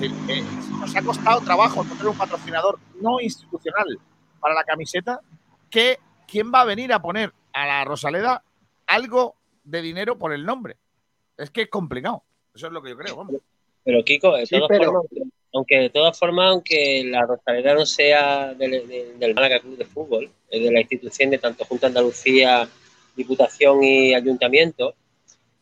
[0.00, 0.44] decir, eh,
[0.78, 3.98] nos ha costado trabajo tener un patrocinador no institucional
[4.38, 5.20] para la camiseta
[5.70, 8.44] que quién va a venir a poner a la Rosaleda
[8.86, 9.34] algo
[9.64, 10.76] de dinero por el nombre.
[11.36, 12.22] Es que es complicado.
[12.58, 13.14] Eso es lo que yo creo.
[13.14, 13.36] Vamos.
[13.84, 15.06] Pero Kiko, de Sí, todas pero- formas,
[15.54, 19.84] aunque de todas formas, aunque la Rosaleda no sea del, del- del Málaga Club de
[19.84, 22.68] Fútbol, es de la institución de tanto Junta de Andalucía,
[23.16, 24.94] Diputación y Ayuntamiento,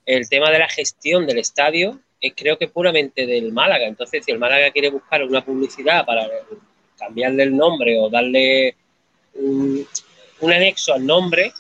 [0.07, 3.87] el tema de la gestión del estadio es creo que puramente del Málaga.
[3.87, 6.27] Entonces, si el Málaga quiere buscar una publicidad para
[6.99, 8.75] cambiarle el nombre o darle
[9.35, 9.87] un,
[10.41, 11.53] un anexo al nombre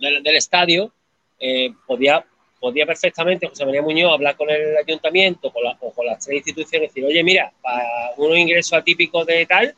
[0.00, 0.92] del, del estadio,
[1.38, 2.24] eh, podía,
[2.60, 7.00] podía perfectamente José María Muñoz hablar con el ayuntamiento o con las tres instituciones y
[7.00, 9.74] decir, oye, mira, para unos ingresos atípicos de tal,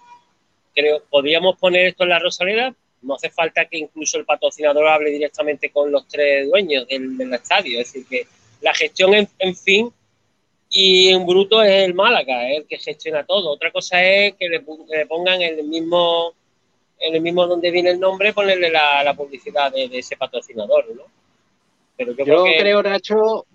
[0.75, 2.75] creo podríamos poner esto en la Rosaleda.
[3.03, 7.81] No hace falta que incluso el patrocinador hable directamente con los tres dueños del, estadio.
[7.81, 8.27] Es decir, que
[8.61, 9.93] la gestión, en, fin,
[10.69, 13.51] y en bruto es el Málaga, es el que gestiona todo.
[13.51, 16.35] Otra cosa es que le, pongan el mismo
[17.01, 20.85] en el mismo donde viene el nombre, ponerle la, la publicidad de, de ese patrocinador,
[20.97, 21.05] ¿no?
[21.99, 23.47] Pero yo, Yo creo que creo, Nacho,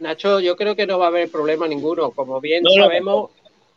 [0.00, 2.10] Nacho, yo creo que no va a haber problema ninguno.
[2.10, 3.30] Como bien No, no, sabemos,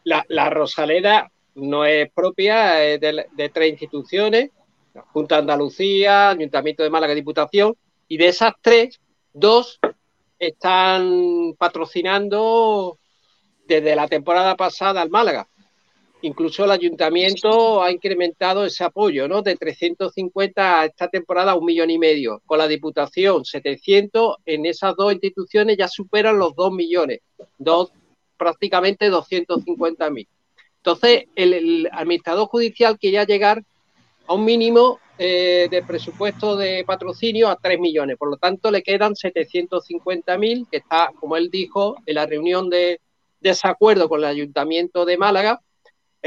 [0.03, 4.51] la, la Rosaleda no es propia es de, de tres instituciones,
[5.13, 7.75] Junta Andalucía, Ayuntamiento de Málaga, Diputación,
[8.07, 8.99] y de esas tres,
[9.33, 9.79] dos
[10.39, 12.97] están patrocinando
[13.65, 15.47] desde la temporada pasada al Málaga.
[16.21, 19.43] Incluso el ayuntamiento ha incrementado ese apoyo, ¿no?
[19.43, 22.41] De 350 a esta temporada a un millón y medio.
[22.45, 24.37] Con la Diputación, 700.
[24.45, 27.19] En esas dos instituciones ya superan los 2 millones.
[27.57, 27.91] Dos,
[28.35, 30.27] prácticamente 250 mil.
[30.77, 33.63] Entonces, el, el administrador judicial quería llegar
[34.25, 38.17] a un mínimo eh, de presupuesto de patrocinio a 3 millones.
[38.17, 42.69] Por lo tanto, le quedan 750 mil, que está, como él dijo, en la reunión
[42.69, 43.01] de
[43.39, 45.59] desacuerdo con el Ayuntamiento de Málaga,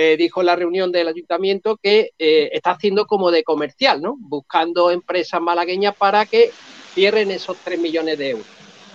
[0.03, 4.17] eh, dijo en la reunión del ayuntamiento que eh, está haciendo como de comercial, ¿no?
[4.19, 6.53] Buscando empresas malagueñas para que
[6.95, 8.47] cierren esos 3 millones de euros.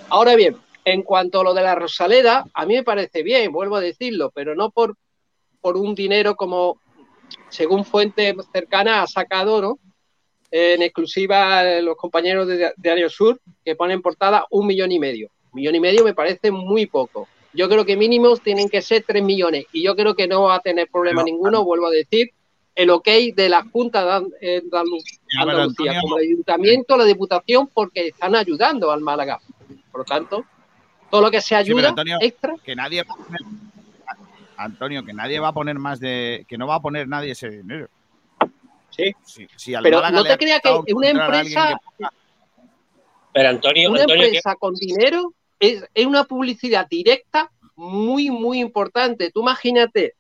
[0.09, 3.75] Ahora bien, en cuanto a lo de la Rosaleda, a mí me parece bien, vuelvo
[3.75, 4.97] a decirlo, pero no por,
[5.61, 6.81] por un dinero como,
[7.49, 9.77] según fuentes cercanas, ha sacado, ¿no?
[10.49, 15.29] en exclusiva eh, los compañeros de Diario Sur que ponen portada un millón y medio.
[15.53, 17.27] Millón y medio me parece muy poco.
[17.55, 20.55] Yo creo que mínimos tienen que ser tres millones y yo creo que no va
[20.55, 22.31] a tener problema ninguno, vuelvo a decir,
[22.75, 28.35] el ok de la Junta de eh, Andalucía, como el Ayuntamiento, la Diputación, porque están
[28.35, 29.39] ayudando al Málaga.
[29.91, 30.45] Por lo tanto,
[31.09, 32.55] todo lo que se ayuda extra.
[32.63, 33.03] Que nadie
[34.57, 36.45] Antonio, que nadie va a poner más de.
[36.47, 37.87] que no va a poner nadie ese dinero.
[38.89, 39.15] Sí.
[39.83, 41.79] pero no te creas que una empresa.
[43.33, 49.31] Pero Antonio, una empresa con dinero es, una publicidad directa muy, muy importante.
[49.31, 50.13] Tú imagínate,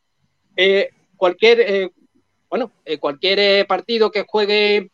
[0.55, 1.91] eh, cualquier, eh,
[2.49, 4.89] bueno, eh, cualquier partido que juegue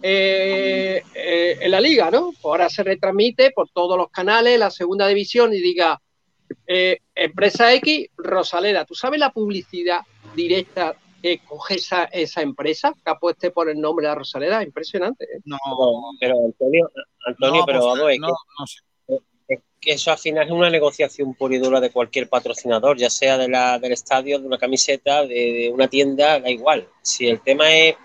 [0.00, 2.32] en la liga, ¿no?
[2.44, 6.00] Ahora se retransmite por todos los canales, la segunda división, y diga,
[7.14, 8.84] empresa X, Rosaleda.
[8.84, 10.00] ¿Tú sabes la publicidad
[10.34, 14.62] directa que coge esa, esa empresa que apueste por el nombre de Rosaleda?
[14.62, 15.26] Impresionante.
[15.44, 15.58] No,
[16.20, 16.90] pero Antonio,
[17.26, 18.87] Antonio pero pues, vamos, es, que,
[19.80, 23.38] que eso al final es una negociación pura y dura de cualquier patrocinador, ya sea
[23.38, 26.88] de la, del estadio, de una camiseta, de, una tienda, da igual.
[27.02, 27.96] Si el tema es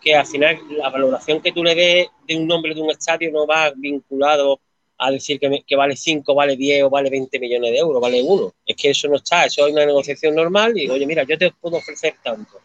[0.00, 3.30] que al final la valoración que tú le des de un nombre de un estadio
[3.30, 4.60] no va vinculado
[4.96, 8.52] a decir que, vale 5, vale 10 o vale 20 millones de euros, vale uno.
[8.66, 11.50] Es que eso no está, eso es una negociación normal y oye, mira, yo te
[11.52, 12.60] puedo ofrecer tanto.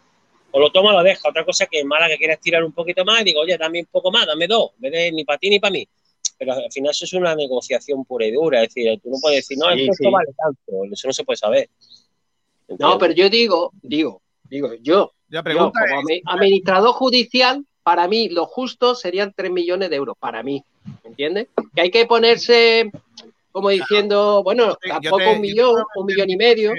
[0.52, 1.28] O lo toma o lo deja.
[1.28, 3.80] Otra cosa que es mala que quieras tirar un poquito más y digo, oye, dame
[3.80, 5.88] un poco más, dame dos, ni para ti ni para mí.
[6.38, 8.62] Pero al final eso es una negociación pura y dura.
[8.62, 10.84] Es decir, tú no puedes decir, no, esto vale tanto.
[10.92, 11.70] Eso no se puede saber.
[12.80, 15.72] No, pero yo digo, digo, digo, yo, yo como
[16.26, 20.64] administrador judicial, para mí lo justo serían 3 millones de euros, para mí.
[21.04, 21.48] ¿Me entiendes?
[21.74, 22.92] Que hay que ponerse
[23.52, 26.74] como diciendo, bueno, tampoco un millón, un millón y medio.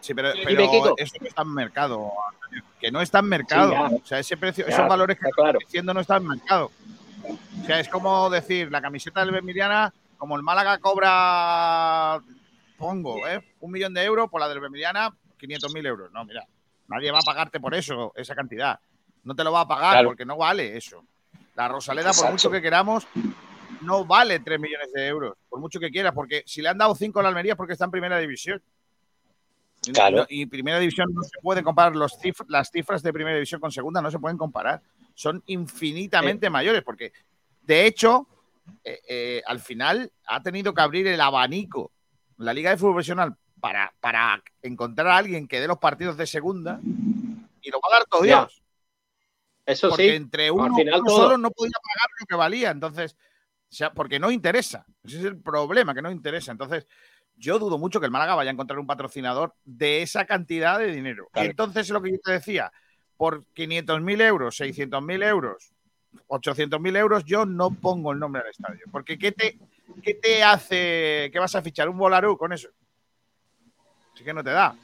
[0.00, 2.12] Sí, pero, eso no está en mercado.
[2.80, 3.72] Que no está en mercado.
[3.96, 5.58] o sea, ese precio, esos valores que claro.
[5.58, 6.70] estoy diciendo no están en mercado.
[7.24, 12.20] O sea, es como decir, la camiseta del Bermiliana, como el Málaga cobra,
[12.76, 13.40] pongo, ¿eh?
[13.60, 16.12] un millón de euros, por la del Bermiliana, 500 mil euros.
[16.12, 16.46] No, mira,
[16.88, 18.78] nadie va a pagarte por eso, esa cantidad.
[19.24, 21.04] No te lo va a pagar porque no vale eso.
[21.54, 23.06] La Rosaleda, por mucho que queramos,
[23.82, 26.94] no vale 3 millones de euros, por mucho que quieras, porque si le han dado
[26.94, 28.62] 5 a la Almería es porque está en primera división.
[29.92, 30.26] Claro.
[30.28, 32.16] Y primera división no se puede comparar los
[32.48, 34.80] las cifras de primera división con segunda, no se pueden comparar.
[35.14, 37.12] Son infinitamente mayores, porque
[37.62, 38.26] de hecho,
[38.84, 41.92] eh, eh, al final ha tenido que abrir el abanico
[42.38, 46.26] la Liga de Fútbol Profesional para, para encontrar a alguien que dé los partidos de
[46.26, 48.62] segunda y lo va a dar todo Dios.
[49.64, 50.74] Eso porque entre uno,
[51.06, 52.70] solo no podía pagar lo que valía.
[52.70, 54.84] Entonces, o sea, porque no interesa.
[55.04, 56.50] Ese es el problema, que no interesa.
[56.50, 56.86] Entonces,
[57.36, 60.90] yo dudo mucho que el Málaga vaya a encontrar un patrocinador de esa cantidad de
[60.90, 61.28] dinero.
[61.34, 62.72] Entonces, lo que yo te decía,
[63.16, 65.72] por 500.000 euros, 600.000 euros,
[66.28, 68.84] 800.000 euros, yo no pongo el nombre del estadio.
[68.90, 69.58] Porque ¿qué te,
[70.02, 71.30] qué te hace?
[71.32, 71.88] ¿Qué vas a fichar?
[71.88, 72.68] ¿Un Volarú con eso?
[74.14, 74.74] Así que no te da.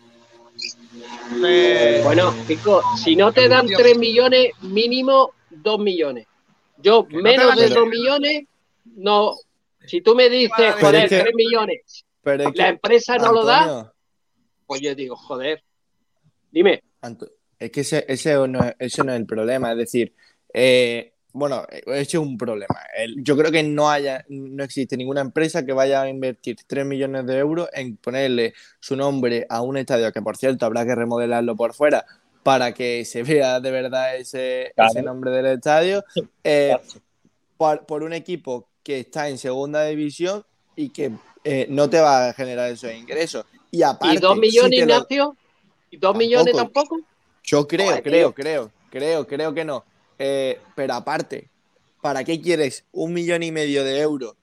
[2.03, 6.27] Bueno, Pico, si no te dan 3 millones, mínimo 2 millones.
[6.79, 8.45] Yo, menos de 2 millones,
[8.97, 9.35] no.
[9.87, 12.05] Si tú me dices, joder, 3 millones,
[12.55, 13.93] la empresa no lo da,
[14.67, 15.63] pues yo digo, joder.
[16.51, 16.83] Dime.
[17.59, 19.73] Es que ese, ese, no, ese no es el problema.
[19.73, 20.15] Es decir,
[20.53, 22.75] eh, bueno, ese es un problema.
[23.17, 27.27] yo creo que no haya, no existe ninguna empresa que vaya a invertir 3 millones
[27.27, 31.55] de euros en ponerle su nombre a un estadio, que por cierto habrá que remodelarlo
[31.55, 32.05] por fuera
[32.43, 34.73] para que se vea de verdad ese,
[35.05, 36.03] nombre del estadio,
[36.43, 36.77] eh,
[37.57, 40.45] por, un equipo que está en segunda división
[40.75, 41.13] y que
[41.45, 43.45] eh, no te va a generar esos ingresos.
[43.71, 45.37] Y aparte, ¿Y dos millones, Ignacio?
[45.91, 46.99] ¿Y dos millones tampoco?
[47.49, 49.83] Yo creo, creo, creo, creo, creo que no.
[50.19, 51.49] Eh, pero aparte,
[52.03, 54.35] ¿para qué quieres un millón y medio de euros?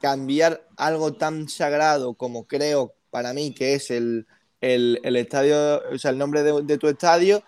[0.00, 4.28] Cambiar algo tan sagrado como creo para mí que es el,
[4.60, 7.42] estadio, o sea, el nombre de, tu estadio.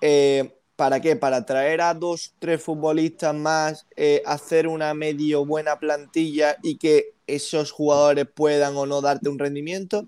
[0.00, 1.16] Eh, ¿Para qué?
[1.16, 7.14] Para traer a dos, tres futbolistas más, eh, hacer una medio buena plantilla y que
[7.26, 10.06] esos jugadores puedan o no darte un rendimiento.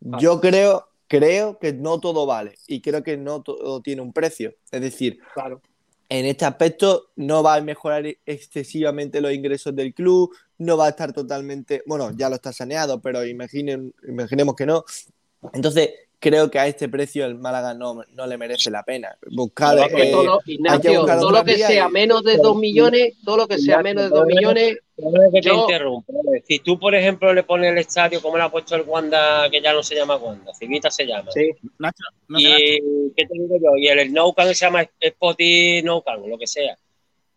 [0.00, 4.54] Yo creo, creo que no todo vale y creo que no todo tiene un precio.
[4.70, 5.60] Es decir, claro
[6.08, 10.90] en este aspecto no va a mejorar excesivamente los ingresos del club, no va a
[10.90, 14.84] estar totalmente, bueno, ya lo está saneado, pero imaginen, imaginemos que no.
[15.54, 15.88] Entonces,
[16.22, 19.14] creo que a este precio el Málaga no, no le merece la pena.
[19.30, 23.36] Buscar, eh, todo, Ignacio, buscar todo lo que sea y- menos de 2 millones, todo
[23.38, 24.78] lo que sea Ignacio, menos de 2 perdona- millones,
[25.32, 26.12] que te Yo- interrumpa.
[26.46, 29.60] Si tú, por ejemplo, le pones el estadio como le ha puesto el Wanda, que
[29.60, 31.30] ya no se llama Wanda, Civita se llama.
[31.32, 31.50] sí.
[31.78, 33.76] Nacho, no y ¿qué te digo yo?
[33.76, 36.78] Y el, el No Camp se llama Spotty No Camp, lo que sea.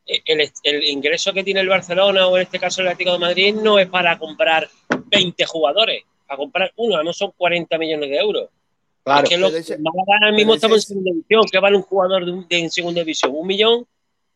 [0.06, 3.20] Eh, El, el ingreso que tiene el Barcelona o en este caso el Atlético de
[3.20, 4.70] Madrid no es para comprar
[5.08, 8.50] 20 jugadores, para comprar uno, no son 40 millones de euros.
[9.06, 9.28] Claro.
[9.38, 9.78] lo, ese-
[10.10, 11.44] ahora mismo ese estamos es- en segunda división.
[11.52, 13.32] ¿Qué vale un jugador de, un- de en segunda división?
[13.36, 13.88] ¿Un millón?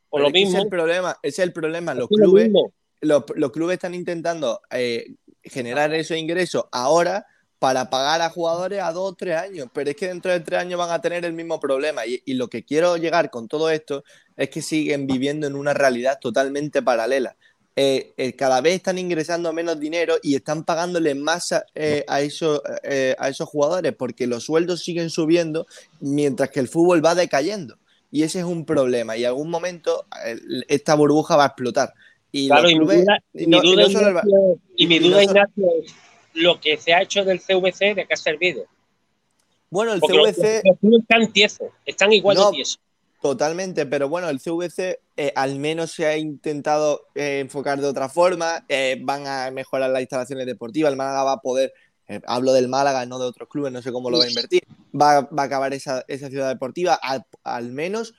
[0.09, 0.57] Por lo que ese mismo.
[0.59, 1.93] es el problema, ese es el problema.
[1.93, 2.71] Los Es lo clubes, mismo.
[3.01, 7.25] los, los clubes están intentando eh, generar esos ingresos ahora
[7.57, 10.61] para pagar a jugadores a dos o tres años, pero es que dentro de tres
[10.61, 12.05] años van a tener el mismo problema.
[12.05, 14.03] Y, y lo que quiero llegar con todo esto
[14.37, 17.35] es que siguen viviendo en una realidad totalmente paralela.
[17.81, 22.19] Eh, eh, cada vez están ingresando menos dinero y están pagándole más a, eh, a
[22.19, 25.65] esos, eh, a esos jugadores porque los sueldos siguen subiendo
[26.01, 27.77] mientras que el fútbol va decayendo.
[28.11, 29.15] Y ese es un problema.
[29.15, 30.05] Y en algún momento
[30.67, 31.93] esta burbuja va a explotar.
[32.33, 33.43] Y Claro, los y mi clubes- duda, mi
[34.95, 35.93] Ignacio, es
[36.33, 38.65] lo que se ha hecho del CVC, ¿de qué ha servido?
[39.69, 42.79] Bueno, el Porque CVC, los están tiesos, están igual No, de tiesos.
[43.21, 48.09] Totalmente, pero bueno, el CVC eh, al menos se ha intentado eh, enfocar de otra
[48.09, 51.73] forma, eh, van a mejorar las instalaciones deportivas, el Málaga va a poder,
[52.25, 54.63] hablo del Málaga, no de otros clubes, no sé cómo lo va a invertir,
[54.99, 58.13] va, va a acabar esa, esa ciudad deportiva, al, al menos,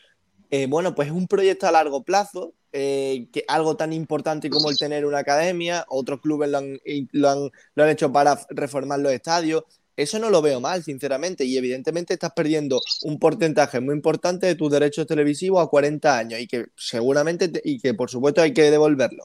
[0.68, 5.06] bueno, pues es un proyecto a largo plazo, que algo tan importante como el tener
[5.06, 6.78] una academia, otros clubes lo han,
[7.12, 9.64] lo han, lo han hecho para reformar los estadios,
[10.02, 14.54] eso no lo veo mal, sinceramente, y evidentemente estás perdiendo un porcentaje muy importante de
[14.54, 18.52] tus derechos televisivos a 40 años y que seguramente te- y que por supuesto hay
[18.52, 19.24] que devolverlo.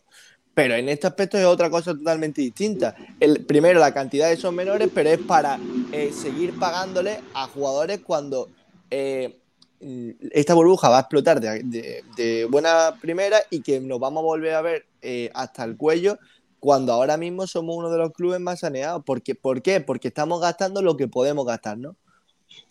[0.54, 2.96] Pero en este aspecto es otra cosa totalmente distinta.
[3.20, 5.60] El, primero, la cantidad de son menores, pero es para
[5.92, 8.50] eh, seguir pagándole a jugadores cuando
[8.90, 9.38] eh,
[9.82, 14.54] mm, esta burbuja va a explotar de buena primera y que nos vamos a volver
[14.54, 16.18] a ver eh, hasta el cuello
[16.66, 19.04] cuando ahora mismo somos uno de los clubes más saneados.
[19.06, 19.82] Porque, ¿Por qué?
[19.82, 21.96] Porque estamos gastando lo que podemos gastar, ¿no?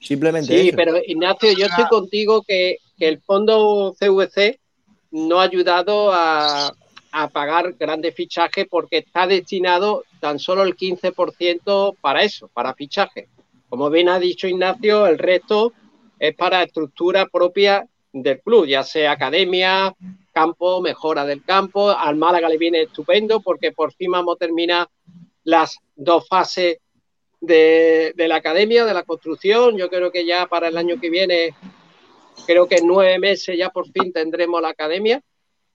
[0.00, 0.76] Simplemente Sí, eso.
[0.76, 4.58] pero Ignacio, yo estoy contigo que, que el fondo CVC
[5.12, 6.74] no ha ayudado a,
[7.12, 13.28] a pagar grandes fichajes porque está destinado tan solo el 15% para eso, para fichajes.
[13.68, 15.72] Como bien ha dicho Ignacio, el resto
[16.18, 19.94] es para estructura propia del club, ya sea academia,
[20.34, 21.90] campo, mejora del campo.
[21.90, 24.88] Al Málaga le viene estupendo porque por fin vamos a terminar
[25.44, 26.78] las dos fases
[27.40, 29.78] de, de la academia, de la construcción.
[29.78, 31.54] Yo creo que ya para el año que viene,
[32.46, 35.22] creo que en nueve meses ya por fin tendremos la academia.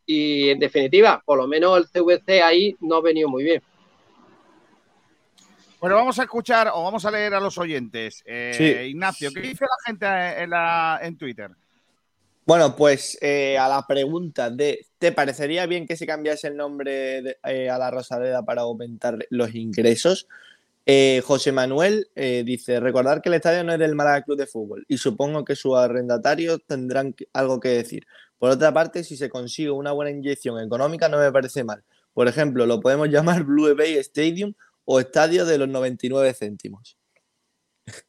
[0.06, 3.62] Y en definitiva, por lo menos el CVC ahí no ha venido muy bien.
[5.80, 8.22] Bueno, vamos a escuchar o vamos a leer a los oyentes.
[8.26, 8.90] Eh, Sí.
[8.90, 10.06] Ignacio, ¿qué dice la gente
[10.44, 11.52] en, la- en Twitter?
[12.50, 17.22] Bueno, pues eh, a la pregunta de ¿te parecería bien que se cambiase el nombre
[17.22, 20.28] de- eh, a la Rosaleda para aumentar los ingresos?
[20.84, 24.48] Eh, José Manuel eh, dice, recordar que el estadio no es del Málaga Club de
[24.48, 28.08] Fútbol y supongo que sus arrendatarios tendrán algo que decir.
[28.40, 31.84] Por otra parte, si se consigue una buena inyección económica no me parece mal.
[32.16, 34.56] Por ejemplo, lo podemos llamar Blue Bay Stadium
[34.86, 36.98] o Estadio de los 99 céntimos.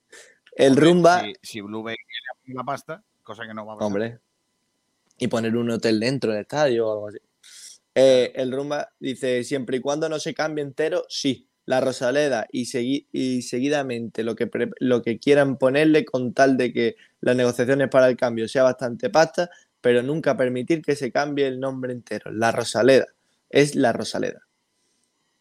[0.57, 1.21] el Hombre, Rumba...
[1.21, 3.87] Si, si Blue Bay quiere la pasta, cosa que no va a pasar.
[3.87, 4.30] Hombre.
[5.21, 7.19] Y poner un hotel dentro del estadio o algo así.
[7.95, 11.47] Eh, el Rumba dice, siempre y cuando no se cambie entero, sí.
[11.67, 16.73] La Rosaleda y, segui- y seguidamente lo que, lo que quieran ponerle con tal de
[16.73, 21.47] que las negociaciones para el cambio sea bastante pasta, pero nunca permitir que se cambie
[21.47, 22.33] el nombre entero.
[22.33, 23.07] La Rosaleda.
[23.51, 24.41] Es la Rosaleda.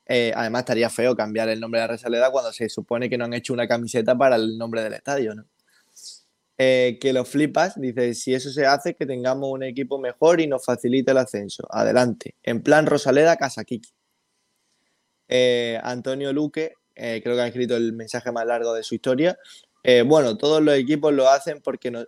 [0.05, 3.25] Eh, además estaría feo cambiar el nombre de la Rosaleda cuando se supone que no
[3.25, 5.45] han hecho una camiseta para el nombre del estadio, ¿no?
[6.61, 10.47] Eh, que lo flipas, dice, si eso se hace, que tengamos un equipo mejor y
[10.47, 11.65] nos facilite el ascenso.
[11.71, 12.35] Adelante.
[12.43, 13.89] En plan Rosaleda Casakiki.
[15.29, 19.37] Eh, Antonio Luque, eh, creo que ha escrito el mensaje más largo de su historia.
[19.83, 22.03] Eh, bueno, todos los equipos lo hacen porque, no-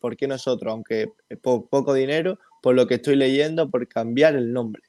[0.00, 4.82] porque nosotros, aunque por poco dinero, por lo que estoy leyendo, por cambiar el nombre.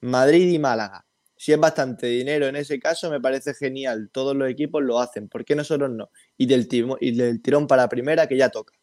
[0.00, 1.04] Madrid y Málaga.
[1.42, 4.10] Si es bastante dinero en ese caso, me parece genial.
[4.12, 5.28] Todos los equipos lo hacen.
[5.28, 6.12] ¿Por qué nosotros no?
[6.38, 6.68] Y del,
[7.00, 8.74] y del tirón para primera que ya toca.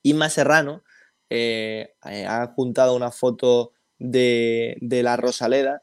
[0.00, 0.84] Isma Serrano
[1.28, 5.82] eh, eh, ha juntado una foto de, de la Rosaleda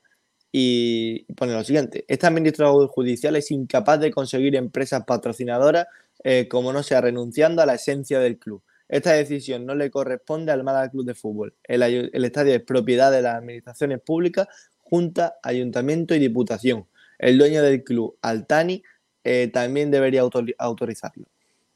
[0.54, 2.06] y pone lo siguiente.
[2.08, 5.88] Este administrador judicial es incapaz de conseguir empresas patrocinadoras
[6.24, 8.64] eh, como no sea renunciando a la esencia del club.
[8.88, 11.56] Esta decisión no le corresponde al Málaga Club de Fútbol.
[11.64, 14.48] El, el estadio es propiedad de las administraciones públicas,
[14.94, 16.86] Junta, Ayuntamiento y Diputación.
[17.18, 18.84] El dueño del club, Altani,
[19.24, 21.26] eh, también debería autori- autorizarlo.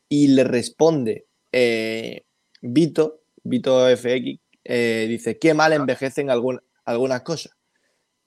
[0.07, 2.25] y le responde eh,
[2.61, 7.57] Vito, Vito FX, eh, dice, qué mal envejecen algunas cosas.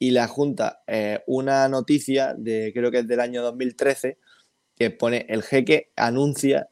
[0.00, 4.18] Y le adjunta eh, una noticia de, creo que es del año 2013,
[4.74, 6.68] que pone, el jeque anuncia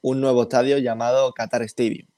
[0.00, 2.08] un nuevo estadio llamado Qatar Stadium.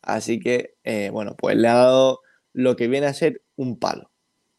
[0.00, 0.74] Así que,
[1.12, 2.21] bueno, pues le ha dado
[2.52, 4.10] lo que viene a ser un palo.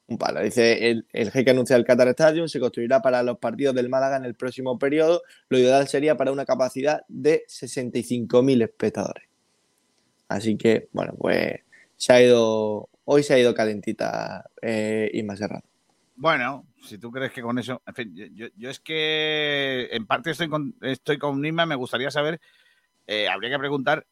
[0.08, 0.42] Un palo.
[0.42, 4.18] Dice, el, el jeque anuncia el Qatar Stadium, se construirá para los partidos del Málaga
[4.18, 5.24] en el próximo periodo.
[5.50, 9.24] Lo ideal sería para una capacidad de 65.000 espectadores.
[10.28, 11.62] Así que, bueno, pues
[11.96, 15.64] se ha ido, hoy se ha ido calentita eh, Isma Serrano.
[16.16, 17.82] Bueno, si tú crees que con eso.
[17.86, 22.40] En fin, yo, es que en parte estoy con, estoy con Nima, me gustaría saber.
[23.08, 24.06] eh, habría que preguntar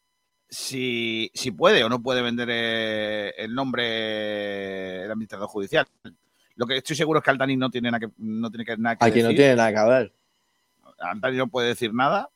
[0.52, 5.88] si, si puede o no puede vender eh, el nombre el administrador judicial.
[6.56, 8.98] Lo que estoy seguro es que Altani no tiene nada que, no tiene que, nada
[8.98, 10.14] que Aquí no tiene nada que ver.
[11.00, 12.30] Altani no puede decir nada,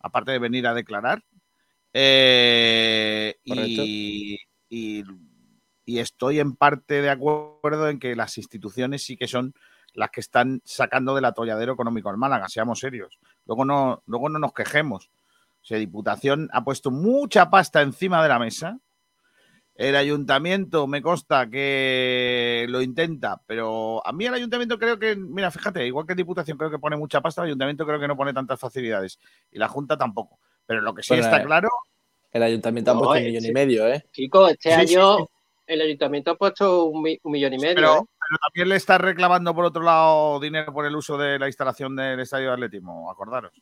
[0.00, 1.22] aparte de venir a declarar.
[1.94, 5.04] Eh, y, y-
[5.88, 9.54] y estoy en parte de acuerdo en que las instituciones sí que son
[9.94, 13.20] las que están sacando del atolladero económico al Málaga, seamos serios.
[13.46, 15.08] Luego no, luego no nos quejemos.
[15.66, 18.78] O sea, Diputación ha puesto mucha pasta encima de la mesa.
[19.74, 25.50] El ayuntamiento me consta que lo intenta, pero a mí el ayuntamiento creo que, mira,
[25.50, 28.32] fíjate, igual que Diputación creo que pone mucha pasta, el ayuntamiento creo que no pone
[28.32, 29.18] tantas facilidades
[29.50, 30.38] y la Junta tampoco.
[30.66, 31.68] Pero lo que sí Bueno, está eh, claro,
[32.30, 33.48] El ayuntamiento ha puesto un millón sí.
[33.48, 34.04] y medio, ¿eh?
[34.12, 35.24] Chicos, este sí, año sí.
[35.66, 37.74] el ayuntamiento ha puesto un, mi- un millón y medio.
[37.74, 38.04] pero, ¿eh?
[38.06, 41.96] pero también le está reclamando por otro lado dinero por el uso de la instalación
[41.96, 43.52] del estadio de atletismo, acordaros.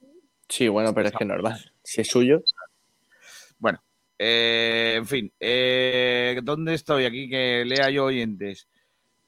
[0.48, 1.72] Sí, bueno, pero es que normal.
[1.82, 2.42] Si es suyo.
[3.58, 3.82] Bueno,
[4.18, 7.04] eh, en fin, eh, ¿dónde estoy?
[7.04, 8.68] Aquí que lea yo oyentes.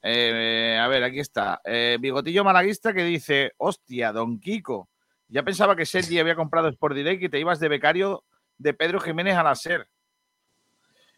[0.03, 1.61] Eh, a ver, aquí está.
[1.99, 4.89] Bigotillo Malaguista que dice, hostia, don Kiko,
[5.29, 8.25] ya pensaba que Sergi había comprado Sport Direct y te ibas de becario
[8.59, 9.89] de Pedro Jiménez a la SER.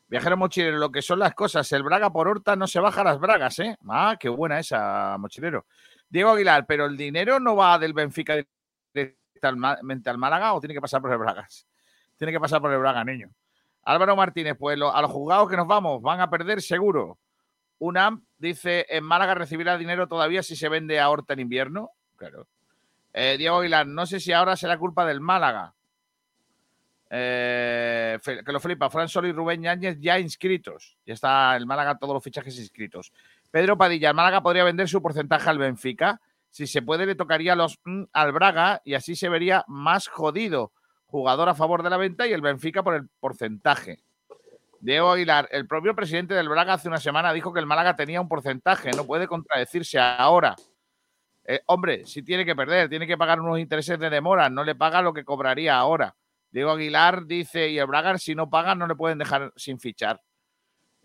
[0.09, 3.21] Viajero mochilero, lo que son las cosas, el Braga por Horta no se baja las
[3.21, 3.77] bragas, ¿eh?
[3.87, 5.67] Ah, qué buena esa, mochilero.
[6.09, 8.43] Diego Aguilar, pero el dinero no va del Benfica
[9.41, 11.67] directamente al Málaga o tiene que pasar por el Bragas.
[12.17, 13.31] Tiene que pasar por el Braga, niño.
[13.85, 17.19] Álvaro Martínez, pues a los jugados que nos vamos, van a perder seguro.
[17.79, 21.91] UNAM dice, en Málaga recibirá dinero todavía si se vende a Horta en invierno.
[22.17, 22.47] Claro.
[23.13, 25.75] Eh, Diego Aguilar, no sé si ahora será culpa del Málaga.
[27.11, 30.99] Eh, que lo flipa, Fran Sol y Rubén Yáñez ya inscritos.
[31.07, 33.13] Ya está el Málaga, todos los fichajes inscritos.
[33.51, 36.21] Pedro Padilla, el Málaga podría vender su porcentaje al Benfica.
[36.51, 40.73] Si se puede, le tocaría los mm, al Braga y así se vería más jodido.
[41.07, 44.03] Jugador a favor de la venta y el Benfica por el porcentaje.
[44.81, 48.21] Diego Aguilar, el propio presidente del Braga hace una semana dijo que el Málaga tenía
[48.21, 50.55] un porcentaje, no puede contradecirse ahora.
[51.45, 54.75] Eh, hombre, si tiene que perder, tiene que pagar unos intereses de demora, no le
[54.75, 56.15] paga lo que cobraría ahora.
[56.51, 60.21] Diego Aguilar dice, y el Braga si no paga no le pueden dejar sin fichar.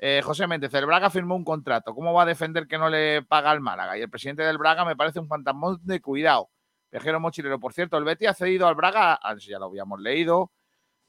[0.06, 3.22] Eh, José Méndez, el Braga firmó un contrato, ¿cómo va a defender que no le
[3.22, 3.98] paga al Málaga?
[3.98, 6.50] Y el presidente del Braga me parece un fantasmón de cuidado.
[6.92, 10.52] Viajero mochilero, por cierto, el Betty ha cedido al Braga, ah, ya lo habíamos leído.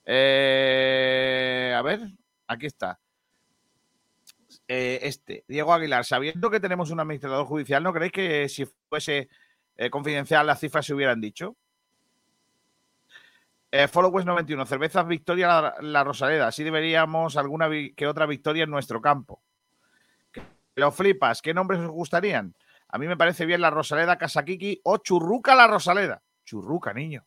[0.05, 2.03] Eh, a ver,
[2.47, 3.01] aquí está.
[4.69, 9.29] Eh, este, Diego Aguilar, sabiendo que tenemos un administrador judicial, ¿no creéis que si fuese
[9.91, 11.57] confidencial las cifras se hubieran dicho?
[13.77, 16.47] Eh, Follow West 91, cervezas Victoria la, Rosaleda.
[16.47, 19.43] Así deberíamos alguna que otra victoria en nuestro campo.
[20.77, 22.55] Lo flipas, ¿qué nombres os gustarían?
[22.87, 26.23] A mí me parece bien la Rosaleda Casakiki o Churruca la Rosaleda.
[26.45, 27.27] Churruca, niño.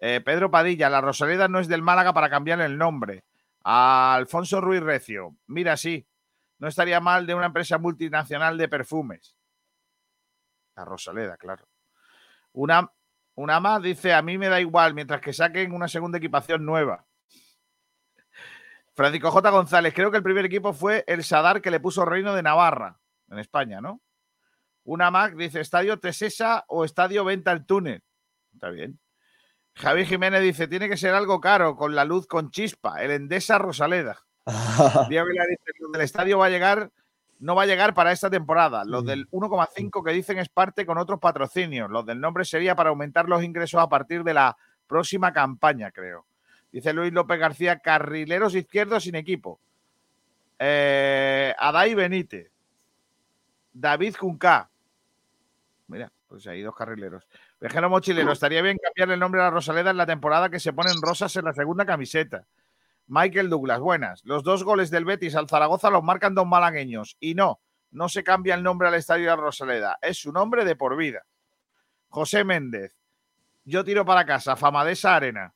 [0.00, 3.22] Eh, Pedro Padilla, la Rosaleda no es del Málaga para cambiarle el nombre.
[3.62, 6.04] Alfonso Ruiz Recio, mira, sí,
[6.58, 9.36] no estaría mal de una empresa multinacional de perfumes.
[10.74, 11.68] La Rosaleda, claro.
[12.54, 12.90] Una,
[13.38, 17.06] una más dice, a mí me da igual, mientras que saquen una segunda equipación nueva.
[18.94, 19.50] Francisco J.
[19.50, 22.98] González, creo que el primer equipo fue el Sadar que le puso Reino de Navarra,
[23.30, 24.00] en España, ¿no?
[24.82, 28.02] Una más dice, Estadio Tesesa o Estadio Venta el Túnel.
[28.54, 28.98] Está bien.
[29.74, 33.56] Javi Jiménez dice, tiene que ser algo caro, con la luz con chispa, el Endesa
[33.58, 34.18] Rosaleda.
[35.08, 36.90] Diego dice, del estadio va a llegar,
[37.40, 38.84] no va a llegar para esta temporada.
[38.84, 41.90] Los del 1,5 que dicen es parte con otros patrocinios.
[41.90, 44.56] Los del nombre sería para aumentar los ingresos a partir de la
[44.86, 46.26] próxima campaña, creo.
[46.72, 49.60] Dice Luis López García, carrileros izquierdos sin equipo.
[50.58, 52.50] Eh, Adai Benítez.
[53.72, 54.70] David Junca.
[55.86, 57.26] Mira, pues hay dos carrileros.
[57.60, 60.72] Viajero Mochilero, estaría bien cambiarle el nombre a la Rosaleda en la temporada que se
[60.72, 62.44] ponen rosas en la segunda camiseta.
[63.08, 64.22] Michael Douglas, buenas.
[64.24, 67.16] Los dos goles del Betis al Zaragoza los marcan dos malagueños.
[67.18, 67.58] Y no,
[67.90, 69.98] no se cambia el nombre al estadio de Rosaleda.
[70.02, 71.24] Es su nombre de por vida.
[72.08, 72.94] José Méndez.
[73.64, 75.54] yo tiro para casa, Famadesa Arena.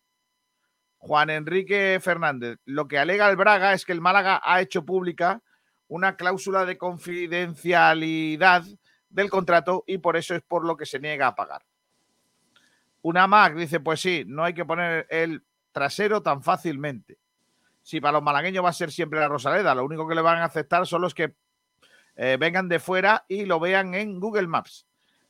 [0.96, 2.58] Juan Enrique Fernández.
[2.64, 5.42] Lo que alega el Braga es que el Málaga ha hecho pública
[5.88, 8.64] una cláusula de confidencialidad
[9.10, 11.62] del contrato y por eso es por lo que se niega a pagar.
[13.02, 17.18] Una Mac dice, pues sí, no hay que poner el trasero tan fácilmente.
[17.82, 20.38] Si para los malagueños va a ser siempre la Rosaleda, lo único que le van
[20.38, 21.34] a aceptar son los que
[22.16, 24.86] eh, vengan de fuera y lo vean en Google Maps.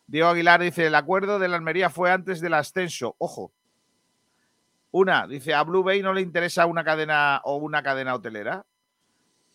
[0.06, 3.16] Diego Aguilar dice, el acuerdo de la Almería fue antes del ascenso.
[3.18, 3.52] Ojo.
[4.90, 8.66] Una, dice, a Blue Bay no le interesa una cadena o una cadena hotelera.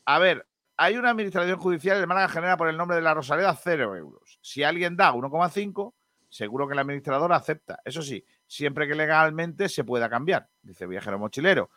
[0.05, 0.47] A ver,
[0.77, 4.39] hay una administración judicial de Málaga genera por el nombre de la Rosaleda cero euros.
[4.41, 5.93] Si alguien da 1,5,
[6.29, 7.79] seguro que el administrador acepta.
[7.85, 11.69] Eso sí, siempre que legalmente se pueda cambiar, dice Viajero Mochilero.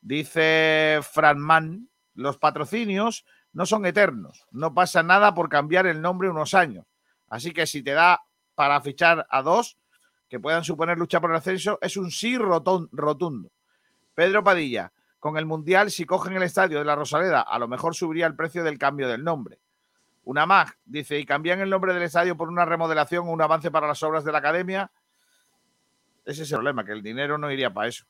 [0.00, 6.54] Dice Franman, los patrocinios no son eternos, no pasa nada por cambiar el nombre unos
[6.54, 6.86] años.
[7.28, 8.20] Así que si te da
[8.54, 9.78] para fichar a dos
[10.28, 13.50] que puedan suponer lucha por el ascenso, es un sí rotundo.
[14.14, 17.94] Pedro Padilla, con el Mundial, si cogen el estadio de la Rosaleda, a lo mejor
[17.94, 19.60] subiría el precio del cambio del nombre.
[20.24, 23.70] Una MAG dice, y cambian el nombre del estadio por una remodelación o un avance
[23.70, 24.90] para las obras de la academia.
[26.24, 28.04] Ese es el problema, que el dinero no iría para eso,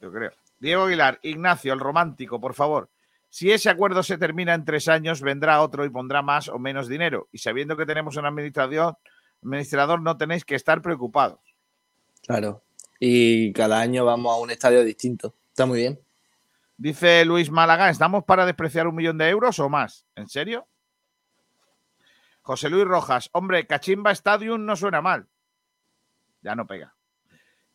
[0.00, 0.32] yo creo.
[0.60, 2.90] Diego Aguilar, Ignacio, el romántico, por favor.
[3.30, 6.88] Si ese acuerdo se termina en tres años, vendrá otro y pondrá más o menos
[6.88, 7.28] dinero.
[7.30, 8.96] Y sabiendo que tenemos un administrador,
[9.42, 11.40] administrador no tenéis que estar preocupados.
[12.26, 12.62] Claro.
[12.98, 15.34] Y cada año vamos a un estadio distinto.
[15.50, 16.00] Está muy bien.
[16.76, 20.06] Dice Luis Málaga, ¿estamos para despreciar un millón de euros o más?
[20.14, 20.66] ¿En serio?
[22.40, 25.26] José Luis Rojas, hombre, Cachimba Stadium no suena mal.
[26.40, 26.94] Ya no pega.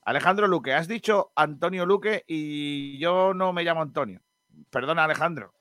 [0.06, 4.22] Alejandro Luque, has dicho Antonio Luque y yo no me llamo Antonio.
[4.70, 5.54] Perdona, Alejandro.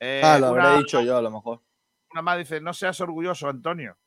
[0.00, 1.60] Eh, ah, lo habré dicho yo a lo mejor.
[2.12, 3.98] Una más dice, no seas orgulloso, Antonio.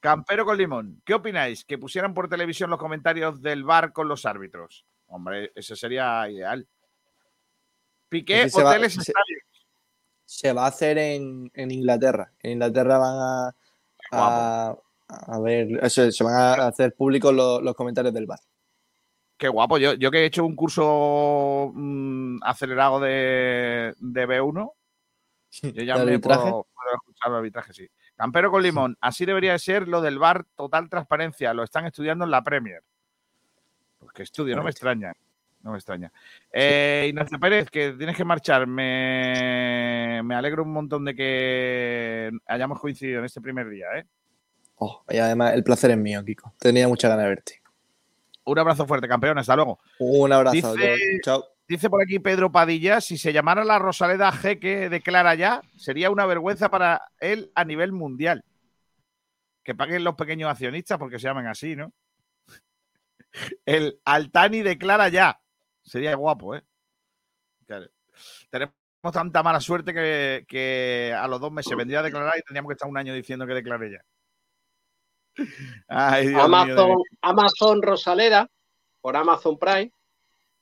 [0.00, 1.00] Campero con limón.
[1.04, 1.64] ¿Qué opináis?
[1.64, 4.84] Que pusieran por televisión los comentarios del bar con los árbitros.
[5.06, 6.68] Hombre, eso sería ideal.
[8.08, 9.12] Piqué, hoteles, se,
[10.24, 12.32] se, va a hacer en, Inglaterra.
[12.40, 13.56] En Inglaterra van a,
[14.12, 14.76] a,
[15.42, 18.40] ver, se van a hacer públicos los comentarios del bar.
[19.36, 19.78] Qué guapo.
[19.78, 24.72] Yo, yo que he hecho un curso mm, acelerado de, B1,
[25.62, 27.88] yo ya me puedo, escuchar el arbitraje, sí.
[28.16, 28.96] Campero con limón.
[29.00, 31.52] Así debería de ser lo del bar total transparencia.
[31.52, 32.82] Lo están estudiando en la Premier.
[33.98, 35.12] Pues que estudio, no me extraña.
[35.62, 36.12] No me extraña.
[36.52, 38.66] Eh, Ignacio Pérez, que tienes que marchar.
[38.66, 44.06] Me, me, alegro un montón de que hayamos coincidido en este primer día, ¿eh?
[44.86, 46.52] Oh, y además el placer es mío, Kiko.
[46.58, 47.62] Tenía mucha ganas de verte.
[48.44, 49.38] Un abrazo fuerte, campeón.
[49.38, 49.80] Hasta luego.
[49.98, 50.74] Un abrazo.
[51.22, 51.44] Chao.
[51.66, 56.26] Dice por aquí Pedro Padilla, si se llamara la Rosaleda Jeque declara ya, sería una
[56.26, 58.44] vergüenza para él a nivel mundial.
[59.62, 61.90] Que paguen los pequeños accionistas porque se llaman así, ¿no?
[63.64, 65.40] El Altani declara ya.
[65.82, 66.62] Sería guapo, ¿eh?
[68.50, 68.74] Tenemos
[69.12, 72.88] tanta mala suerte que, a los dos meses vendría a declarar y tendríamos que estar
[72.88, 74.04] un año diciendo que declare ya.
[75.88, 78.48] Amazon, Amazon Rosaleda
[79.00, 79.92] por Amazon Prime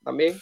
[0.02, 0.38] también.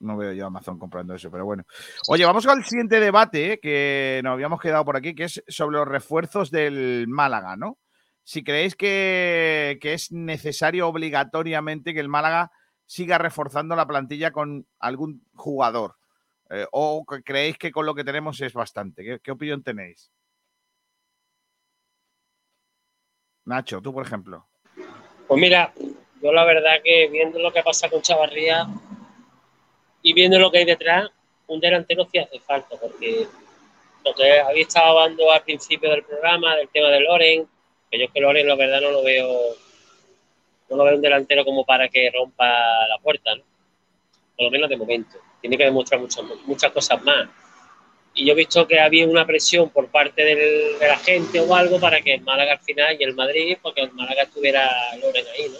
[0.00, 1.64] No veo yo Amazon comprando eso, pero bueno.
[2.08, 5.78] Oye, vamos al siguiente debate eh, que nos habíamos quedado por aquí, que es sobre
[5.78, 7.78] los refuerzos del Málaga, ¿no?
[8.22, 12.52] Si creéis que, es necesario obligatoriamente que el Málaga
[12.86, 15.96] siga reforzando la plantilla con algún jugador,
[16.50, 19.20] eh, o creéis que con lo que tenemos es bastante.
[19.22, 20.12] ¿Qué, opinión tenéis?
[23.48, 24.44] Nacho, tú por ejemplo.
[25.26, 25.72] Pues mira,
[26.22, 28.66] yo la verdad que viendo lo que pasa con Chavarría,
[30.02, 31.08] y viendo lo que hay detrás,
[31.46, 33.26] un delantero sí hace falta, porque
[34.04, 37.48] lo que estado hablando al principio del programa, del tema de Loren,
[37.90, 39.26] que yo es que Loren la verdad no lo veo,
[40.68, 43.42] no lo veo un delantero como para que rompa la puerta, ¿no?
[44.36, 45.16] Por lo menos de momento.
[45.40, 47.28] Tiene que demostrar muchas, muchas cosas más.
[48.18, 51.78] Y yo he visto que había una presión por parte de la gente o algo
[51.78, 55.48] para que el Málaga al final y el Madrid, porque el Málaga estuviera Loren ahí,
[55.48, 55.58] ¿no?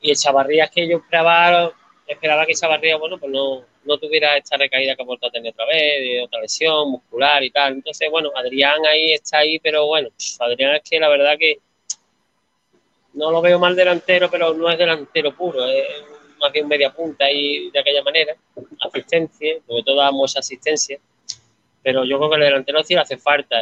[0.00, 1.72] Y el Chavarría es que yo esperaba
[2.12, 5.30] esperaba que esa barriga, bueno, pues no, no tuviera esta recaída que ha vuelto a
[5.30, 7.74] tener otra vez, de otra lesión muscular y tal.
[7.74, 10.08] Entonces, bueno, Adrián ahí está ahí, pero bueno,
[10.40, 11.58] Adrián es que la verdad que
[13.14, 15.86] no lo veo mal delantero, pero no es delantero puro, es
[16.40, 18.34] más bien media punta y de aquella manera,
[18.80, 20.98] asistencia, porque todos damos asistencia,
[21.82, 23.56] pero yo creo que el delantero sí le hace falta.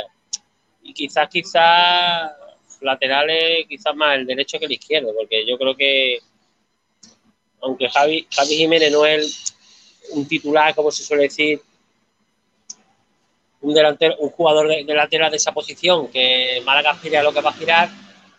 [0.83, 2.33] Y quizás, quizás
[2.81, 6.19] laterales, quizás más el derecho que el izquierdo, porque yo creo que
[7.61, 9.55] aunque Javi, Javi Jiménez no es
[10.13, 11.61] un titular, como se suele decir,
[13.61, 17.41] un delantero, un jugador de, lateral de esa posición, que Málaga aspira a lo que
[17.41, 17.89] va a girar,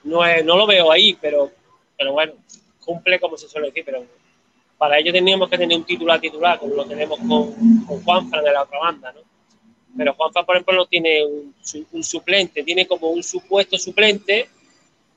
[0.04, 1.52] no, es, no lo veo ahí, pero,
[1.98, 2.34] pero bueno,
[2.80, 4.06] cumple como se suele decir, pero
[4.78, 8.54] para ello teníamos que tener un titular titular, como lo tenemos con, con Juanfran de
[8.54, 9.29] la otra banda, ¿no?
[9.98, 11.56] Pero Juanfran, por ejemplo, no tiene un,
[11.92, 14.50] un, suplente, tiene como un supuesto suplente,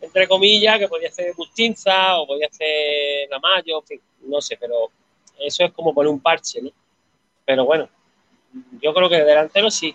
[0.00, 3.28] entre comillas, que podría ser Bustinza o podría ser
[3.86, 4.90] fin, no sé, pero
[5.38, 6.70] eso es como poner un parche, ¿no?
[7.44, 7.88] Pero bueno,
[8.80, 9.94] yo creo que delantero sí.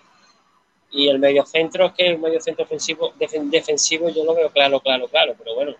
[0.91, 4.79] Y el medio centro es que el medio centro ofensivo, defensivo yo lo veo claro,
[4.79, 5.75] claro, claro, pero bueno,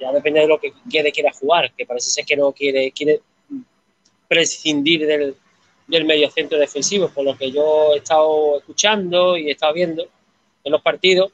[0.00, 3.20] ya depende de lo que quiere, quiera jugar, que parece ser que no quiere, quiere
[4.26, 5.36] prescindir del,
[5.90, 10.06] del medio centro defensivo, por lo que yo he estado escuchando y he estado viendo
[10.62, 11.32] en los partidos,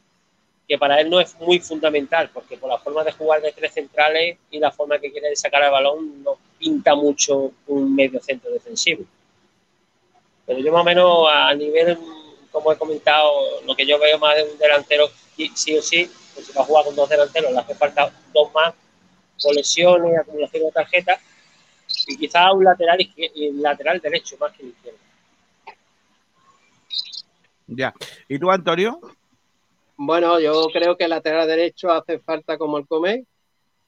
[0.66, 3.74] que para él no es muy fundamental, porque por la forma de jugar de tres
[3.74, 8.50] centrales y la forma que quiere sacar el balón no pinta mucho un medio centro
[8.50, 9.04] defensivo.
[10.46, 11.98] Pero yo más o menos a nivel,
[12.50, 13.30] como he comentado,
[13.64, 15.08] lo que yo veo más de un delantero,
[15.54, 18.52] sí o sí, pues si va a jugar con dos delanteros, le hace falta dos
[18.54, 18.74] más
[19.42, 21.20] por lesiones, acumulación de tarjetas,
[22.06, 22.98] y quizás un lateral,
[23.54, 24.98] lateral derecho más que el izquierdo.
[27.66, 27.92] Ya.
[28.28, 29.00] ¿Y tú, Antonio?
[29.96, 33.24] Bueno, yo creo que el lateral derecho hace falta como el Come,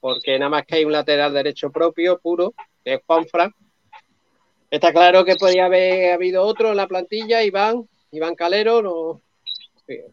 [0.01, 2.55] porque nada más que hay un lateral derecho propio, puro,
[2.85, 3.53] que es Juanfran.
[4.71, 9.23] Está claro que podría haber habido otro en la plantilla, Iván, Iván Calero, no,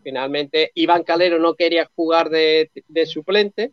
[0.04, 3.72] finalmente Iván Calero no quería jugar de, de, suplente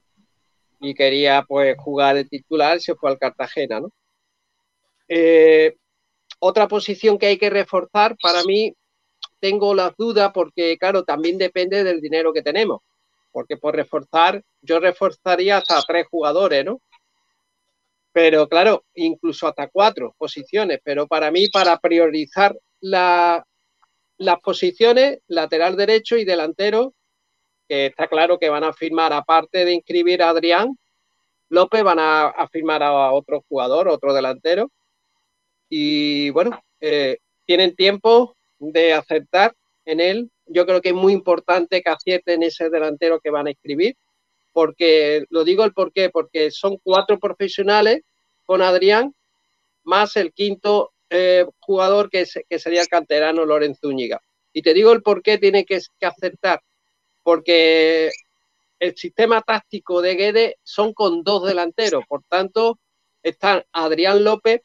[0.80, 3.92] y quería pues jugar de titular, se fue al Cartagena, ¿no?
[5.14, 5.76] Eh,
[6.38, 8.74] otra posición que hay que reforzar, para mí
[9.40, 12.80] tengo las dudas porque, claro, también depende del dinero que tenemos.
[13.30, 16.80] Porque por reforzar, yo reforzaría hasta tres jugadores, ¿no?
[18.12, 20.80] Pero claro, incluso hasta cuatro posiciones.
[20.82, 23.44] Pero para mí, para priorizar la,
[24.16, 26.94] las posiciones, lateral derecho y delantero,
[27.68, 30.78] que está claro que van a firmar, aparte de inscribir a Adrián
[31.50, 34.70] López, van a firmar a otro jugador, otro delantero
[35.74, 37.16] y bueno, eh,
[37.46, 39.54] tienen tiempo de acertar
[39.86, 40.30] en él.
[40.44, 43.96] Yo creo que es muy importante que acierten ese delantero que van a escribir,
[44.52, 48.02] porque lo digo el por qué, porque son cuatro profesionales
[48.44, 49.14] con Adrián,
[49.82, 54.20] más el quinto eh, jugador que, que, sería el canterano Lorenzo Úñiga.
[54.52, 56.60] Y te digo el por qué tiene que, que acertar,
[57.22, 58.10] porque
[58.78, 62.78] el sistema táctico de Guede son con dos delanteros, por tanto,
[63.22, 64.60] están Adrián López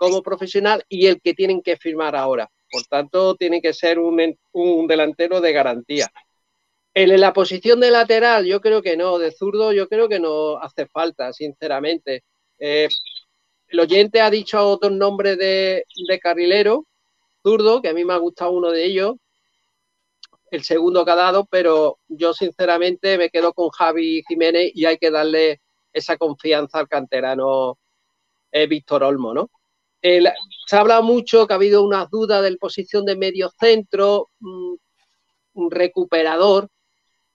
[0.00, 2.50] como profesional y el que tienen que firmar ahora.
[2.70, 6.08] Por tanto, tiene que ser un, un delantero de garantía.
[6.94, 9.18] En la posición de lateral, yo creo que no.
[9.18, 12.24] De zurdo, yo creo que no hace falta, sinceramente.
[12.58, 12.88] Eh,
[13.68, 16.86] el oyente ha dicho otros nombres de, de carrilero,
[17.42, 19.16] zurdo, que a mí me ha gustado uno de ellos,
[20.50, 24.96] el segundo que ha dado, pero yo sinceramente me quedo con Javi Jiménez y hay
[24.96, 25.60] que darle
[25.92, 27.78] esa confianza al canterano
[28.50, 29.50] eh, Víctor Olmo, ¿no?
[30.02, 34.74] Se ha hablado mucho que ha habido unas dudas de posición de medio centro, mm,
[35.54, 36.68] un recuperador.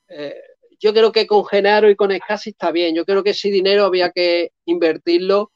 [0.08, 0.36] Eh,
[0.80, 2.96] yo creo que con Genaro y con Escasi está bien.
[2.96, 5.52] Yo creo que ese dinero había que invertirlo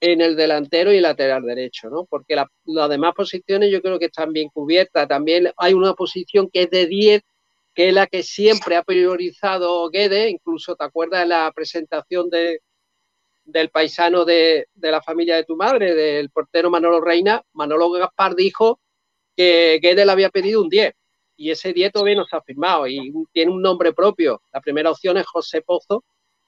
[0.00, 2.04] en el delantero y el lateral derecho, ¿no?
[2.06, 5.06] Porque las demás posiciones yo creo que están bien cubiertas.
[5.08, 7.22] También hay una posición que es de 10,
[7.74, 10.28] que es la que siempre ha priorizado Guede.
[10.28, 12.60] Incluso, ¿te acuerdas de la presentación de,
[13.44, 18.80] del paisano de, la familia de tu madre, del portero Manolo Reina, Manolo Gaspar dijo
[19.36, 20.92] que Guedes le había pedido un 10
[21.36, 24.42] y ese 10 todavía no está firmado y tiene un nombre propio.
[24.52, 26.04] La primera opción es José Pozo,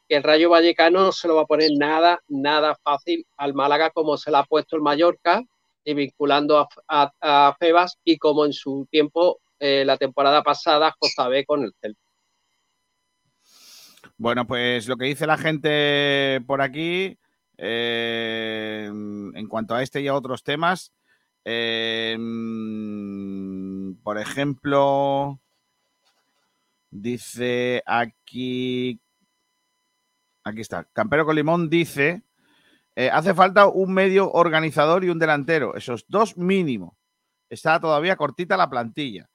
[0.08, 3.90] que el Rayo Vallecano no se lo va a poner nada, nada fácil al Málaga
[3.90, 5.42] como se lo ha puesto el Mallorca
[5.84, 10.94] y vinculando a, Febas y como en su tiempo eh, la temporada pasada
[11.46, 12.03] con el Celta.
[14.16, 17.18] Bueno, pues lo que dice la gente por aquí
[17.58, 20.92] eh, en cuanto a este y a otros temas,
[21.44, 22.16] eh,
[24.02, 25.40] por ejemplo,
[26.90, 29.00] dice aquí,
[30.44, 32.22] aquí está, Campero Colimón dice,
[32.94, 36.96] eh, hace falta un medio organizador y un delantero, esos dos mínimo.
[37.50, 39.28] Está todavía cortita la plantilla.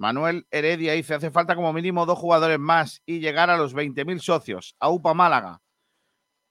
[0.00, 4.18] Manuel Heredia dice, hace falta como mínimo dos jugadores más y llegar a los 20.000
[4.20, 4.74] socios.
[4.80, 5.60] AUPA Málaga.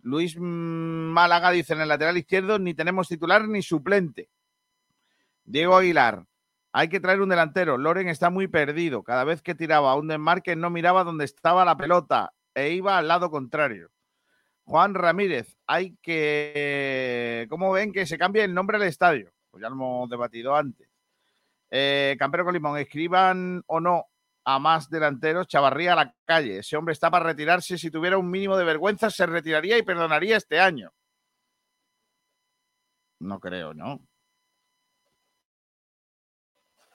[0.02, 4.30] Luis Málaga dice, en el lateral izquierdo ni tenemos titular ni suplente.
[5.46, 6.26] Diego Aguilar,
[6.72, 7.80] hay que traer un delantero.
[7.80, 9.02] Loren está muy perdido.
[9.02, 13.00] Cada vez que tiraba a un desmarque no miraba dónde estaba la pelota e iba
[13.00, 13.90] al lado contrario.
[14.64, 17.48] Juan Ramírez, hay que...
[17.50, 19.34] ¿Cómo ven que se cambie el nombre del estadio?
[19.50, 20.89] Pues ya lo hemos debatido antes.
[21.72, 24.06] Eh, Campero con Limón, escriban o no
[24.46, 26.60] a más delanteros, Chavarría a la calle.
[26.60, 27.78] Ese hombre está para retirarse.
[27.78, 30.92] Si tuviera un mínimo de vergüenza, se retiraría y perdonaría este año.
[33.20, 34.02] No creo, ¿no?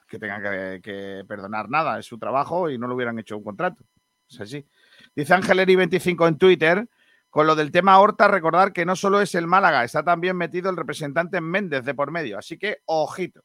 [0.08, 1.98] Que tenga que, que perdonar nada.
[1.98, 3.84] Es su trabajo y no le hubieran hecho un contrato.
[4.28, 4.66] Es así.
[5.14, 6.88] Dice Angeleri25 en Twitter.
[7.34, 10.70] Con lo del tema Horta, recordar que no solo es el Málaga, está también metido
[10.70, 12.38] el representante Méndez de por medio.
[12.38, 13.42] Así que, ojito.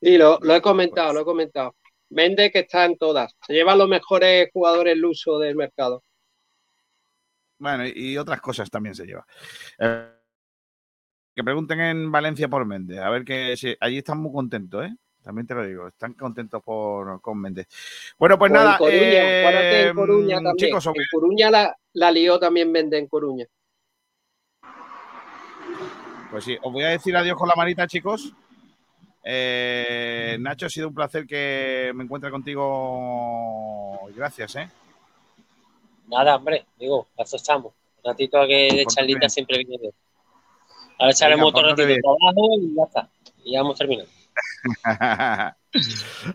[0.00, 1.74] Y lo, lo he comentado, lo he comentado.
[2.10, 3.34] Méndez que está en todas.
[3.46, 6.02] Se lleva los mejores jugadores luso del mercado.
[7.58, 9.26] Bueno, y, otras cosas también se lleva.
[9.78, 10.12] Eh,
[11.34, 12.98] que pregunten en Valencia por Méndez.
[13.00, 14.94] A ver que si, allí están muy contentos, ¿eh?
[15.22, 17.66] También te lo digo, están contentos por, con Méndez.
[18.18, 18.72] Bueno, pues O nada.
[18.72, 20.56] en Coruña, eh, en Coruña también.
[20.56, 23.46] chicos, os en Coruña la, la lió también Méndez en Coruña.
[26.30, 28.32] Pues sí, os voy a decir adiós con la manita, chicos.
[29.30, 34.08] Eh, Nacho, ha sido un placer que me encuentre contigo.
[34.16, 34.70] Gracias, ¿eh?
[36.06, 37.74] Nada, hombre, digo, para eso estamos.
[38.02, 39.30] Un ratito que de Pórtate charlita bien.
[39.30, 39.92] siempre viene bien.
[40.98, 43.10] Ahora echaremos Venga, otro ratito de trabajo y ya está.
[43.44, 44.08] Y ya hemos terminado.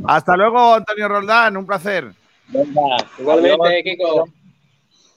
[0.07, 2.13] Hasta luego, Antonio Roldán, un placer.
[2.49, 3.83] Venga, Igualmente, adiós.
[3.85, 4.27] Kiko.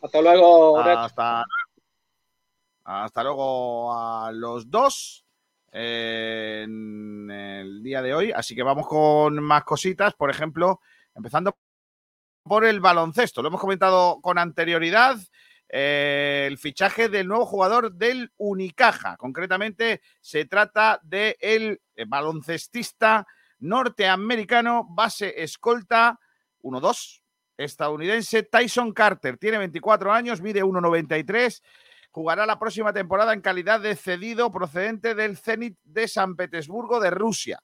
[0.00, 0.78] Hasta luego.
[0.78, 1.44] Hasta,
[2.84, 5.25] hasta luego a los dos
[5.78, 8.32] en el día de hoy.
[8.32, 10.14] Así que vamos con más cositas.
[10.14, 10.80] Por ejemplo,
[11.14, 11.58] empezando
[12.42, 13.42] por el baloncesto.
[13.42, 15.18] Lo hemos comentado con anterioridad.
[15.68, 19.16] eh, el fichaje del nuevo jugador del Unicaja.
[19.16, 23.26] Concretamente, se trata del el baloncestista
[23.58, 26.20] norteamericano, base escolta
[26.62, 27.20] 1-2,
[27.56, 29.38] estadounidense Tyson Carter.
[29.38, 31.62] Tiene 24 años, mide 1,93.
[32.16, 37.10] Jugará la próxima temporada en calidad de cedido procedente del Zenit de San Petersburgo de
[37.10, 37.62] Rusia.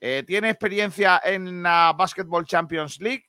[0.00, 3.24] Eh, tiene experiencia en la Basketball Champions League,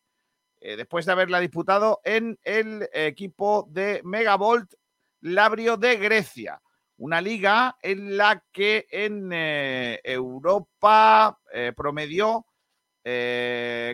[0.61, 4.75] eh, después de haberla disputado en el equipo de Megavolt
[5.19, 6.61] Labrio de Grecia.
[6.95, 11.41] Una liga en la que en eh, Europa
[11.75, 12.45] promedió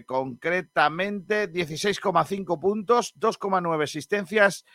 [0.05, 4.65] concretamente 16,5 puntos, 2,9 asistencias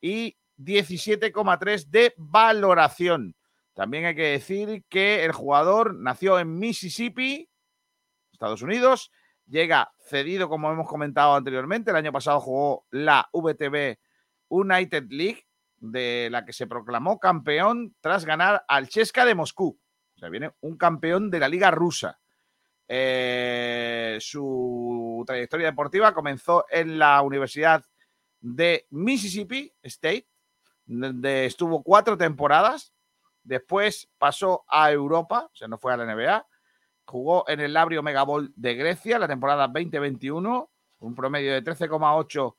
[0.00, 3.34] y 17,3 de valoración.
[3.74, 7.48] También hay que decir que el jugador nació en Mississippi,
[8.32, 9.10] Estados Unidos,
[9.46, 11.90] llega cedido, como hemos comentado anteriormente.
[11.90, 13.98] El año pasado jugó la VTB
[14.48, 15.46] United League,
[15.78, 19.78] de la que se proclamó campeón tras ganar al Chesca de Moscú.
[20.14, 22.20] O sea, viene un campeón de la liga rusa.
[22.86, 27.84] Eh, su trayectoria deportiva comenzó en la Universidad
[28.40, 30.26] de Mississippi State,
[30.90, 32.92] donde estuvo cuatro temporadas.
[33.44, 36.46] Después pasó a Europa, o sea, no fue a la NBA.
[37.04, 42.54] Jugó en el Labrio Megaball de Grecia la temporada 2021, un promedio de 13,8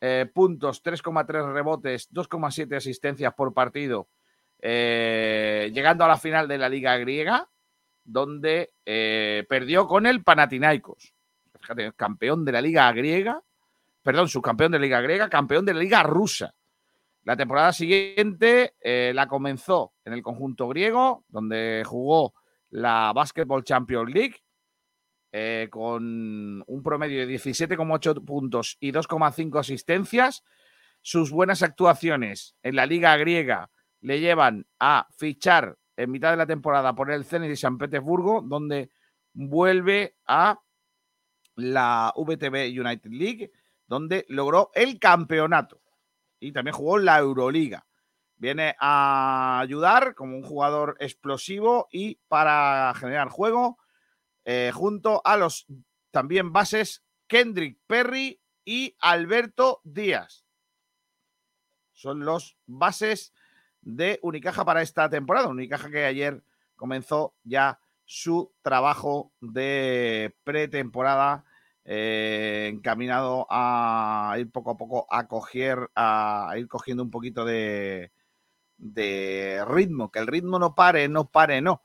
[0.00, 4.08] eh, puntos, 3,3 rebotes, 2,7 asistencias por partido,
[4.60, 7.48] eh, llegando a la final de la Liga Griega,
[8.04, 11.14] donde eh, perdió con el Panathinaikos.
[11.60, 13.42] Fíjate, campeón de la Liga Griega,
[14.02, 16.54] perdón, subcampeón de la Liga Griega, campeón de la Liga Rusa.
[17.24, 22.34] La temporada siguiente eh, la comenzó en el conjunto griego, donde jugó
[22.70, 24.36] la Basketball Champions League,
[25.32, 30.42] eh, con un promedio de 17,8 puntos y 2,5 asistencias.
[31.02, 33.70] Sus buenas actuaciones en la liga griega
[34.00, 38.40] le llevan a fichar en mitad de la temporada por el Zenit de San Petersburgo,
[38.40, 38.90] donde
[39.34, 40.60] vuelve a
[41.56, 43.50] la VTB United League,
[43.86, 45.80] donde logró el campeonato
[46.40, 47.86] y también jugó la Euroliga.
[48.36, 53.78] Viene a ayudar como un jugador explosivo y para generar juego
[54.44, 55.66] eh, junto a los
[56.10, 60.44] también bases Kendrick Perry y Alberto Díaz.
[61.92, 63.32] Son los bases
[63.82, 65.48] de Unicaja para esta temporada.
[65.48, 66.42] Unicaja que ayer
[66.76, 71.44] comenzó ya su trabajo de pretemporada
[71.90, 78.12] eh, encaminado a ir poco a poco a coger, a, ir cogiendo un poquito de,
[78.76, 81.82] de ritmo, que el ritmo no pare, no pare, no.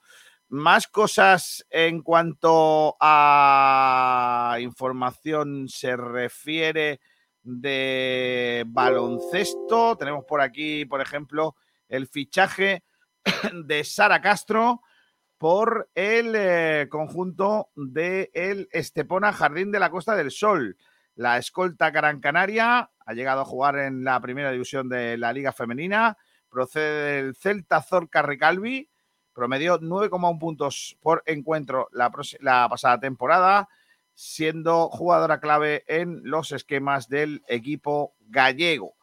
[0.49, 6.99] Más cosas en cuanto a información se refiere
[7.41, 9.95] de baloncesto.
[9.95, 11.55] Tenemos por aquí, por ejemplo,
[11.87, 12.83] el fichaje
[13.53, 14.81] de Sara Castro
[15.43, 20.77] por el eh, conjunto del el Estepona Jardín de la Costa del Sol.
[21.15, 25.51] La escolta Gran Canaria ha llegado a jugar en la primera división de la Liga
[25.51, 26.17] Femenina.
[26.47, 28.89] Procede del Celta Zorca Recalvi.
[29.33, 32.09] Promedió 9,1 puntos por encuentro la,
[32.39, 33.67] la pasada temporada.
[34.13, 38.95] siendo jugadora clave en los esquemas del equipo gallego.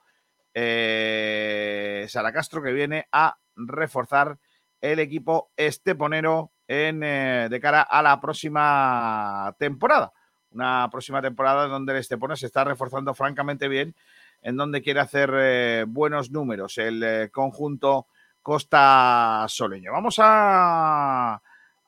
[0.54, 4.38] Eh, Sara Castro que viene a reforzar
[4.80, 10.12] el equipo esteponero en, eh, de cara a la próxima temporada.
[10.52, 13.94] Una próxima temporada donde el Estepona se está reforzando francamente bien,
[14.42, 18.06] en donde quiere hacer eh, buenos números el eh, conjunto
[18.42, 19.92] Costa Soleño.
[19.92, 21.40] Vamos a,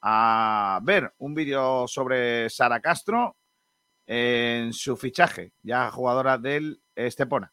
[0.02, 3.36] a ver un vídeo sobre Sara Castro
[4.06, 7.52] en su fichaje, ya jugadora del Estepona.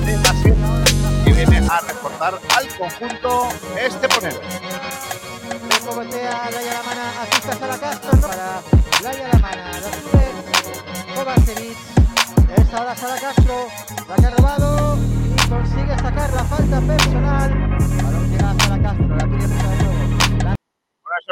[0.06, 0.54] de base,
[1.26, 3.50] que viene a reforzar al conjunto
[7.22, 8.62] asista Sara Castro la
[14.08, 19.28] la que robado y consigue sacar la falta personal, balón llega a Sara Castro, la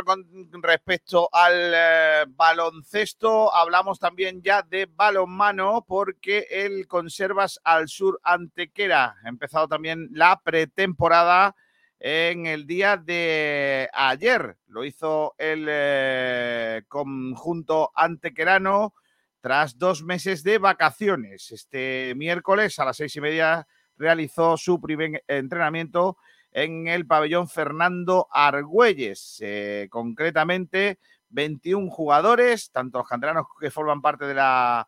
[0.04, 0.26] con
[0.62, 9.16] respecto al eh, baloncesto, hablamos también ya de balonmano porque el Conservas al Sur Antequera
[9.24, 11.56] ha empezado también la pretemporada
[12.00, 14.58] en el día de ayer.
[14.68, 18.94] Lo hizo el eh, conjunto antequerano
[19.42, 21.52] tras dos meses de vacaciones.
[21.52, 23.68] Este miércoles a las seis y media
[23.98, 26.18] realizó su primer entrenamiento
[26.58, 29.38] en el pabellón Fernando Argüelles.
[29.42, 30.98] Eh, concretamente,
[31.30, 34.88] 21 jugadores, tanto los canteranos que forman parte de la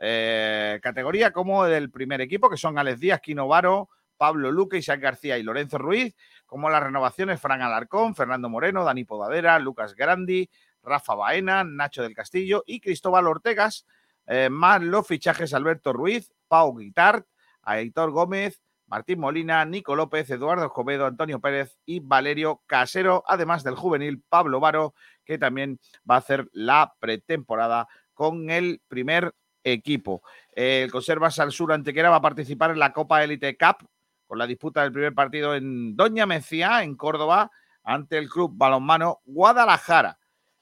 [0.00, 5.02] eh, categoría como del primer equipo, que son Alex Díaz, Quino Varo, Pablo Luque, Isaac
[5.02, 6.16] García y Lorenzo Ruiz,
[6.46, 10.48] como las renovaciones Fran Alarcón, Fernando Moreno, Dani Podadera, Lucas Grandi,
[10.82, 13.84] Rafa Baena, Nacho del Castillo y Cristóbal Ortegas,
[14.26, 17.26] eh, más los fichajes Alberto Ruiz, Pau Guitart,
[17.60, 23.76] Aitor Gómez, Martín Molina, Nico López, Eduardo Escobedo, Antonio Pérez y Valerio Casero, además del
[23.76, 24.94] juvenil Pablo Varo,
[25.24, 25.78] que también
[26.10, 30.24] va a hacer la pretemporada con el primer equipo.
[30.50, 33.88] El Conservas al Sur Antequera va a participar en la Copa Elite Cup
[34.26, 37.48] con la disputa del primer partido en Doña Mencía, en Córdoba,
[37.84, 40.18] ante el Club Balonmano Guadalajara.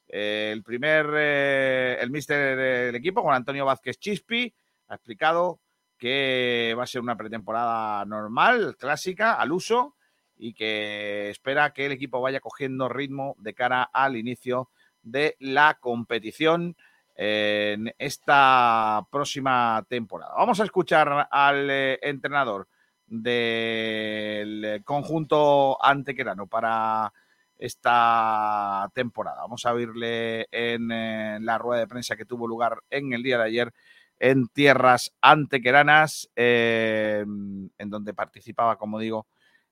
[0.07, 4.55] El primer, eh, el míster del equipo, Juan Antonio Vázquez Chispi,
[4.89, 5.61] ha explicado
[5.99, 9.97] que va a ser una pretemporada normal, clásica, al uso,
[10.37, 14.70] y que espera que el equipo vaya cogiendo ritmo de cara al inicio
[15.03, 16.77] de la competición
[17.16, 20.35] en esta próxima temporada.
[20.37, 22.69] Vamos a escuchar al eh, entrenador
[23.05, 27.12] del conjunto antequerano para
[27.59, 29.41] esta temporada.
[29.41, 33.39] Vamos a oírle en, eh, la rueda de prensa que tuvo lugar en el día
[33.39, 33.75] de ayer
[34.20, 39.27] en tierras antequeranas, eh, en donde participaba, como digo,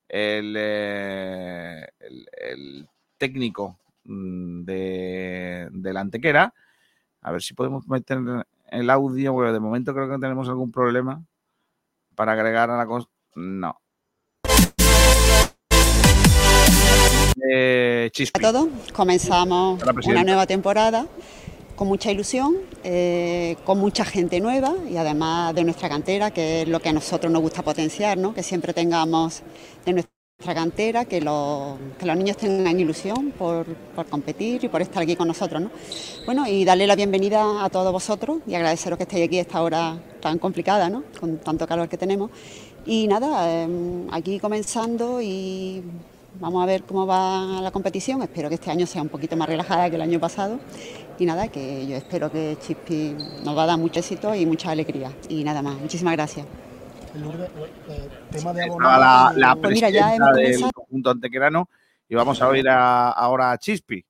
[0.07, 6.53] el, eh, el- el técnico mm, de, de la antequera.
[7.21, 8.19] A ver si podemos meter
[8.71, 11.21] el audio, porque de momento creo que tenemos algún problema
[12.15, 13.09] para agregar a la cosa.
[13.35, 13.79] No.
[17.49, 18.67] Eh, a todos.
[18.93, 21.07] Comenzamos una nueva temporada
[21.77, 26.67] con mucha ilusión, eh, con mucha gente nueva y además de nuestra cantera, que es
[26.67, 28.33] lo que a nosotros nos gusta potenciar, ¿no?
[28.33, 29.43] que siempre tengamos
[29.85, 34.81] de nuestra cantera, que, los- que los niños tengan ilusión por, por competir y por
[34.81, 35.61] estar aquí con nosotros.
[35.61, 35.71] ¿no?
[36.25, 39.61] Bueno, y darle la bienvenida a todos vosotros y agradeceros que estéis aquí a esta
[39.61, 41.03] hora tan complicada, ¿no?
[41.19, 42.31] con tanto calor que tenemos.
[42.87, 43.67] Y nada, eh,
[44.11, 45.83] aquí comenzando y
[46.39, 48.21] Vamos a ver cómo va la competición.
[48.21, 50.59] Espero que este año sea un poquito más relajada que el año pasado.
[51.19, 54.69] Y nada, que yo espero que Chispi nos va a dar mucho éxito y mucha
[54.71, 55.11] alegría.
[55.29, 55.75] Y nada más.
[55.79, 56.45] Muchísimas gracias.
[58.31, 61.69] tema de la, la Pues mira, ya hemos del conjunto antequerano
[62.07, 64.03] y vamos a oír a- ahora a Chispi.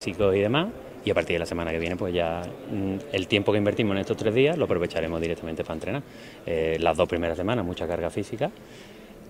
[0.00, 0.68] físicos y demás.
[1.04, 2.42] Y a partir de la semana que viene, pues ya
[2.72, 6.02] mm, el tiempo que invertimos en estos tres días lo aprovecharemos directamente para entrenar.
[6.44, 8.50] Eh, las dos primeras semanas, mucha carga física,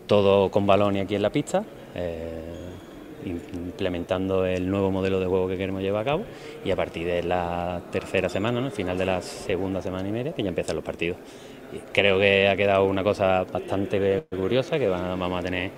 [0.08, 1.64] todo con balón y aquí en la pista,
[1.94, 2.70] eh,
[3.24, 6.24] implementando el nuevo modelo de juego que queremos llevar a cabo.
[6.64, 8.70] Y a partir de la tercera semana, ¿no?
[8.72, 11.18] final de la segunda semana y media, que ya empiezan los partidos.
[11.92, 15.72] Creo que ha quedado una cosa bastante curiosa, que va- vamos a tener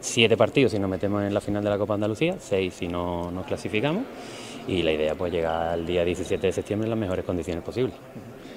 [0.00, 3.30] siete partidos si nos metemos en la final de la Copa Andalucía, seis si no
[3.30, 4.04] nos clasificamos.
[4.66, 7.94] y la idea pues llegar al día 17 de septiembre en las mejores condiciones posibles.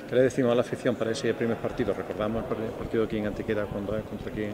[0.07, 1.93] ¿Qué le decimos a la afición para ese primer partido?
[1.93, 4.53] Recordamos el partido aquí en Antequera cuando es contra quién.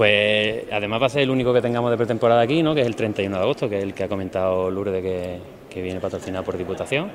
[0.00, 2.74] Pues además va a ser el único que tengamos de pretemporada aquí, ¿no?
[2.74, 6.00] que es el 31 de agosto, que es el que ha comentado Lourdes que, viene
[6.00, 7.10] patrocinado por Diputación.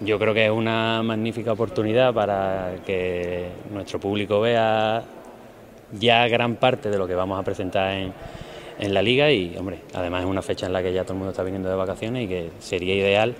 [0.00, 5.04] Yo creo que es una magnífica oportunidad para que nuestro público vea
[5.92, 10.24] ya gran parte de lo que vamos a presentar en, la liga y, hombre, además
[10.24, 12.26] es una fecha en la que ya todo el mundo está viniendo de vacaciones y
[12.26, 13.36] que sería ideal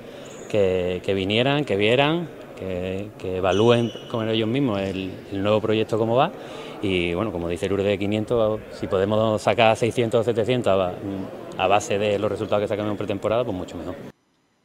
[0.48, 6.14] que, vinieran, que vieran, que, que evalúen con ellos mismos el, el, nuevo proyecto cómo
[6.14, 6.30] va
[6.84, 10.94] y, bueno, como dice el de 500, si podemos sacar 600 o 700
[11.56, 13.96] a, base de los resultados que sacamos en pretemporada, pues mucho mejor.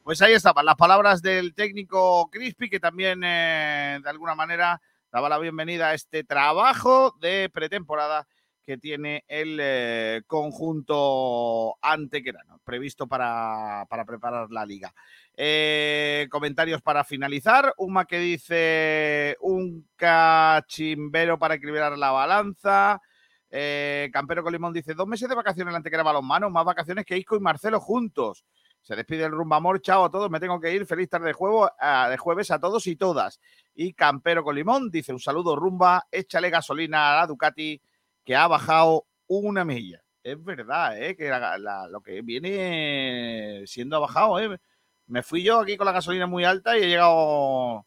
[0.03, 5.29] Pues ahí estaban las palabras del técnico Crispy, que también eh, de alguna manera daba
[5.29, 8.27] la bienvenida a este trabajo de pretemporada
[8.65, 14.93] que tiene el eh, conjunto antequerano, previsto para, para, preparar la liga.
[15.41, 17.73] Eh, comentarios para finalizar.
[17.77, 23.01] Uma que dice un cachimbero para equilibrar la balanza.
[23.49, 27.17] Eh, Campero Colimón dice dos meses de vacaciones en la antequera balonmano, más vacaciones que
[27.17, 28.43] Isco y Marcelo juntos.
[28.81, 31.33] Se despide el rumba amor, chao a todos, me tengo que ir, feliz tarde de,
[31.33, 31.71] juego,
[32.17, 33.39] jueves a todos y todas.
[33.73, 37.81] Y Campero con Limón dice un saludo rumba, échale gasolina a la Ducati
[38.25, 40.03] que ha bajado una milla.
[40.21, 41.15] Es verdad, ¿eh?
[41.15, 44.37] que la, lo que viene siendo ha bajado.
[44.37, 44.59] ¿eh?
[45.09, 47.85] Me fui yo aquí con la gasolina muy alta y he llegado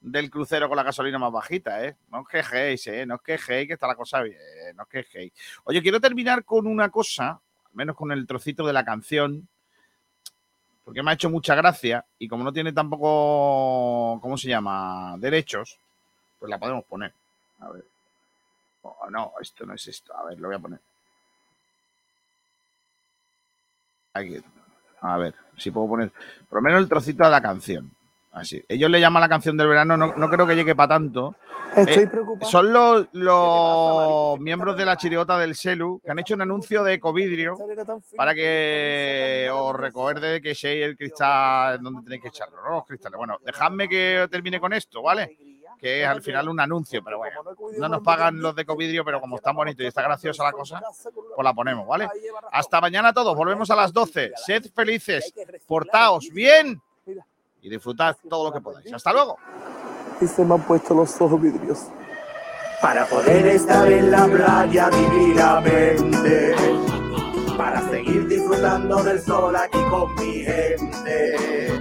[0.00, 1.84] del crucero con la gasolina más bajita.
[1.84, 1.96] ¿eh?
[2.10, 3.04] No os quejéis, ¿eh?
[3.06, 4.38] no os quejéis, que está la cosa bien,
[4.76, 5.32] no os quejéis.
[5.64, 9.48] Oye, quiero terminar con una cosa, al menos con el trocito de la canción
[10.90, 15.14] porque me ha hecho mucha gracia y como no tiene tampoco, ¿cómo se llama?
[15.18, 15.78] Derechos,
[16.38, 17.14] pues la podemos poner.
[17.60, 17.84] A ver.
[18.82, 20.16] Oh, no, esto no es esto.
[20.16, 20.80] A ver, lo voy a poner.
[24.14, 24.42] Aquí.
[25.02, 26.12] A ver, si puedo poner
[26.48, 27.90] por lo menos el trocito de la canción.
[28.32, 28.62] Así.
[28.68, 31.34] Ellos le llaman la canción del verano, no, no creo que llegue para tanto.
[31.74, 32.48] Estoy Eh, preocupado.
[32.50, 36.94] son los, los miembros de la chiriota del Selu que han hecho un anuncio de
[36.94, 37.56] Ecovidrio
[38.16, 42.70] para que os recuerde que si el cristal donde tenéis que echarlo, ¿no?
[42.76, 43.16] Los cristales.
[43.18, 45.36] Bueno, dejadme que termine con esto, ¿vale?
[45.80, 47.42] Que es al final un anuncio, pero bueno,
[47.78, 50.82] no nos pagan los de Ecovidrio, pero como está bonito y está graciosa la cosa,
[51.34, 52.06] pues la ponemos, ¿vale?
[52.52, 54.32] Hasta mañana a todos, volvemos a las 12.
[54.36, 55.32] Sed felices,
[55.66, 56.82] portaos bien
[57.62, 58.92] y disfrutad todo lo que podáis.
[58.92, 59.38] Hasta luego.
[60.20, 61.86] Y se me han puesto los ojos vidrios.
[62.82, 66.54] Para poder estar en la playa divinamente.
[67.56, 71.80] Para seguir disfrutando del sol aquí con mi gente.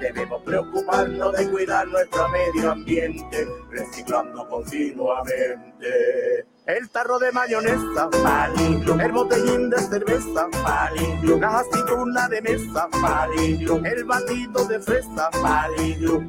[0.00, 6.46] Debemos preocuparnos de cuidar nuestro medio ambiente, reciclando continuamente.
[6.64, 8.98] El tarro de mayonesa, palillo.
[8.98, 11.38] El botellín de cerveza, palillo.
[11.38, 13.84] La aceituna de mesa, palillo.
[13.84, 16.22] El batido de fresa, palillo.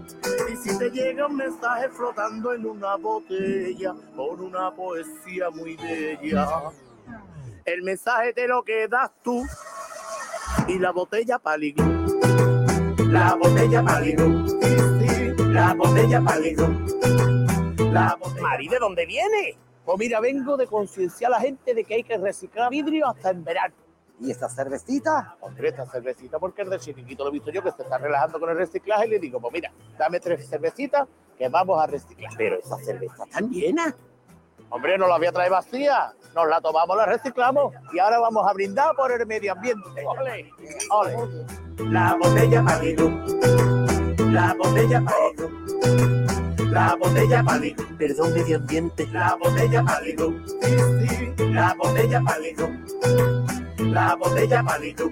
[0.51, 6.71] Y si te llega un mensaje flotando en una botella, con una poesía muy bella.
[7.63, 9.45] El mensaje te lo quedas tú
[10.67, 12.00] y la botella palillo.
[13.11, 14.47] La botella palillo.
[14.47, 16.69] Sí, sí, la botella palillo.
[17.91, 18.41] La botella.
[18.41, 19.57] Mari, ¿de dónde viene?
[19.83, 23.31] Pues mira, vengo de concienciar a la gente de que hay que reciclar vidrio hasta
[23.31, 23.75] en verano.
[24.21, 25.35] ¿Y esta cervecita?
[25.41, 28.39] Hombre, esta cervecita, porque el del chiringuito lo he visto yo que se está relajando
[28.39, 31.05] con el reciclaje y le digo, pues mira, dame tres cervecitas
[31.37, 32.31] que vamos a reciclar.
[32.37, 33.93] Pero esa cerveza está llena.
[34.71, 36.13] Hombre, no la voy a traer vacía.
[36.33, 40.05] Nos la tomamos, la reciclamos y ahora vamos a brindar por el medio ambiente.
[40.05, 40.49] ¡Ole!
[40.89, 41.45] ¡Ole!
[41.89, 43.09] La botella palillo.
[44.31, 46.71] La botella palillo.
[46.71, 47.83] La botella palillo.
[47.97, 49.07] Perdón, medio ambiente.
[49.07, 50.33] La botella palillo.
[50.61, 50.77] Sí,
[51.09, 51.33] sí.
[51.51, 52.69] La botella palillo.
[53.77, 55.11] La botella palillo.